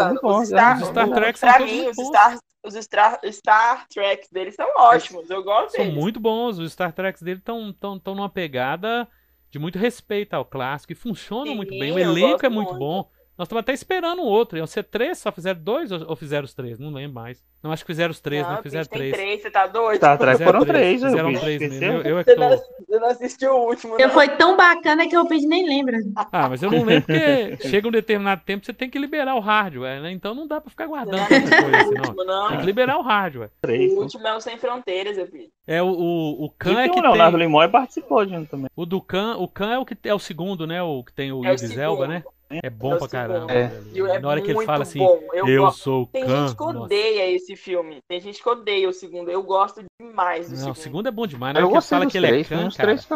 Star- 0.54 0.76
os 0.82 0.88
Star 0.88 1.08
Trek 1.10 1.38
são 1.38 1.58
mim, 1.60 1.82
muito 1.84 1.90
os 1.90 1.96
bons. 1.96 2.06
Star, 2.08 2.38
os 2.64 2.74
Star, 2.74 3.20
Star 3.32 3.86
Treks 3.88 4.28
deles 4.30 4.54
são 4.54 4.68
ótimos. 4.76 5.30
Eu 5.30 5.42
gosto 5.42 5.70
São 5.76 5.84
deles. 5.84 5.98
muito 5.98 6.20
bons. 6.20 6.58
Os 6.58 6.72
Star 6.72 6.92
Treks 6.92 7.22
dele 7.22 7.38
estão 7.38 7.72
tão, 7.72 7.98
tão 7.98 8.14
numa 8.14 8.28
pegada 8.28 9.08
de 9.50 9.58
muito 9.58 9.78
respeito 9.78 10.34
ao 10.34 10.44
clássico 10.44 10.92
e 10.92 10.96
funcionam 10.96 11.46
Sim, 11.46 11.56
muito 11.56 11.70
bem. 11.70 11.90
O 11.92 11.98
elenco 11.98 12.44
é 12.44 12.50
muito 12.50 12.68
muito. 12.74 12.78
bom. 12.78 13.08
Nós 13.38 13.46
estamos 13.46 13.60
até 13.60 13.72
esperando 13.72 14.20
um 14.20 14.24
outro. 14.24 14.58
Iam 14.58 14.66
ser 14.66 14.82
três, 14.82 15.18
só 15.18 15.30
fizeram 15.30 15.60
dois 15.62 15.92
ou 15.92 16.16
fizeram 16.16 16.44
os 16.44 16.52
três? 16.52 16.76
Não 16.76 16.90
lembro 16.90 17.14
mais. 17.14 17.40
Não, 17.62 17.70
acho 17.70 17.84
que 17.84 17.92
fizeram 17.92 18.10
os 18.10 18.20
três, 18.20 18.42
Não, 18.44 18.54
né? 18.54 18.62
Fizeram 18.62 18.82
bicho, 18.82 18.90
tem 18.90 18.98
três. 18.98 19.12
três, 19.14 19.42
você 19.42 19.50
tá 19.50 19.66
doido? 19.68 19.96
Star 19.96 20.18
Trek 20.18 20.38
Fizeram 20.38 20.52
foram 20.52 20.66
três, 20.66 21.02
eu 21.02 21.08
Fizeram 21.10 21.28
vi. 21.30 21.38
três 21.38 21.60
mesmo. 21.60 21.84
Eu, 21.84 22.02
eu 22.02 22.18
é 22.18 22.24
que 22.24 22.30
Você 22.34 22.36
não, 22.36 22.50
tô... 22.50 22.56
você 22.56 22.98
não 22.98 23.08
assistiu 23.08 23.52
o 23.52 23.66
último, 23.68 23.90
Porque 23.92 24.06
né? 24.06 24.12
foi 24.12 24.28
tão 24.30 24.56
bacana 24.56 25.08
que 25.08 25.16
eu 25.16 25.24
pedi 25.26 25.46
nem 25.46 25.66
lembra. 25.68 25.98
Ah, 26.32 26.48
mas 26.48 26.62
eu 26.64 26.70
não 26.70 26.84
lembro 26.84 27.06
porque 27.06 27.68
chega 27.68 27.86
um 27.86 27.92
determinado 27.92 28.42
tempo 28.44 28.66
você 28.66 28.72
tem 28.72 28.90
que 28.90 28.98
liberar 28.98 29.36
o 29.36 29.40
hardware, 29.40 30.00
né? 30.02 30.10
Então 30.10 30.34
não 30.34 30.46
dá 30.46 30.60
pra 30.60 30.70
ficar 30.70 30.86
guardando 30.86 31.18
não 31.18 31.26
coisa 31.26 31.88
o 31.88 31.92
não. 31.92 32.00
último, 32.00 32.24
não. 32.24 32.48
Tem 32.48 32.58
que 32.58 32.66
liberar 32.66 32.98
o 32.98 33.02
hardware. 33.02 33.50
Três. 33.60 33.92
O 33.92 34.00
último 34.00 34.26
é 34.26 34.34
o 34.34 34.40
Sem 34.40 34.58
Fronteiras, 34.58 35.16
eu 35.16 35.26
vi. 35.26 35.48
É 35.66 35.80
o, 35.82 35.86
o, 35.88 36.44
o 36.46 36.50
Khan 36.58 36.80
é 36.80 36.84
tem 36.84 36.92
que 36.92 36.98
o 36.98 37.02
Leonardo 37.02 37.36
tem. 37.38 37.46
Limoy 37.46 37.68
participou 37.68 38.24
de 38.26 38.34
um 38.34 38.44
também. 38.44 38.68
O 38.74 38.84
do 38.84 39.00
Khan, 39.00 39.36
o 39.36 39.46
Khan 39.46 39.72
é 39.74 39.78
o 39.78 39.84
que 39.86 39.96
é 40.04 40.14
o 40.14 40.18
segundo, 40.18 40.66
né? 40.66 40.82
O 40.82 41.04
que 41.04 41.12
tem 41.12 41.30
o 41.32 41.44
É 41.44 41.52
Idris 41.52 41.76
Elba, 41.76 42.08
né? 42.08 42.22
É 42.50 42.70
bom 42.70 42.92
É 42.92 42.94
o 42.94 42.98
pra 42.98 43.08
segundo. 43.08 43.46
caramba. 43.46 43.52
É. 43.52 43.70
E 43.92 44.00
é 44.00 44.18
Na 44.18 44.28
hora 44.28 44.40
que 44.40 44.50
ele 44.50 44.64
fala 44.64 44.82
assim, 44.82 44.98
bom. 44.98 45.20
Eu, 45.34 45.46
eu 45.46 45.62
gosto. 45.64 45.78
sou 45.80 46.02
o 46.02 46.06
Tem 46.06 46.24
Khan. 46.24 46.46
gente 46.46 46.56
que 46.56 46.64
nossa. 46.64 46.78
odeia 46.78 47.30
esse 47.30 47.56
filme. 47.56 47.98
Tem 48.08 48.20
gente 48.20 48.42
que 48.42 48.48
odeia 48.48 48.88
o 48.88 48.92
segundo. 48.92 49.30
Eu 49.30 49.42
gosto 49.42 49.84
demais 50.00 50.46
do 50.48 50.52
Não, 50.52 50.56
o 50.56 50.60
segundo. 50.60 50.76
segundo 50.76 51.08
é 51.08 51.10
bom 51.10 51.26
demais. 51.26 51.54
Na 51.54 51.60
hora 51.60 51.66
Eu 51.66 51.70
que 51.70 51.76
ele 51.76 51.82
fala 51.86 52.06
que 52.10 52.16
ele 52.16 52.26
é 52.26 52.30
três. 52.30 52.48
Khan, 52.48 52.68
cara. 52.70 52.72
três 52.96 53.08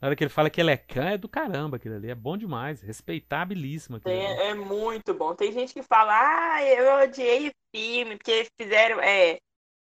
Na 0.00 0.06
hora 0.06 0.14
que 0.16 0.22
ele 0.24 0.30
fala 0.30 0.48
que 0.50 0.60
ele 0.60 0.70
é 0.70 0.76
Khan, 0.76 1.10
é 1.10 1.18
do 1.18 1.28
caramba 1.28 1.76
aquilo 1.76 1.96
ali. 1.96 2.10
É 2.10 2.14
bom 2.14 2.36
demais. 2.36 2.80
Respeitabilíssimo 2.80 3.96
aquilo 3.96 4.14
Tem- 4.14 4.24
é 4.48 4.54
muito 4.54 5.12
bom. 5.14 5.34
Tem 5.34 5.50
gente 5.50 5.74
que 5.74 5.82
fala, 5.82 6.12
ah, 6.54 6.64
eu 6.64 7.02
odiei 7.04 7.48
o 7.48 7.52
filme, 7.74 8.16
porque 8.16 8.30
eles 8.30 8.48
fizeram. 8.60 9.00
É... 9.00 9.38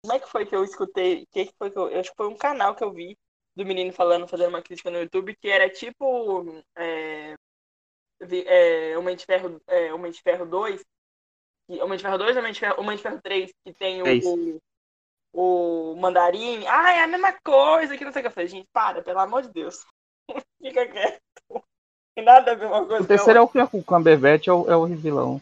Como 0.02 0.14
é 0.14 0.18
que 0.20 0.28
foi 0.30 0.46
que 0.46 0.56
eu 0.56 0.64
escutei? 0.64 1.26
Que 1.30 1.50
foi 1.58 1.70
que 1.70 1.76
eu... 1.78 1.88
eu 1.90 2.00
acho 2.00 2.10
que 2.10 2.16
foi 2.16 2.28
um 2.28 2.36
canal 2.36 2.74
que 2.74 2.82
eu 2.82 2.90
vi 2.92 3.14
do 3.54 3.66
menino 3.66 3.92
falando, 3.92 4.26
fazendo 4.28 4.48
uma 4.50 4.62
crítica 4.62 4.90
no 4.90 5.00
YouTube, 5.00 5.36
que 5.36 5.48
era 5.48 5.68
tipo. 5.68 6.62
É... 6.76 7.34
é, 8.46 8.96
Homem 8.98 9.16
de 9.16 9.24
Ferro, 9.24 9.60
é, 9.66 9.92
Homem 9.92 10.12
de 10.12 10.20
Ferro 10.22 10.46
2. 10.46 10.82
que- 11.68 11.82
Homem 11.82 11.96
de 11.96 12.02
Ferro 12.02 12.18
2 12.18 12.36
ou 12.36 12.40
Homem 12.40 12.52
de 12.52 12.60
Ferro, 12.60 12.80
Homem 12.80 12.96
de 12.96 13.02
Ferro 13.02 13.20
3, 13.22 13.50
que 13.64 13.72
tem 13.74 14.02
o, 14.02 14.58
o, 15.34 15.92
o 15.92 15.96
Mandarim. 15.96 16.64
Ah, 16.66 16.92
é 16.94 17.02
a 17.02 17.06
mesma 17.06 17.32
coisa, 17.44 17.96
que 17.96 18.04
não 18.04 18.12
sei 18.12 18.20
o 18.20 18.22
que. 18.22 18.28
Eu 18.28 18.32
falei, 18.32 18.48
gente, 18.48 18.68
para, 18.72 19.02
pelo 19.02 19.18
amor 19.20 19.42
de 19.42 19.50
Deus. 19.50 19.84
Fica 20.62 20.86
quieto. 20.86 21.20
Tem 22.14 22.24
nada 22.24 22.52
a 22.52 22.54
ver 22.54 22.66
uma 22.66 22.84
coisa 22.86 23.04
O 23.04 23.06
terceiro 23.06 23.38
é 23.38 23.42
o 23.42 23.48
que 23.48 23.58
é 23.60 23.66
com 23.66 23.78
o 23.78 23.84
Cumberbatch, 23.84 24.48
é 24.48 24.52
o, 24.52 24.70
é 24.70 24.76
o 24.76 24.86
vilão. 24.86 25.40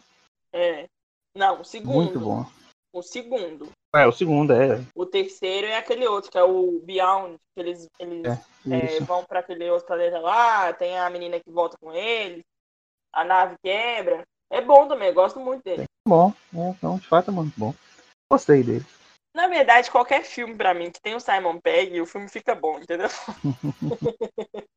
é. 0.53 0.87
Não, 1.35 1.61
o 1.61 1.63
segundo. 1.63 1.93
Muito 1.93 2.19
bom. 2.19 2.45
O 2.91 3.03
segundo. 3.03 3.69
É, 3.93 4.07
o 4.07 4.11
segundo, 4.11 4.53
é. 4.53 4.83
O 4.95 5.05
terceiro 5.05 5.67
é 5.67 5.75
aquele 5.77 6.07
outro, 6.07 6.31
que 6.31 6.37
é 6.37 6.43
o 6.43 6.79
Beyond, 6.83 7.37
que 7.53 7.59
eles, 7.61 7.87
eles 7.99 8.25
é, 8.25 8.85
Isso. 8.97 9.05
vão 9.05 9.23
pra 9.23 9.39
aquele 9.41 9.69
outro 9.69 9.85
planeta 9.85 10.19
lá, 10.19 10.73
tem 10.73 10.97
a 10.97 11.07
menina 11.11 11.39
que 11.39 11.51
volta 11.51 11.77
com 11.79 11.93
eles, 11.93 12.43
a 13.13 13.23
nave 13.23 13.55
quebra. 13.63 14.23
É 14.49 14.61
bom 14.61 14.87
também, 14.87 15.09
eu 15.09 15.13
gosto 15.13 15.39
muito 15.39 15.63
dele. 15.63 15.85
Bom, 16.07 16.33
é, 16.55 16.69
então, 16.69 16.97
de 16.97 17.07
fato 17.07 17.31
é 17.31 17.33
muito 17.33 17.53
bom. 17.57 17.73
Gostei 18.31 18.63
dele. 18.63 18.85
Na 19.35 19.47
verdade, 19.47 19.91
qualquer 19.91 20.23
filme 20.23 20.55
pra 20.55 20.73
mim 20.73 20.89
que 20.89 21.01
tem 21.01 21.15
o 21.15 21.19
Simon 21.19 21.59
Pegg, 21.59 22.01
o 22.01 22.05
filme 22.05 22.27
fica 22.27 22.55
bom, 22.55 22.79
entendeu? 22.79 23.07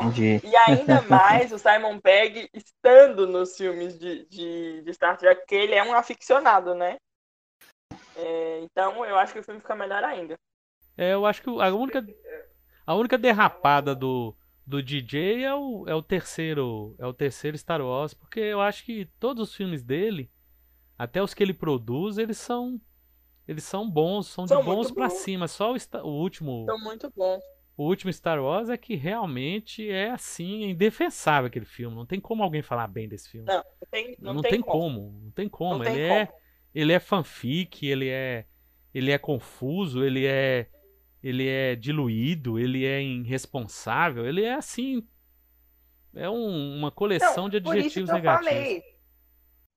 Entendi. 0.00 0.40
E 0.44 0.56
ainda 0.56 1.02
mais 1.02 1.52
o 1.52 1.58
Simon 1.58 1.98
Pegg 2.00 2.48
estando 2.54 3.26
nos 3.26 3.56
filmes 3.56 3.98
de, 3.98 4.26
de, 4.26 4.82
de 4.82 4.94
Star 4.94 5.16
Trek, 5.16 5.40
porque 5.40 5.54
ele 5.54 5.74
é 5.74 5.82
um 5.82 5.94
aficionado, 5.94 6.74
né? 6.74 6.96
É, 8.14 8.60
então 8.60 9.04
eu 9.04 9.18
acho 9.18 9.32
que 9.32 9.40
o 9.40 9.42
filme 9.42 9.60
fica 9.60 9.74
melhor 9.74 10.02
ainda. 10.04 10.36
É, 10.96 11.12
eu 11.12 11.26
acho 11.26 11.42
que 11.42 11.50
a 11.50 11.74
única, 11.74 12.04
a 12.86 12.94
única 12.94 13.18
derrapada 13.18 13.94
do, 13.94 14.34
do 14.66 14.82
DJ 14.82 15.44
é 15.44 15.54
o, 15.54 15.84
é 15.86 15.94
o 15.94 16.02
terceiro, 16.02 16.94
é 16.98 17.06
o 17.06 17.12
terceiro 17.14 17.56
Star 17.56 17.80
Wars, 17.80 18.12
porque 18.14 18.40
eu 18.40 18.60
acho 18.60 18.84
que 18.84 19.06
todos 19.20 19.48
os 19.50 19.54
filmes 19.54 19.82
dele, 19.82 20.30
até 20.98 21.22
os 21.22 21.32
que 21.32 21.42
ele 21.42 21.54
produz, 21.54 22.18
eles 22.18 22.36
são 22.38 22.80
eles 23.46 23.62
são 23.62 23.88
bons, 23.88 24.26
são, 24.26 24.44
São 24.46 24.58
de 24.58 24.64
bons 24.66 24.90
bons. 24.90 25.12
cima. 25.12 25.46
Só 25.46 25.72
o, 25.72 25.76
o 26.02 26.08
último, 26.20 26.62
Então, 26.64 26.80
muito 26.80 27.08
bom. 27.16 27.38
o 27.76 27.84
último 27.84 28.12
Star 28.12 28.42
Wars 28.42 28.68
é 28.68 28.76
que 28.76 28.96
realmente 28.96 29.88
é 29.88 30.10
assim, 30.10 30.64
é 30.64 30.70
indefensável 30.70 31.46
aquele 31.46 31.64
filme. 31.64 31.94
Não 31.94 32.04
tem 32.04 32.18
como 32.18 32.42
alguém 32.42 32.60
falar 32.60 32.88
bem 32.88 33.08
desse 33.08 33.30
filme. 33.30 33.46
Não, 33.46 33.62
tem, 33.88 34.16
não 34.18 34.34
Não, 34.34 34.42
tem, 34.42 34.50
tem 34.50 34.60
como. 34.60 35.00
como, 35.12 35.20
não 35.22 35.30
tem 35.30 35.48
como. 35.48 35.78
Não 35.78 35.84
tem 35.84 35.94
ele 35.94 36.02
é 36.02 36.26
como. 36.26 36.38
ele 36.74 36.92
é 36.92 36.98
fanfic, 36.98 37.86
ele 37.86 38.08
é 38.08 38.46
ele 38.92 39.12
é 39.12 39.18
confuso, 39.18 40.02
ele 40.02 40.26
é 40.26 40.68
ele 41.28 41.48
é 41.48 41.74
diluído, 41.76 42.58
ele 42.58 42.84
é 42.84 43.02
irresponsável, 43.02 44.26
ele 44.26 44.44
é 44.44 44.54
assim 44.54 45.06
é 46.14 46.28
um- 46.28 46.76
uma 46.78 46.90
coleção 46.90 47.44
Não, 47.44 47.50
de 47.50 47.58
por 47.62 47.76
isso 47.76 47.98
adjetivos 47.98 48.10
eu 48.10 48.14
negativos. 48.14 48.44
falei. 48.44 48.96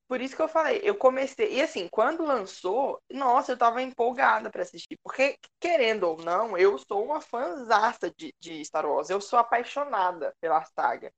Por 0.08 0.22
isso 0.22 0.36
que 0.36 0.41
eu 0.41 0.47
falei, 0.47 0.82
eu 0.84 0.95
comecei. 0.95 1.54
E 1.58 1.62
assim, 1.62 1.88
quando 1.88 2.26
lançou, 2.26 3.00
nossa, 3.12 3.52
eu 3.52 3.58
tava 3.58 3.82
empolgada 3.82 4.50
pra 4.50 4.64
assistir. 4.64 4.97
Porque, 5.04 5.38
querendo 5.60 6.04
ou 6.06 6.18
não, 6.18 6.58
eu 6.58 6.78
sou 6.80 7.06
uma 7.06 7.22
fãzaça 7.22 8.12
de, 8.18 8.34
de 8.39 8.64
Star 8.66 8.88
Wars. 8.88 9.10
Eu 9.10 9.22
sou 9.22 9.38
apaixonada 9.38 10.34
pela 10.41 10.66
saga. 10.66 11.12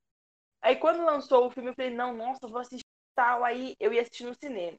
Aí 0.62 0.76
quando 0.76 1.04
lançou 1.04 1.46
o 1.46 1.50
filme, 1.50 1.70
eu 1.70 1.74
falei, 1.74 1.92
não, 1.94 2.14
nossa, 2.14 2.40
eu 2.44 2.50
vou 2.50 2.60
assistir 2.60 2.84
tal. 3.14 3.44
Aí 3.44 3.74
eu 3.80 3.92
ia 3.92 4.02
assistir 4.02 4.24
no 4.24 4.34
cinema. 4.34 4.78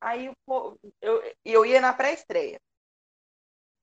Aí 0.00 0.32
povo, 0.46 0.78
eu, 1.00 1.22
eu 1.44 1.66
ia 1.66 1.80
na 1.80 1.92
pré-estreia. 1.92 2.60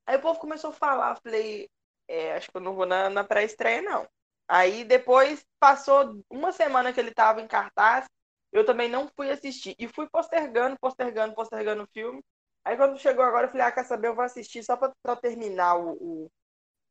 Aí 0.09 0.17
o 0.17 0.21
povo 0.21 0.39
começou 0.39 0.71
a 0.71 0.73
falar, 0.73 1.17
falei, 1.23 1.69
é, 2.09 2.35
acho 2.35 2.51
que 2.51 2.57
eu 2.57 2.61
não 2.61 2.75
vou 2.75 2.87
na, 2.87 3.09
na 3.11 3.23
pré-estreia, 3.25 3.81
não. 3.83 4.07
Aí 4.49 4.85
depois 4.85 5.45
passou 5.59 6.23
uma 6.31 6.51
semana 6.53 6.93
que 6.93 6.99
ele 7.01 7.13
tava 7.13 7.41
em 7.41 7.47
cartaz, 7.47 8.07
eu 8.51 8.65
também 8.65 8.89
não 8.89 9.09
fui 9.15 9.31
assistir. 9.31 9.75
E 9.79 9.87
fui 9.87 10.09
postergando, 10.09 10.77
postergando, 10.81 11.35
postergando 11.35 11.83
o 11.83 11.87
filme. 11.87 12.23
Aí 12.65 12.77
quando 12.77 12.99
chegou 12.99 13.23
agora, 13.25 13.47
eu 13.47 13.51
falei, 13.51 13.67
ah, 13.67 13.73
quer 13.73 13.85
saber, 13.85 14.09
eu 14.09 14.15
vou 14.15 14.25
assistir 14.25 14.63
só 14.63 14.77
pra, 14.77 14.91
pra 15.03 15.17
terminar 15.17 15.77
o, 15.77 15.93
o- 16.25 16.31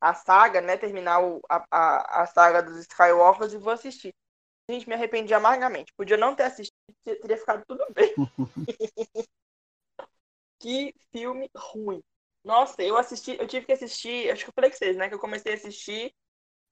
a 0.01 0.13
saga, 0.15 0.61
né? 0.61 0.77
Terminar 0.77 1.21
o- 1.23 1.41
a, 1.49 1.65
a, 1.71 2.23
a 2.23 2.27
saga 2.27 2.63
dos 2.63 2.77
Skywalkers 2.79 3.53
e 3.53 3.59
vou 3.59 3.73
assistir. 3.73 4.13
Gente, 4.69 4.87
me 4.89 4.95
arrependi 4.95 5.33
amargamente. 5.33 5.93
Podia 5.97 6.17
não 6.17 6.35
ter 6.35 6.43
assistido, 6.45 6.75
teria 7.05 7.37
ficado 7.37 7.63
tudo 7.67 7.85
bem. 7.93 8.15
que 10.59 10.93
filme 11.11 11.49
ruim. 11.55 12.01
Nossa, 12.43 12.81
eu 12.81 12.97
assisti, 12.97 13.37
eu 13.39 13.47
tive 13.47 13.65
que 13.65 13.73
assistir, 13.73 14.31
acho 14.31 14.43
que 14.45 14.49
eu 14.49 14.53
falei 14.53 14.69
com 14.69 14.77
vocês, 14.77 14.95
né? 14.95 15.09
Que 15.09 15.15
eu 15.15 15.19
comecei 15.19 15.53
a 15.53 15.55
assistir, 15.55 16.13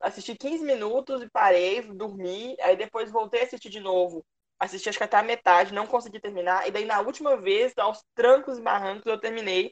assisti 0.01 0.35
15 0.35 0.63
minutos 0.63 1.21
e 1.21 1.29
parei, 1.29 1.81
dormi, 1.81 2.55
aí 2.61 2.77
depois 2.77 3.11
voltei 3.11 3.41
a 3.41 3.43
assistir 3.43 3.69
de 3.69 3.79
novo. 3.79 4.25
Assisti 4.59 4.89
acho 4.89 4.97
que 4.97 5.03
até 5.03 5.17
a 5.17 5.23
metade, 5.23 5.73
não 5.73 5.85
consegui 5.85 6.19
terminar. 6.19 6.67
E 6.67 6.71
daí 6.71 6.85
na 6.85 6.99
última 7.01 7.37
vez, 7.37 7.73
aos 7.77 8.03
trancos 8.15 8.57
e 8.57 8.61
barrancos, 8.61 9.05
eu 9.05 9.19
terminei 9.19 9.71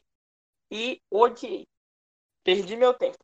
e 0.70 1.00
odiei. 1.10 1.66
Perdi 2.44 2.76
meu 2.76 2.94
tempo. 2.94 3.18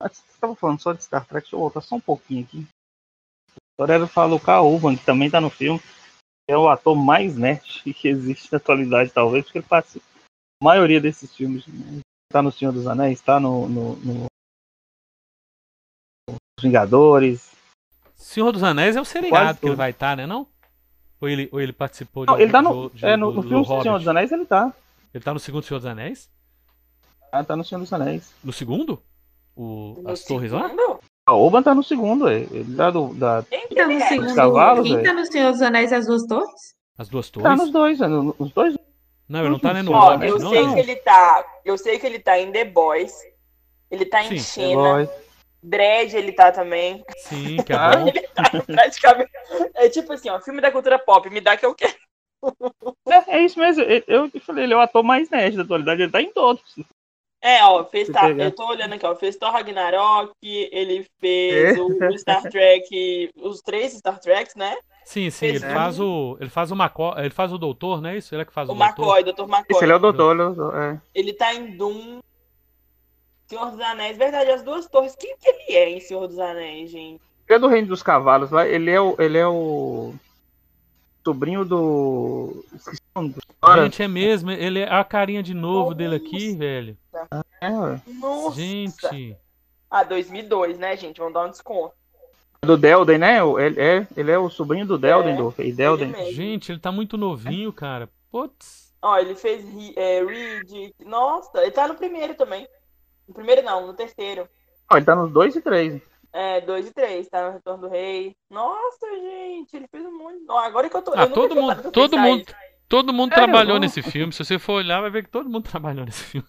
Você 0.00 0.22
estava 0.34 0.54
falando 0.56 0.80
só 0.80 0.92
de 0.92 1.04
Star 1.04 1.26
Trek, 1.26 1.44
deixa 1.44 1.56
eu 1.56 1.60
voltar 1.60 1.80
só 1.80 1.94
um 1.94 2.00
pouquinho 2.00 2.44
aqui. 2.44 2.66
O 3.78 4.06
falou 4.06 4.38
o 4.38 4.40
Carl 4.40 4.66
Urban, 4.66 4.96
que 4.96 5.04
também 5.04 5.30
tá 5.30 5.40
no 5.40 5.48
filme. 5.48 5.80
É 6.48 6.56
o 6.56 6.68
ator 6.68 6.94
mais 6.94 7.36
nerd 7.36 7.82
que 7.94 8.08
existe 8.08 8.50
na 8.52 8.58
atualidade, 8.58 9.12
talvez, 9.12 9.44
porque 9.44 9.58
ele 9.58 9.66
participa 9.66 10.11
maioria 10.62 11.00
desses 11.00 11.34
filmes. 11.34 11.66
Né? 11.66 12.00
Tá 12.30 12.40
no 12.42 12.50
Senhor 12.52 12.72
dos 12.72 12.86
Anéis, 12.86 13.20
tá 13.20 13.38
no, 13.38 13.68
no, 13.68 13.96
no- 13.96 14.26
Os 16.30 16.62
Vingadores. 16.62 17.52
Senhor 18.14 18.52
dos 18.52 18.62
Anéis 18.62 18.96
é 18.96 19.00
o 19.00 19.04
seriado 19.04 19.58
que 19.58 19.66
ele 19.66 19.74
vai 19.74 19.90
estar, 19.90 20.16
né? 20.16 20.26
Não? 20.26 20.46
Ou 21.20 21.28
ele, 21.28 21.48
ou 21.52 21.60
ele 21.60 21.72
participou 21.72 22.24
de 22.24 22.32
Não, 22.32 22.40
ele 22.40 22.50
tá 22.50 22.62
no, 22.62 22.90
de- 22.90 23.04
é, 23.04 23.16
no, 23.16 23.30
do- 23.32 23.36
no 23.36 23.42
filme 23.42 23.64
do? 23.66 23.82
Senhor 23.82 23.98
dos 23.98 24.08
Anéis, 24.08 24.32
ele 24.32 24.46
tá. 24.46 24.72
Ele 25.12 25.22
tá 25.22 25.34
no 25.34 25.40
segundo 25.40 25.64
Senhor 25.64 25.78
dos 25.80 25.86
Anéis? 25.86 26.30
Ah, 27.30 27.44
tá 27.44 27.56
no 27.56 27.64
Senhor 27.64 27.80
dos 27.80 27.92
Anéis. 27.92 28.32
No 28.42 28.52
segundo? 28.52 29.02
O, 29.54 30.00
No 30.02 30.10
as 30.10 30.24
torres 30.24 30.52
lá? 30.52 30.68
segundo, 30.68 31.00
O 31.28 31.32
Urban 31.34 31.62
tá 31.62 31.74
no 31.74 31.82
segundo, 31.82 32.28
é. 32.28 32.40
ele 32.40 32.74
tá 32.76 32.90
do, 32.90 33.12
da, 33.14 33.42
Quem 33.48 33.68
que 33.68 33.74
Quem 33.74 33.76
tá 33.76 33.86
no 33.86 33.92
é? 33.92 34.08
segundo? 34.08 34.34
cavalos, 34.34 34.86
Quem 34.86 34.96
velho. 34.96 35.06
tá 35.08 35.12
no 35.14 35.26
Senhor 35.26 35.52
dos 35.52 35.62
Anéis 35.62 35.90
e 35.90 35.94
as 35.94 36.06
duas 36.06 36.24
torres? 36.26 36.74
As 36.98 37.08
duas 37.08 37.30
tá 37.30 37.40
torres? 37.40 37.58
nos 37.60 37.70
dois, 37.70 38.00
é, 38.00 38.08
no- 38.08 38.34
os 38.38 38.52
dois. 38.52 38.74
Não, 39.32 39.40
ele 39.40 39.48
não 39.48 39.58
tá 39.58 39.72
nem 39.72 39.82
no 39.82 39.92
Ó, 39.92 40.10
Hobbit, 40.10 40.28
eu 40.30 40.38
não, 40.38 40.50
sei 40.50 40.62
não. 40.62 40.74
que 40.74 40.80
ele 40.80 40.96
tá. 40.96 41.46
Eu 41.64 41.78
sei 41.78 41.98
que 41.98 42.04
ele 42.06 42.18
tá 42.18 42.38
em 42.38 42.52
The 42.52 42.66
Boys. 42.66 43.14
Ele 43.90 44.04
tá 44.04 44.22
em 44.22 44.38
Sim. 44.38 44.74
Xena. 44.74 45.08
Dredd 45.62 46.14
ele 46.14 46.32
tá 46.32 46.52
também. 46.52 47.02
Sim, 47.16 47.56
que 47.62 47.72
é 47.72 47.76
bom. 47.96 48.08
Ele 48.08 48.28
tá 48.28 48.50
praticamente. 48.66 49.30
É 49.74 49.88
tipo 49.88 50.12
assim, 50.12 50.28
ó, 50.28 50.38
filme 50.38 50.60
da 50.60 50.70
cultura 50.70 50.98
pop, 50.98 51.30
me 51.30 51.40
dá 51.40 51.56
que 51.56 51.64
eu 51.64 51.74
quero. 51.74 51.94
É, 53.08 53.36
é 53.38 53.40
isso 53.44 53.58
mesmo. 53.58 53.82
Eu, 53.82 54.28
eu 54.34 54.40
falei, 54.42 54.64
ele 54.64 54.74
é 54.74 54.76
o 54.76 54.80
ator 54.80 55.02
mais 55.02 55.30
nerd 55.30 55.56
da 55.56 55.62
atualidade, 55.62 56.02
ele 56.02 56.12
tá 56.12 56.20
em 56.20 56.30
todos. 56.30 56.62
É, 57.40 57.64
ó, 57.64 57.84
fez 57.86 58.08
pegar. 58.08 58.38
eu 58.38 58.54
tô 58.54 58.66
olhando 58.66 58.92
aqui, 58.94 59.06
ó, 59.06 59.16
fez 59.16 59.36
Thor 59.36 59.50
Ragnarok, 59.50 60.32
ele 60.42 61.06
fez 61.18 61.78
É. 61.78 61.80
o, 61.80 61.86
o 61.86 62.18
Star 62.18 62.42
Trek, 62.42 63.30
os 63.36 63.62
três 63.62 63.94
Star 63.94 64.20
Treks, 64.20 64.54
né? 64.56 64.76
Sim, 65.04 65.30
sim, 65.30 65.46
ele 65.46 65.60
faz 65.60 65.98
o. 65.98 66.36
Ele 66.40 66.50
faz 66.50 66.70
o 66.70 66.74
McCoy. 66.74 67.14
Ele 67.18 67.30
faz 67.30 67.52
o 67.52 67.58
doutor, 67.58 68.00
não 68.00 68.10
é 68.10 68.16
isso? 68.16 68.34
Ele 68.34 68.42
é 68.42 68.44
que 68.44 68.52
faz 68.52 68.68
o, 68.68 68.72
O 68.72 68.74
doutor. 68.74 69.18
McCoy, 69.18 69.24
Dr. 69.24 69.42
McCoy. 69.42 69.64
Esse 69.70 69.84
ele 69.84 69.92
é 69.92 69.96
o 69.96 69.98
doutor, 69.98 70.32
ele 70.32 70.42
é 70.42 70.44
o 70.44 70.54
doutor, 70.54 70.78
é. 70.80 71.00
Ele 71.14 71.32
tá 71.32 71.54
em 71.54 71.76
Doom, 71.76 72.20
Senhor 73.46 73.70
dos 73.70 73.80
Anéis, 73.80 74.16
verdade, 74.16 74.50
as 74.50 74.62
duas 74.62 74.86
torres. 74.88 75.14
Quem 75.14 75.36
que 75.36 75.48
ele 75.48 75.76
é 75.76 75.90
em 75.90 76.00
Senhor 76.00 76.26
dos 76.26 76.38
Anéis, 76.38 76.90
gente? 76.90 77.20
Ele 77.46 77.56
é 77.56 77.58
do 77.58 77.68
Reino 77.68 77.88
dos 77.88 78.02
Cavalos, 78.02 78.50
lá. 78.50 78.66
Ele 78.66 78.90
é 78.90 79.00
o. 79.00 79.14
Ele 79.18 79.36
é 79.36 79.46
o. 79.46 80.14
Sobrinho 81.24 81.64
do. 81.64 82.64
Esqueci 82.74 83.00
o 83.14 83.20
nome 83.20 83.34
do 83.34 83.40
cara. 83.60 83.84
Gente, 83.84 84.02
é 84.02 84.08
mesmo. 84.08 84.50
Ele 84.50 84.80
é 84.80 84.88
a 84.90 85.04
carinha 85.04 85.42
de 85.42 85.52
novo 85.52 85.94
dele 85.94 86.16
aqui, 86.16 86.46
Nossa. 86.46 86.58
velho. 86.58 86.98
É. 87.60 87.70
Nossa! 88.18 88.56
Gente. 88.56 89.36
Ah, 89.90 90.02
2002, 90.02 90.78
né, 90.78 90.96
gente? 90.96 91.18
Vamos 91.18 91.34
dar 91.34 91.44
um 91.44 91.50
desconto. 91.50 91.94
Do 92.64 92.76
Delden, 92.76 93.18
né? 93.18 93.42
O- 93.42 93.58
Ele 93.58 93.80
é, 93.80 94.06
ele 94.16 94.30
é 94.30 94.38
o 94.38 94.48
sobrinho 94.48 94.86
do 94.86 94.96
Delden, 94.96 95.34
É, 95.34 95.36
do 95.36 95.48
Rei 95.48 95.72
Delden. 95.72 96.14
Ele. 96.16 96.32
Gente, 96.32 96.70
ele 96.70 96.78
tá 96.78 96.92
muito 96.92 97.16
novinho, 97.16 97.72
cara. 97.72 98.08
Putz. 98.30 98.92
Ó, 99.02 99.18
ele 99.18 99.34
fez 99.34 99.64
é, 99.96 100.24
Reed. 100.24 100.92
Nossa, 101.04 101.60
ele 101.60 101.72
tá 101.72 101.88
no 101.88 101.94
primeiro 101.96 102.34
também. 102.34 102.66
No 103.26 103.34
primeiro 103.34 103.62
não, 103.62 103.86
no 103.88 103.94
terceiro. 103.94 104.48
Ó, 104.90 104.96
ele 104.96 105.04
tá 105.04 105.14
nos 105.16 105.32
dois 105.32 105.56
e 105.56 105.60
três. 105.60 106.00
É, 106.32 106.60
dois 106.60 106.86
e 106.86 106.92
três, 106.94 107.28
tá 107.28 107.46
no 107.48 107.52
Retorno 107.54 107.82
do 107.82 107.88
Rei. 107.88 108.34
Nossa, 108.48 109.06
gente, 109.10 109.76
ele 109.76 109.88
fez 109.90 110.04
um 110.06 110.16
monte. 110.16 110.44
Ó, 110.48 110.58
agora 110.60 110.88
que 110.88 110.96
eu 110.96 111.02
tô. 111.02 111.12
Ah, 111.16 111.24
eu 111.24 111.32
todo 111.32 111.54
mundo, 111.56 111.90
todo 111.90 112.16
mundo, 112.16 112.42
isso. 112.42 112.54
todo 112.88 113.12
mundo 113.12 113.34
Sério? 113.34 113.44
trabalhou 113.44 113.74
Não. 113.74 113.80
nesse 113.80 114.02
filme. 114.02 114.32
Se 114.32 114.44
você 114.44 114.58
for 114.58 114.74
olhar, 114.74 115.00
vai 115.00 115.10
ver 115.10 115.24
que 115.24 115.30
todo 115.30 115.50
mundo 115.50 115.64
trabalhou 115.68 116.04
nesse 116.06 116.22
filme. 116.24 116.46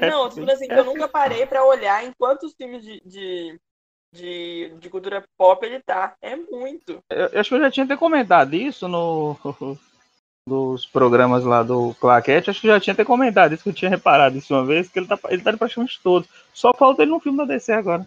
Não, 0.00 0.28
tipo 0.28 0.50
assim, 0.50 0.66
que 0.66 0.74
eu 0.74 0.84
nunca 0.84 1.06
parei 1.08 1.46
pra 1.46 1.64
olhar 1.64 2.04
em 2.04 2.12
quantos 2.18 2.54
filmes 2.54 2.82
de, 2.84 3.00
de, 3.04 3.60
de, 4.12 4.74
de 4.78 4.90
cultura 4.90 5.24
pop 5.38 5.64
ele 5.64 5.80
tá. 5.80 6.14
É 6.20 6.36
muito. 6.36 6.98
Eu, 7.10 7.26
eu 7.28 7.40
acho 7.40 7.48
que 7.48 7.54
eu 7.56 7.60
já 7.60 7.70
tinha 7.70 7.84
até 7.84 7.96
comentado 7.96 8.54
isso 8.54 8.86
no. 8.88 9.36
Dos 10.48 10.84
programas 10.84 11.44
lá 11.44 11.62
do 11.62 11.94
Claquete, 12.00 12.50
acho 12.50 12.60
que 12.60 12.66
eu 12.66 12.72
já 12.74 12.80
tinha 12.80 12.94
até 12.94 13.04
comentado 13.04 13.54
isso, 13.54 13.62
que 13.62 13.68
eu 13.68 13.72
tinha 13.74 13.88
reparado 13.88 14.36
isso 14.36 14.52
uma 14.52 14.66
vez, 14.66 14.88
que 14.88 14.98
ele 14.98 15.06
tá, 15.06 15.16
ele 15.28 15.40
tá 15.40 15.52
em 15.52 15.56
praticamente 15.56 16.00
todos. 16.02 16.28
Só 16.52 16.74
falta 16.74 17.02
ele 17.02 17.12
no 17.12 17.20
filme 17.20 17.38
da 17.38 17.44
DC 17.44 17.70
agora. 17.72 18.04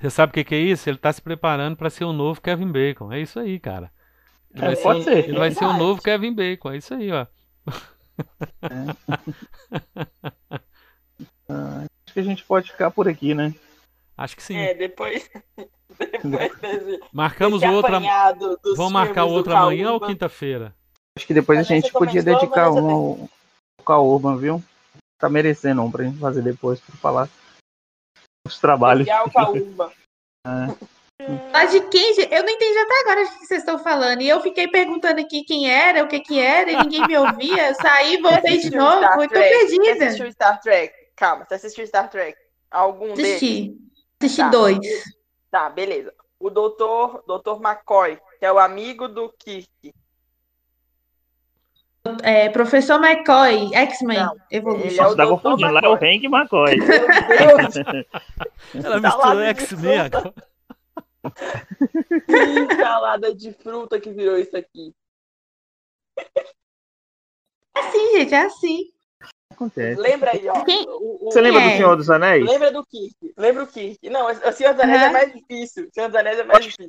Você 0.00 0.08
sabe 0.08 0.30
o 0.30 0.34
que, 0.34 0.44
que 0.44 0.54
é 0.54 0.58
isso? 0.60 0.88
Ele 0.88 0.98
tá 0.98 1.12
se 1.12 1.20
preparando 1.20 1.76
pra 1.76 1.90
ser 1.90 2.04
o 2.04 2.12
novo 2.12 2.40
Kevin 2.40 2.70
Bacon. 2.70 3.12
É 3.12 3.20
isso 3.20 3.40
aí, 3.40 3.58
cara. 3.58 3.90
Ele 4.54 4.62
É, 4.62 4.66
vai 4.66 4.76
ser, 4.76 4.82
pode 4.84 5.00
o- 5.00 5.02
ser. 5.02 5.18
Ele 5.28 5.36
vai 5.38 5.50
ser 5.50 5.64
o 5.64 5.72
novo 5.72 6.00
Kevin 6.00 6.32
Bacon. 6.32 6.70
É 6.70 6.76
isso 6.76 6.94
aí, 6.94 7.10
ó. 7.10 7.26
Acho 11.48 12.14
que 12.14 12.20
a 12.20 12.24
gente 12.24 12.44
pode 12.44 12.70
ficar 12.70 12.92
por 12.92 13.08
aqui, 13.08 13.34
né? 13.34 13.52
Acho 14.22 14.36
que 14.36 14.42
sim. 14.42 14.56
É, 14.56 14.72
depois. 14.72 15.28
depois 16.22 16.58
desse, 16.60 17.00
Marcamos 17.12 17.60
desse 17.60 17.74
o 17.74 18.56
dos 18.62 18.76
Vamos 18.76 18.92
marcar 18.92 19.24
o 19.24 19.30
outro 19.30 19.52
amanhã 19.52 19.90
ou 19.90 20.00
quinta-feira? 20.00 20.72
Acho 21.18 21.26
que 21.26 21.34
depois 21.34 21.58
a 21.58 21.62
A 21.62 21.64
gente 21.64 21.90
podia 21.90 22.22
dedicar 22.22 22.70
um 22.70 22.88
ao, 22.88 23.18
ao 23.78 23.84
Cal 23.84 24.06
Urban, 24.06 24.36
viu? 24.36 24.62
Tá 25.18 25.28
merecendo 25.28 25.82
um 25.82 25.90
pra 25.90 26.04
gente 26.04 26.20
fazer 26.20 26.40
depois 26.40 26.78
pra 26.78 26.94
falar 26.94 27.28
os 28.46 28.60
trabalhos. 28.60 29.08
Legal, 29.08 29.28
Caúba. 29.28 29.92
Mas 31.52 31.72
de 31.72 31.80
quem? 31.88 32.14
gente? 32.14 32.32
Eu 32.32 32.44
não 32.44 32.50
entendi 32.50 32.78
até 32.78 33.00
agora 33.00 33.22
o 33.24 33.28
que 33.28 33.46
vocês 33.46 33.60
estão 33.60 33.78
falando. 33.80 34.22
E 34.22 34.28
eu 34.28 34.40
fiquei 34.40 34.68
perguntando 34.68 35.20
aqui 35.20 35.42
quem 35.42 35.68
era, 35.68 36.04
o 36.04 36.08
que 36.08 36.20
que 36.20 36.38
era, 36.38 36.70
e 36.70 36.76
ninguém 36.76 37.04
me 37.08 37.18
ouvia. 37.18 37.70
Eu 37.70 37.74
saí, 37.74 38.22
voltei 38.22 38.58
de 38.58 38.70
novo, 38.70 38.98
Star 38.98 39.18
tô 39.18 39.28
Trek? 39.28 39.48
Você 39.48 39.78
perdida. 39.78 40.04
assistiu 40.04 40.32
Star 40.32 40.60
Trek? 40.60 40.94
Calma, 41.16 41.44
você 41.44 41.54
assistiu 41.54 41.86
Star 41.88 42.08
Trek? 42.08 42.38
Algum 42.70 43.14
deles? 43.14 43.82
Assisti. 44.26 44.40
Tá. 44.42 44.48
dois. 44.50 44.78
Tá, 45.50 45.70
beleza. 45.70 46.14
O 46.38 46.50
doutor, 46.50 47.22
doutor 47.26 47.60
McCoy, 47.60 48.18
que 48.38 48.44
é 48.46 48.52
o 48.52 48.58
amigo 48.58 49.06
do 49.08 49.32
Kirk. 49.38 49.92
É, 52.24 52.48
professor 52.48 53.00
McCoy, 53.00 53.72
X-Men, 53.74 54.26
Evolution. 54.50 55.02
é 55.04 55.06
o 55.06 55.10
Você 55.10 55.16
tá 55.16 55.26
confundindo, 55.26 55.70
lá 55.72 55.80
é 55.84 55.88
o 55.88 55.92
McCoy. 55.92 56.16
Hank 56.16 56.24
McCoy. 56.26 56.76
Meu 56.76 57.56
Deus, 57.70 58.84
Ela 58.84 59.00
Tá 59.00 59.08
misturou 59.08 59.40
X-Men 59.42 59.92
de 60.10 60.16
agora. 60.16 60.34
que 62.26 62.74
salada 62.82 63.32
de 63.34 63.52
fruta 63.52 64.00
que 64.00 64.10
virou 64.10 64.36
isso 64.36 64.56
aqui. 64.56 64.92
É 67.76 67.80
assim, 67.80 68.18
gente, 68.18 68.34
é 68.34 68.42
assim. 68.46 68.92
Acontece. 69.54 70.00
Lembra 70.00 70.30
aí, 70.32 70.48
ó. 70.48 70.64
Quem- 70.64 70.86
o- 70.88 71.26
o- 71.28 71.30
Você 71.30 71.40
lembra 71.40 71.60
É. 71.62 71.70
do 71.70 71.76
Senhor 71.76 71.96
dos 71.96 72.10
Anéis? 72.10 72.44
Lembra 72.46 72.70
do 72.72 72.84
Kirk. 72.84 73.14
Lembra 73.36 73.62
o 73.62 73.66
Kirk. 73.66 74.10
Não, 74.10 74.26
o 74.26 74.52
Senhor 74.52 74.72
dos 74.74 74.82
Anéis 74.82 75.00
é 75.02 75.04
Aham. 75.04 75.12
mais 75.12 75.32
difícil. 75.32 75.84
O 75.86 75.90
Senhor 75.94 76.06
dos 76.08 76.16
Anéis 76.16 76.38
é 76.38 76.44
mais 76.44 76.64
difícil. 76.64 76.86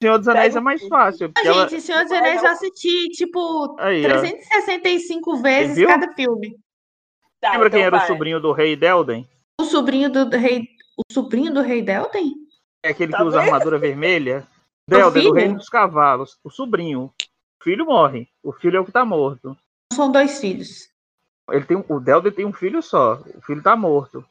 O 0.00 0.04
Senhor 0.04 0.18
dos 0.18 0.28
Anéis 0.28 0.56
é 0.56 0.60
o 0.60 0.62
mais 0.62 0.86
fácil. 0.88 1.32
Porque 1.32 1.48
ela... 1.48 1.68
gente, 1.68 1.80
Senhor 1.82 2.02
dos 2.04 2.12
Anéis 2.12 2.42
eu 2.42 2.50
assisti, 2.50 3.08
tipo, 3.10 3.76
Aí, 3.80 4.04
ó. 4.06 4.08
365 4.20 5.36
vezes 5.42 5.76
Viu? 5.76 5.88
cada 5.88 6.12
filme. 6.14 6.56
Tá, 7.40 7.52
Lembra 7.52 7.68
então 7.68 7.78
quem 7.78 7.86
era 7.86 7.96
o 7.96 7.98
vai. 7.98 8.06
sobrinho 8.08 8.40
do 8.40 8.52
Rei 8.52 8.76
Delden? 8.76 9.28
O 9.60 9.64
sobrinho 9.64 10.10
do 10.10 10.28
rei. 10.36 10.68
O 10.96 11.12
sobrinho 11.12 11.52
do 11.52 11.60
rei 11.62 11.82
Delten? 11.82 12.32
É 12.84 12.90
aquele 12.90 13.10
Tá 13.12 13.18
que 13.18 13.24
usa 13.24 13.38
vendo? 13.38 13.46
armadura 13.46 13.78
vermelha? 13.78 14.46
O 14.88 14.90
Delden, 14.90 15.22
do? 15.24 15.32
Reino 15.34 15.56
dos 15.56 15.68
Cavalos. 15.68 16.38
O 16.44 16.50
sobrinho. 16.50 17.12
O 17.60 17.64
filho 17.64 17.84
morre. 17.86 18.28
O 18.42 18.52
filho 18.52 18.76
é 18.76 18.80
o 18.80 18.84
que 18.84 18.92
tá 18.92 19.04
morto. 19.04 19.56
São 19.92 20.10
dois 20.12 20.40
filhos. 20.40 20.88
Ele 21.50 21.64
tem, 21.64 21.76
um- 21.76 21.84
o 21.88 22.00
Delden 22.00 22.32
tem 22.32 22.44
um 22.46 22.52
filho 22.52 22.82
só. 22.82 23.20
O 23.36 23.40
filho 23.42 23.62
tá 23.62 23.74
morto. 23.76 24.24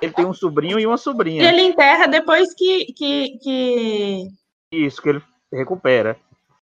Ele 0.00 0.12
tem 0.12 0.24
um 0.26 0.34
sobrinho 0.34 0.78
e 0.80 0.86
uma 0.86 0.96
E 0.96 0.98
sobrinha. 0.98 1.48
ele 1.48 1.62
enterra 1.62 2.06
depois 2.06 2.52
que, 2.54 2.86
que, 2.92 3.38
que 3.38 4.28
Isso, 4.72 5.00
que 5.00 5.08
ele 5.10 5.22
recupera. 5.52 6.18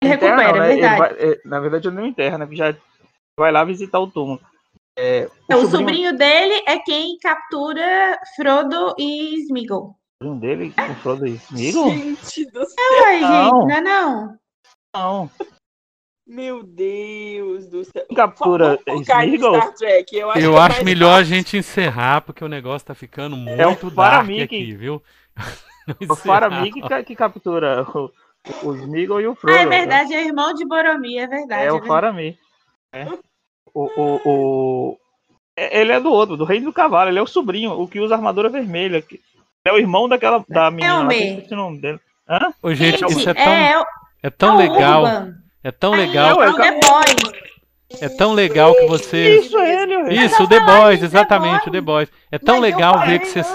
ele 0.03 0.15
Enterra 0.15 0.37
recupera, 0.37 0.59
não, 0.59 0.65
é 0.65 0.67
né? 0.69 0.73
Ele 0.73 0.81
verdade. 0.81 0.99
vai- 0.99 1.31
é, 1.33 1.41
na 1.45 1.61
verdade, 1.61 1.89
ele 1.89 1.97
não 1.97 2.07
enterra, 2.07 2.39
né? 2.39 2.45
Porque 2.47 2.57
já 2.57 2.77
vai 3.39 3.53
lá 3.53 3.63
visitar 3.65 4.01
o 4.01 4.11
túmulo. 4.11 4.41
É, 4.99 5.29
É, 5.49 5.57
O 5.57 5.67
sobrinho 5.67 6.17
dele 6.17 6.63
é 6.67 6.79
quem 6.79 7.17
captura 7.19 8.19
Frodo 8.37 8.95
e 8.99 9.37
Smeagol. 9.45 9.97
sobrinho 10.23 10.41
dele, 10.41 10.75
o 10.91 10.95
Frodo 10.97 11.27
e 11.27 11.35
Smeagol? 11.35 11.91
Gente 11.91 12.45
do 12.51 12.65
céu. 12.65 13.03
Ué, 13.03 13.21
Não. 13.21 13.29
gente, 13.45 13.67
não 13.69 13.71
é 13.77 13.81
não? 13.81 14.39
Não. 14.95 15.31
Meu 16.27 16.63
Deus 16.63 17.67
do 17.69 17.85
céu. 17.85 18.07
Captura 18.17 18.79
em 18.87 19.03
Smeagol? 19.03 19.57
Star 19.57 19.75
Trek. 19.75 20.17
Eu 20.17 20.31
acho, 20.31 20.39
Eu 20.41 20.53
que 20.53 20.57
é 20.57 20.61
acho 20.63 20.85
melhor 20.85 21.09
a 21.09 21.19
fácil. 21.19 21.27
gente 21.35 21.57
encerrar, 21.59 22.21
porque 22.23 22.43
o 22.45 22.49
negócio 22.49 22.87
tá 22.87 22.95
ficando 22.95 23.37
muito 23.37 23.61
É 23.61 23.67
o 23.67 23.91
dark 23.91 24.25
aqui, 24.25 24.47
que- 24.47 24.75
viu? 24.75 25.03
O 26.09 26.17
Faramir 26.17 26.73
que, 26.73 27.03
que 27.05 27.15
captura 27.15 27.83
o, 27.95 28.11
o 28.63 28.75
Smeagol 28.75 29.21
e 29.21 29.27
o 29.27 29.33
Ah, 29.33 29.37
Frodo. 29.37 29.59
é 29.59 29.67
verdade, 29.67 30.15
é 30.15 30.25
irmão 30.25 30.55
de 30.55 30.65
Boromir, 30.65 31.21
é 31.23 31.27
verdade. 31.27 31.63
É 31.63 31.67
é 31.67 31.73
o. 31.75 31.85
Faramir. 31.85 32.39
É. 32.91 33.05
O, 33.75 33.83
o, 34.01 34.21
o... 34.25 34.99
é- 35.55 35.79
Ele 35.83 35.93
é 35.93 36.01
do 36.01 36.11
outro, 36.11 36.39
do 36.39 36.45
Reino 36.45 36.65
do 36.65 36.73
Cavalo. 36.73 37.11
Ele 37.11 37.19
é 37.19 37.23
o 37.23 37.27
sobrinho, 37.27 37.73
o 37.79 37.87
que 37.87 38.01
usa 38.01 38.15
armadura 38.15 38.49
vermelha. 38.49 39.03
que- 39.03 39.21
É 39.63 39.71
o 39.75 39.77
irmão 39.79 40.09
daquela 40.09 40.43
da 40.49 40.71
menina. 40.71 40.95
lá, 40.95 40.99
eu 41.01 41.03
Elmer. 41.11 41.35
esqueci 41.37 41.53
o 41.53 41.57
nome 41.59 41.79
dele. 41.83 42.01
Ô, 42.63 42.73
gente, 42.73 43.01
Gente, 43.01 43.13
isso 43.19 43.29
é 43.29 43.35
tão, 43.35 43.53
é, 43.53 43.73
é, 43.75 43.85
é 44.23 44.31
tão 44.31 44.55
o 44.55 44.59
legal. 44.59 45.03
Urban. 45.05 45.35
É 45.65 45.73
tão 45.73 45.95
Aí, 45.95 46.01
legal. 46.07 46.43
é 46.43 46.51
o 46.51 46.55
The 46.55 46.71
Boys. 46.73 47.45
É 48.01 48.09
tão 48.09 48.33
legal 48.35 48.75
que 48.75 48.87
vocês. 48.87 49.47
Isso, 49.47 49.59
ele. 49.59 50.15
Isso, 50.25 50.43
o 50.43 50.49
The 50.49 50.61
Boys, 50.61 51.03
exatamente, 51.03 51.69
o 51.69 51.73
The 51.73 51.81
Boys. 51.81 52.09
É 52.31 52.39
tão 52.39 52.61
legal 52.61 53.01
ver 53.07 53.21
que 53.21 53.27
vocês, 53.27 53.47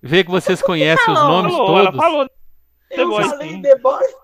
ver 0.00 0.24
que 0.24 0.30
vocês 0.30 0.62
conhecem 0.62 1.12
os 1.12 1.20
nomes 1.20 1.52
Falou, 1.52 1.78
ela 1.78 1.90
todos. 1.92 2.00
falou. 2.00 2.26
The 2.90 3.00
Eu 3.02 3.08
Boys. 3.08 3.32
The 3.62 3.78
Boys. 3.78 4.14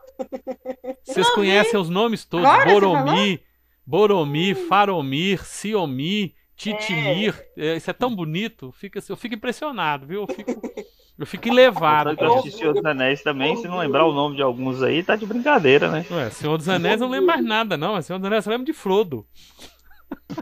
Vocês 1.05 1.29
conhecem 1.31 1.79
os 1.81 1.89
nomes 1.89 2.25
todos. 2.25 2.47
Agora 2.47 2.65
você 2.65 2.73
Boromir, 2.81 3.41
Boromir, 3.87 4.69
Faromir, 4.69 5.45
Siomir, 5.45 6.35
Titimir. 6.59 7.49
É, 7.57 7.77
isso 7.77 7.89
é 7.89 7.93
tão 7.95 8.15
bonito. 8.15 8.73
Fica, 8.73 9.01
eu 9.09 9.17
fico 9.17 9.35
impressionado, 9.35 10.07
viu? 10.07 10.27
Eu 10.29 10.35
fico, 10.35 10.61
eu 11.21 11.27
fico 11.27 11.49
elevado. 11.49 12.17
Eu 12.19 12.35
assisti 12.35 12.59
Senhor 12.59 12.75
dos 12.75 12.85
Anéis 12.85 13.23
também, 13.23 13.57
se 13.57 13.69
não 13.69 13.79
lembrar 13.79 14.05
o 14.05 14.13
nome 14.13 14.37
de 14.37 14.43
alguns 14.43 14.83
aí, 14.83 15.03
tá 15.03 15.15
de 15.17 15.25
brincadeira, 15.25 15.89
né? 15.89 16.05
Ué, 16.11 16.31
Senhor 16.31 16.59
dos 16.59 16.69
Anéis 16.69 17.01
eu 17.01 17.07
não 17.07 17.13
lembro 17.13 17.29
mais 17.29 17.45
nada, 17.45 17.77
não. 17.77 17.93
Mas 17.93 18.07
Senhor 18.07 18.19
dos 18.19 18.27
Anéis 18.27 18.45
eu 18.45 18.51
lembro 18.53 18.67
de 18.67 18.73
Frodo. 18.73 19.25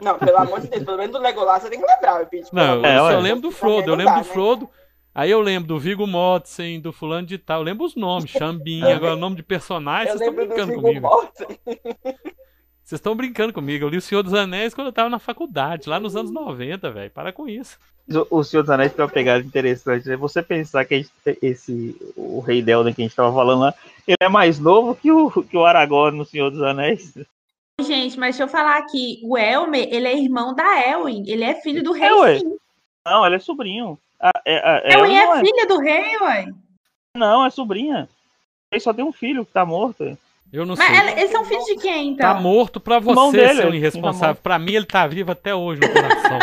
Não, 0.01 0.17
pelo 0.17 0.37
amor 0.37 0.61
de 0.61 0.67
Deus, 0.69 0.83
pelo 0.83 0.97
menos 0.97 1.11
do 1.15 1.21
Legolas 1.21 1.61
você 1.61 1.69
tem 1.69 1.79
que 1.79 1.85
lembrar. 1.85 2.27
Não, 2.51 2.75
eu 2.77 2.85
É, 2.85 2.97
só 2.97 3.05
ué. 3.07 3.17
lembro 3.17 3.41
do 3.41 3.51
Frodo. 3.51 3.91
Eu 3.91 3.95
lembro 3.95 4.13
do 4.13 4.17
né? 4.19 4.23
Frodo. 4.23 4.69
Aí 5.13 5.31
eu 5.31 5.41
lembro 5.41 5.67
do 5.67 5.79
Viggo 5.79 6.05
Mortensen, 6.05 6.79
do 6.79 6.93
fulano 6.93 7.25
de 7.27 7.37
tal. 7.37 7.59
Eu 7.61 7.63
lembro 7.65 7.85
os 7.85 7.95
nomes, 7.95 8.29
Xambinha, 8.29 8.95
agora 8.95 9.13
o 9.15 9.17
nome 9.19 9.35
de 9.35 9.43
personagem, 9.43 10.11
Eu 10.13 10.17
vocês 10.17 10.29
estão 10.29 10.45
lembro 10.45 10.55
do 10.57 10.65
brincando 10.65 10.81
comigo. 10.81 11.09
Vocês 12.87 12.99
estão 12.99 13.17
brincando 13.17 13.51
comigo. 13.51 13.83
Eu 13.83 13.89
li 13.89 13.97
O 13.97 14.01
Senhor 14.01 14.23
dos 14.23 14.33
Anéis 14.33 14.73
quando 14.73 14.87
eu 14.87 14.93
tava 14.93 15.09
na 15.09 15.19
faculdade, 15.19 15.89
lá 15.89 15.99
nos 15.99 16.15
anos 16.15 16.31
90, 16.31 16.89
velho. 16.89 17.11
Para 17.11 17.33
com 17.33 17.45
isso. 17.45 17.77
O, 18.31 18.41
Senhor 18.45 18.63
dos 18.63 18.69
Anéis 18.69 18.93
tem 18.93 19.03
uma 19.03 19.11
pegada 19.11 19.43
interessante, 19.43 20.07
né? 20.07 20.15
Você 20.15 20.41
pensar 20.41 20.85
que 20.85 20.93
a 20.93 20.97
gente- 20.97 21.11
esse, 21.41 21.97
o 22.15 22.39
Rei 22.39 22.61
Delden 22.61 22.93
que 22.93 23.01
a 23.01 23.05
gente 23.05 23.13
tava 23.13 23.33
falando 23.33 23.59
lá, 23.59 23.73
ele 24.07 24.15
é 24.21 24.29
mais 24.29 24.57
novo 24.57 24.95
que 24.95 25.11
o, 25.11 25.29
que 25.29 25.57
o 25.57 25.65
Aragorn 25.65 26.17
no 26.17 26.23
Senhor 26.23 26.49
dos 26.49 26.61
Anéis. 26.61 27.13
Gente, 27.81 28.17
mas 28.17 28.37
deixa 28.37 28.43
eu 28.43 28.47
falar 28.47 28.77
aqui. 28.77 29.19
O 29.21 29.37
Elmer, 29.37 29.85
ele 29.91 30.07
é 30.07 30.17
irmão 30.17 30.55
da 30.55 30.89
Elwin. 30.89 31.25
Ele 31.27 31.43
é 31.43 31.55
filho 31.55 31.83
do 31.83 31.91
rei, 31.91 32.09
ué. 32.09 32.39
sim. 32.39 32.55
Não, 33.05 33.25
ele 33.25 33.35
é 33.35 33.39
sobrinho. 33.39 33.99
A, 34.17 34.31
é, 34.45 34.57
a, 34.59 34.81
é, 34.85 34.93
Elwin 34.93 35.13
é 35.13 35.23
é, 35.23 35.39
filha 35.41 35.67
do 35.67 35.77
rei, 35.79 36.17
ué. 36.21 36.53
não, 37.17 37.45
é 37.45 37.49
sobrinha. 37.49 38.07
Ele 38.71 38.79
só 38.79 38.93
tem 38.93 39.03
um 39.03 39.11
filho 39.11 39.45
que 39.45 39.51
tá 39.51 39.65
morto. 39.65 40.17
Eu 40.51 40.65
não 40.65 40.75
sei. 40.75 40.87
Mas 40.87 41.17
eles 41.17 41.31
são 41.31 41.43
filhos 41.45 41.65
de 41.65 41.75
quem, 41.75 42.15
Tá 42.15 42.31
então? 42.31 42.41
morto 42.41 42.79
pra 42.79 42.99
você, 42.99 43.37
dele, 43.37 43.61
seu 43.61 43.73
irresponsável. 43.73 44.35
tá 44.35 44.41
Pra 44.41 44.57
mim, 44.59 44.73
ele 44.73 44.85
tá 44.85 45.05
vivo 45.05 45.31
até 45.31 45.53
hoje 45.53 45.81
no 45.81 45.89
coração. 45.89 46.39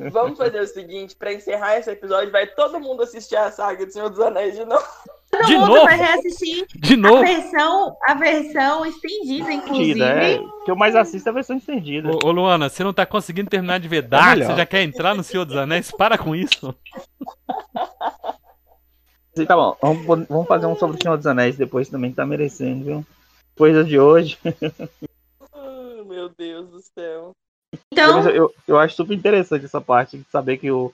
Vamos 0.10 0.36
fazer 0.38 0.60
o 0.60 0.66
seguinte, 0.66 1.14
pra 1.14 1.32
encerrar 1.32 1.76
esse 1.78 1.90
episódio, 1.90 2.32
vai 2.32 2.46
todo 2.46 2.80
mundo 2.80 3.02
assistir 3.02 3.36
a 3.36 3.50
saga 3.52 3.86
do 3.86 3.92
Senhor 3.92 4.08
dos 4.10 4.18
Anéis 4.20 4.56
de 4.56 4.64
novo. 4.64 4.84
Todo 5.30 5.44
De 5.44 5.54
mundo 5.56 5.68
novo? 5.74 5.84
vai 5.84 5.96
reassistir 5.98 6.66
De 6.74 6.94
a 6.94 6.96
novo. 6.96 7.20
versão, 7.22 7.96
a 8.08 8.14
versão 8.14 8.86
estendida, 8.86 9.52
inclusive. 9.52 10.00
É. 10.02 10.38
O 10.40 10.64
que 10.64 10.70
eu 10.70 10.76
mais 10.76 10.96
assisto 10.96 11.28
é 11.28 11.30
a 11.30 11.34
versão 11.34 11.56
estendida. 11.56 12.10
Ô, 12.10 12.18
ô, 12.28 12.30
Luana, 12.32 12.68
você 12.68 12.82
não 12.82 12.92
tá 12.92 13.04
conseguindo 13.04 13.50
terminar 13.50 13.78
de 13.78 13.86
ver 13.88 14.02
Dark, 14.02 14.40
É 14.40 14.44
você 14.46 14.56
já 14.56 14.66
quer 14.66 14.82
entrar 14.82 15.14
no 15.14 15.22
Senhor 15.22 15.44
dos 15.44 15.56
Anéis? 15.56 15.90
Para 15.92 16.16
com 16.16 16.34
isso. 16.34 16.74
Tá 19.44 19.54
bom, 19.54 19.76
vamos, 19.82 20.26
vamos 20.28 20.46
fazer 20.46 20.66
um 20.66 20.76
sobre 20.76 20.96
o 20.96 21.02
Senhor 21.02 21.16
dos 21.16 21.26
Anéis 21.26 21.56
depois 21.56 21.88
também, 21.88 22.10
que 22.10 22.16
tá 22.16 22.24
merecendo, 22.24 22.84
viu? 22.84 23.06
Coisa 23.56 23.84
de 23.84 23.98
hoje. 23.98 24.38
Ah, 25.52 26.02
meu 26.06 26.30
Deus 26.30 26.70
do 26.70 26.80
céu. 26.80 27.32
Então, 27.92 28.20
Eu, 28.28 28.34
eu, 28.34 28.54
eu 28.68 28.78
acho 28.78 28.96
super 28.96 29.14
interessante 29.14 29.64
essa 29.64 29.80
parte 29.80 30.18
de 30.18 30.24
saber 30.30 30.56
que 30.56 30.70
o. 30.70 30.92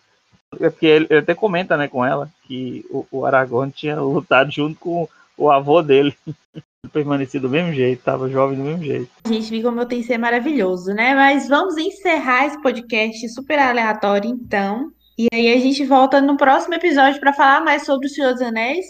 É 0.60 0.68
porque 0.68 0.86
ele, 0.86 1.06
ele 1.08 1.20
até 1.20 1.34
comenta, 1.34 1.76
né, 1.76 1.88
com 1.88 2.04
ela, 2.04 2.30
que 2.44 2.84
o, 2.90 3.06
o 3.10 3.24
Aragorn 3.24 3.72
tinha 3.72 3.98
lutado 4.00 4.50
junto 4.50 4.78
com 4.78 5.08
o 5.36 5.50
avô 5.50 5.82
dele. 5.82 6.16
Permanecido 6.92 7.46
do 7.46 7.52
mesmo 7.52 7.72
jeito, 7.72 8.02
tava 8.02 8.28
jovem 8.28 8.58
do 8.58 8.64
mesmo 8.64 8.82
jeito. 8.82 9.08
a 9.24 9.28
gente 9.28 9.48
viu 9.48 9.62
como 9.62 9.80
eu 9.80 9.86
tenho 9.86 10.02
que 10.02 10.08
ser 10.08 10.18
maravilhoso, 10.18 10.92
né? 10.92 11.14
Mas 11.14 11.48
vamos 11.48 11.76
encerrar 11.76 12.46
esse 12.46 12.60
podcast 12.60 13.28
super 13.28 13.58
aleatório, 13.58 14.28
então. 14.28 14.90
E 15.18 15.28
aí 15.32 15.52
a 15.52 15.58
gente 15.60 15.84
volta 15.84 16.20
no 16.20 16.36
próximo 16.36 16.74
episódio 16.74 17.20
para 17.20 17.32
falar 17.32 17.62
mais 17.62 17.84
sobre 17.84 18.06
o 18.06 18.10
Senhor 18.10 18.32
dos 18.32 18.42
Anéis, 18.42 18.86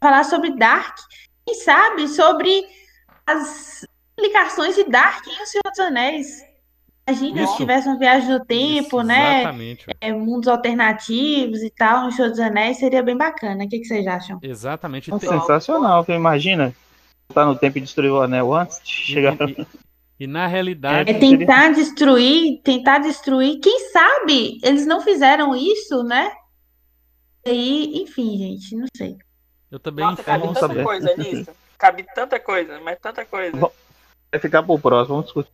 falar 0.00 0.24
sobre 0.24 0.56
Dark, 0.56 0.96
quem 1.46 1.54
sabe 1.56 2.08
sobre 2.08 2.64
as 3.26 3.84
implicações 4.18 4.74
de 4.74 4.84
Dark 4.84 5.26
em 5.26 5.42
O 5.42 5.46
Senhor 5.46 5.70
dos 5.70 5.78
Anéis. 5.80 6.48
Imagina 7.08 7.42
Isso. 7.42 7.52
se 7.52 7.56
tivesse 7.58 7.88
uma 7.88 7.98
viagem 7.98 8.28
no 8.28 8.44
tempo, 8.44 8.98
Isso, 8.98 9.02
né? 9.02 9.40
Exatamente. 9.40 9.86
É, 10.00 10.12
mundos 10.12 10.46
alternativos 10.48 11.62
e 11.62 11.70
tal, 11.70 12.04
no 12.04 12.12
Senhor 12.12 12.28
dos 12.28 12.38
Anéis, 12.40 12.78
seria 12.78 13.02
bem 13.02 13.16
bacana. 13.16 13.64
O 13.64 13.68
que 13.68 13.78
que 13.78 13.86
vocês 13.86 14.06
acham? 14.06 14.38
Exatamente. 14.42 15.12
É 15.12 15.18
Tem- 15.18 15.28
sensacional, 15.30 16.04
imagina? 16.08 16.74
Tá 17.32 17.44
no 17.46 17.56
tempo 17.56 17.78
e 17.78 17.80
destruir 17.80 18.10
o 18.10 18.20
anel 18.20 18.54
antes 18.54 18.80
de 18.82 18.90
chegar. 18.92 19.36
E, 19.48 19.66
e 20.18 20.26
na 20.26 20.46
realidade, 20.46 21.10
É 21.10 21.14
tentar 21.18 21.70
destruir, 21.70 22.60
tentar 22.62 22.98
destruir. 22.98 23.60
Quem 23.60 23.90
sabe 23.90 24.58
eles 24.62 24.86
não 24.86 25.00
fizeram 25.00 25.54
isso, 25.54 26.02
né? 26.02 26.32
E 27.46 27.50
aí, 27.50 28.02
enfim, 28.02 28.36
gente, 28.36 28.76
não 28.76 28.86
sei. 28.96 29.16
eu 29.70 29.78
também 29.78 30.04
Nossa, 30.04 30.22
cabe 30.22 30.40
vamos 30.40 30.54
tanta 30.58 30.68
saber. 30.68 30.84
coisa 30.84 31.16
nisso. 31.16 31.50
Cabe 31.78 32.04
tanta 32.14 32.40
coisa, 32.40 32.80
mas 32.80 32.98
tanta 33.00 33.24
coisa. 33.24 33.56
Bom, 33.56 33.70
Vai 34.30 34.40
ficar 34.40 34.62
pro 34.62 34.78
próximo, 34.78 35.14
vamos 35.22 35.26
discutir 35.26 35.50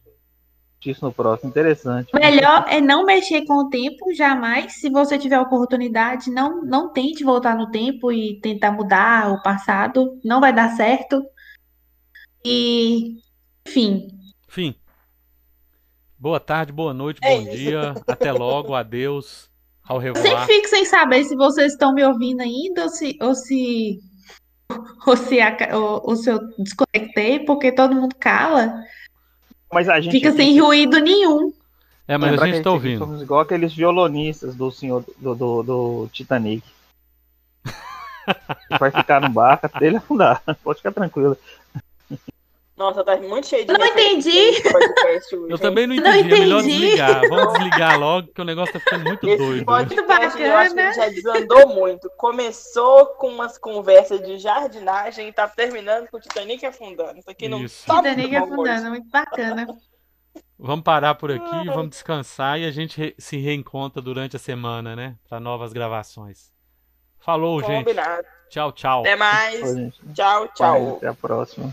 isso 0.87 1.05
no 1.05 1.13
próximo. 1.13 1.49
Interessante. 1.49 2.11
O 2.15 2.19
melhor 2.19 2.65
é 2.69 2.81
não 2.81 3.05
mexer 3.05 3.45
com 3.47 3.55
o 3.55 3.69
tempo, 3.71 4.13
jamais. 4.15 4.75
Se 4.81 4.91
você 4.91 5.17
tiver 5.17 5.39
oportunidade, 5.39 6.31
não, 6.31 6.63
não 6.65 6.93
tente 6.93 7.23
voltar 7.23 7.57
no 7.57 7.71
tempo 7.71 8.11
e 8.11 8.41
tentar 8.41 8.73
mudar 8.73 9.31
o 9.31 9.43
passado. 9.43 10.19
Não 10.25 10.41
vai 10.41 10.53
dar 10.53 10.71
certo. 10.77 11.25
E, 12.45 13.19
enfim, 13.67 14.09
Enfim. 14.55 14.73
Boa 16.17 16.39
tarde, 16.39 16.71
boa 16.71 16.95
noite, 16.95 17.19
É 17.25 17.29
bom 17.37 17.43
isso. 17.43 17.51
dia. 17.57 17.93
Até 18.07 18.31
logo, 18.31 18.73
adeus. 18.73 19.51
Ao 19.83 20.01
eu 20.01 20.15
sempre 20.15 20.29
revoar. 20.31 20.47
fico 20.47 20.69
sem 20.69 20.85
saber 20.85 21.25
se 21.25 21.35
vocês 21.35 21.73
estão 21.73 21.93
me 21.93 22.05
ouvindo 22.05 22.41
ainda 22.41 22.85
ou 22.85 22.89
se, 22.89 23.19
ou 23.21 23.35
se, 23.35 23.99
ou 25.05 25.17
se, 25.17 25.41
a- 25.41 25.57
ou- 25.77 26.03
ou 26.09 26.17
se 26.17 26.31
eu 26.31 26.39
desconectei, 26.57 27.41
porque 27.41 27.73
todo 27.73 27.97
mundo 27.97 28.15
cala. 28.15 28.81
Mas 29.73 29.89
a 29.89 30.01
gente 30.01 30.13
Fica 30.13 30.31
sem 30.33 30.59
ruído 30.61 31.01
nenhum. 31.01 31.53
É, 32.07 32.17
mas 32.17 32.31
lembrar 32.31 32.45
a 32.45 32.49
que 32.49 32.55
gente 32.55 32.65
tá 32.65 32.71
ouvindo. 32.71 32.99
Somos 33.01 33.21
igual 33.21 33.41
aqueles 33.41 33.75
violonistas 33.75 34.55
do 34.55 34.71
senhor 34.71 35.05
do, 35.19 35.35
do, 35.35 35.63
do 35.65 36.09
Titanic. 36.13 36.65
Vai 38.79 38.93
ficar 38.93 39.21
no 39.21 39.29
barco 39.31 39.67
até 39.67 39.87
ele 39.89 39.97
afundar. 39.97 40.41
Pode 40.63 40.79
ficar 40.79 40.93
tranquilo. 40.93 41.37
Nossa, 42.77 43.05
tá 43.05 43.17
muito 43.19 43.47
cheio 43.47 43.65
de 43.65 43.73
Eu 43.73 43.79
não 43.79 43.87
entendi. 43.87 44.33
nesse 44.33 44.63
podcast 44.73 45.37
hoje, 45.37 45.53
Eu 45.53 45.59
também 45.61 45.87
não 45.87 45.95
Não 45.95 46.03
entendi. 46.17 46.35
É 46.35 46.39
melhor 46.41 46.61
entendi. 46.61 46.81
desligar. 46.81 47.21
Vamos 47.29 47.53
desligar 47.55 48.01
logo, 48.01 48.29
que 48.35 48.41
o 48.41 48.45
negócio 48.45 48.73
tá 48.73 48.81
ficando 48.81 49.05
muito 49.05 49.29
Esse 49.29 49.37
doido. 49.37 49.65
podcast 49.65 50.37
Muito 50.37 50.41
eu 50.43 50.57
acho 50.57 50.75
que 50.75 50.83
gente 50.83 50.97
já 50.97 51.09
desandou 51.09 51.69
muito. 51.69 52.11
Começou 52.17 53.07
com 53.15 53.29
umas 53.29 53.57
conversas 53.59 54.21
de 54.23 54.39
jardinagem 54.39 55.29
e 55.29 55.33
tá 55.33 55.47
terminando 55.47 56.09
com 56.11 56.17
o 56.17 56.21
Titanic 56.21 56.67
afundando. 56.67 57.19
Isso 57.21 57.31
aqui 57.31 57.49
não 57.49 57.63
Isso. 57.63 57.87
tá 57.87 57.97
Titanic 57.99 58.35
afundando, 58.35 58.89
muito 58.91 59.09
bacana. 59.09 59.67
Vamos 60.59 60.83
parar 60.85 61.15
por 61.15 61.31
aqui, 61.31 61.67
vamos 61.67 61.91
descansar 61.91 62.59
e 62.59 62.67
a 62.67 62.73
gente 62.73 62.99
re- 62.99 63.15
se 63.19 63.37
reencontra 63.37 64.03
durante 64.03 64.35
a 64.35 64.39
semana, 64.39 64.97
né? 64.97 65.15
Para 65.29 65.39
novas 65.39 65.73
gravações. 65.73 66.53
Falou, 67.21 67.61
gente. 67.61 67.85
Combinado. 67.85 68.27
Tchau, 68.51 68.73
tchau. 68.73 69.01
Até 69.01 69.15
mais. 69.15 69.75
Gente. 69.77 70.01
Tchau, 70.13 70.49
tchau. 70.49 70.97
Até 70.97 71.07
a 71.09 71.15
próxima. 71.15 71.73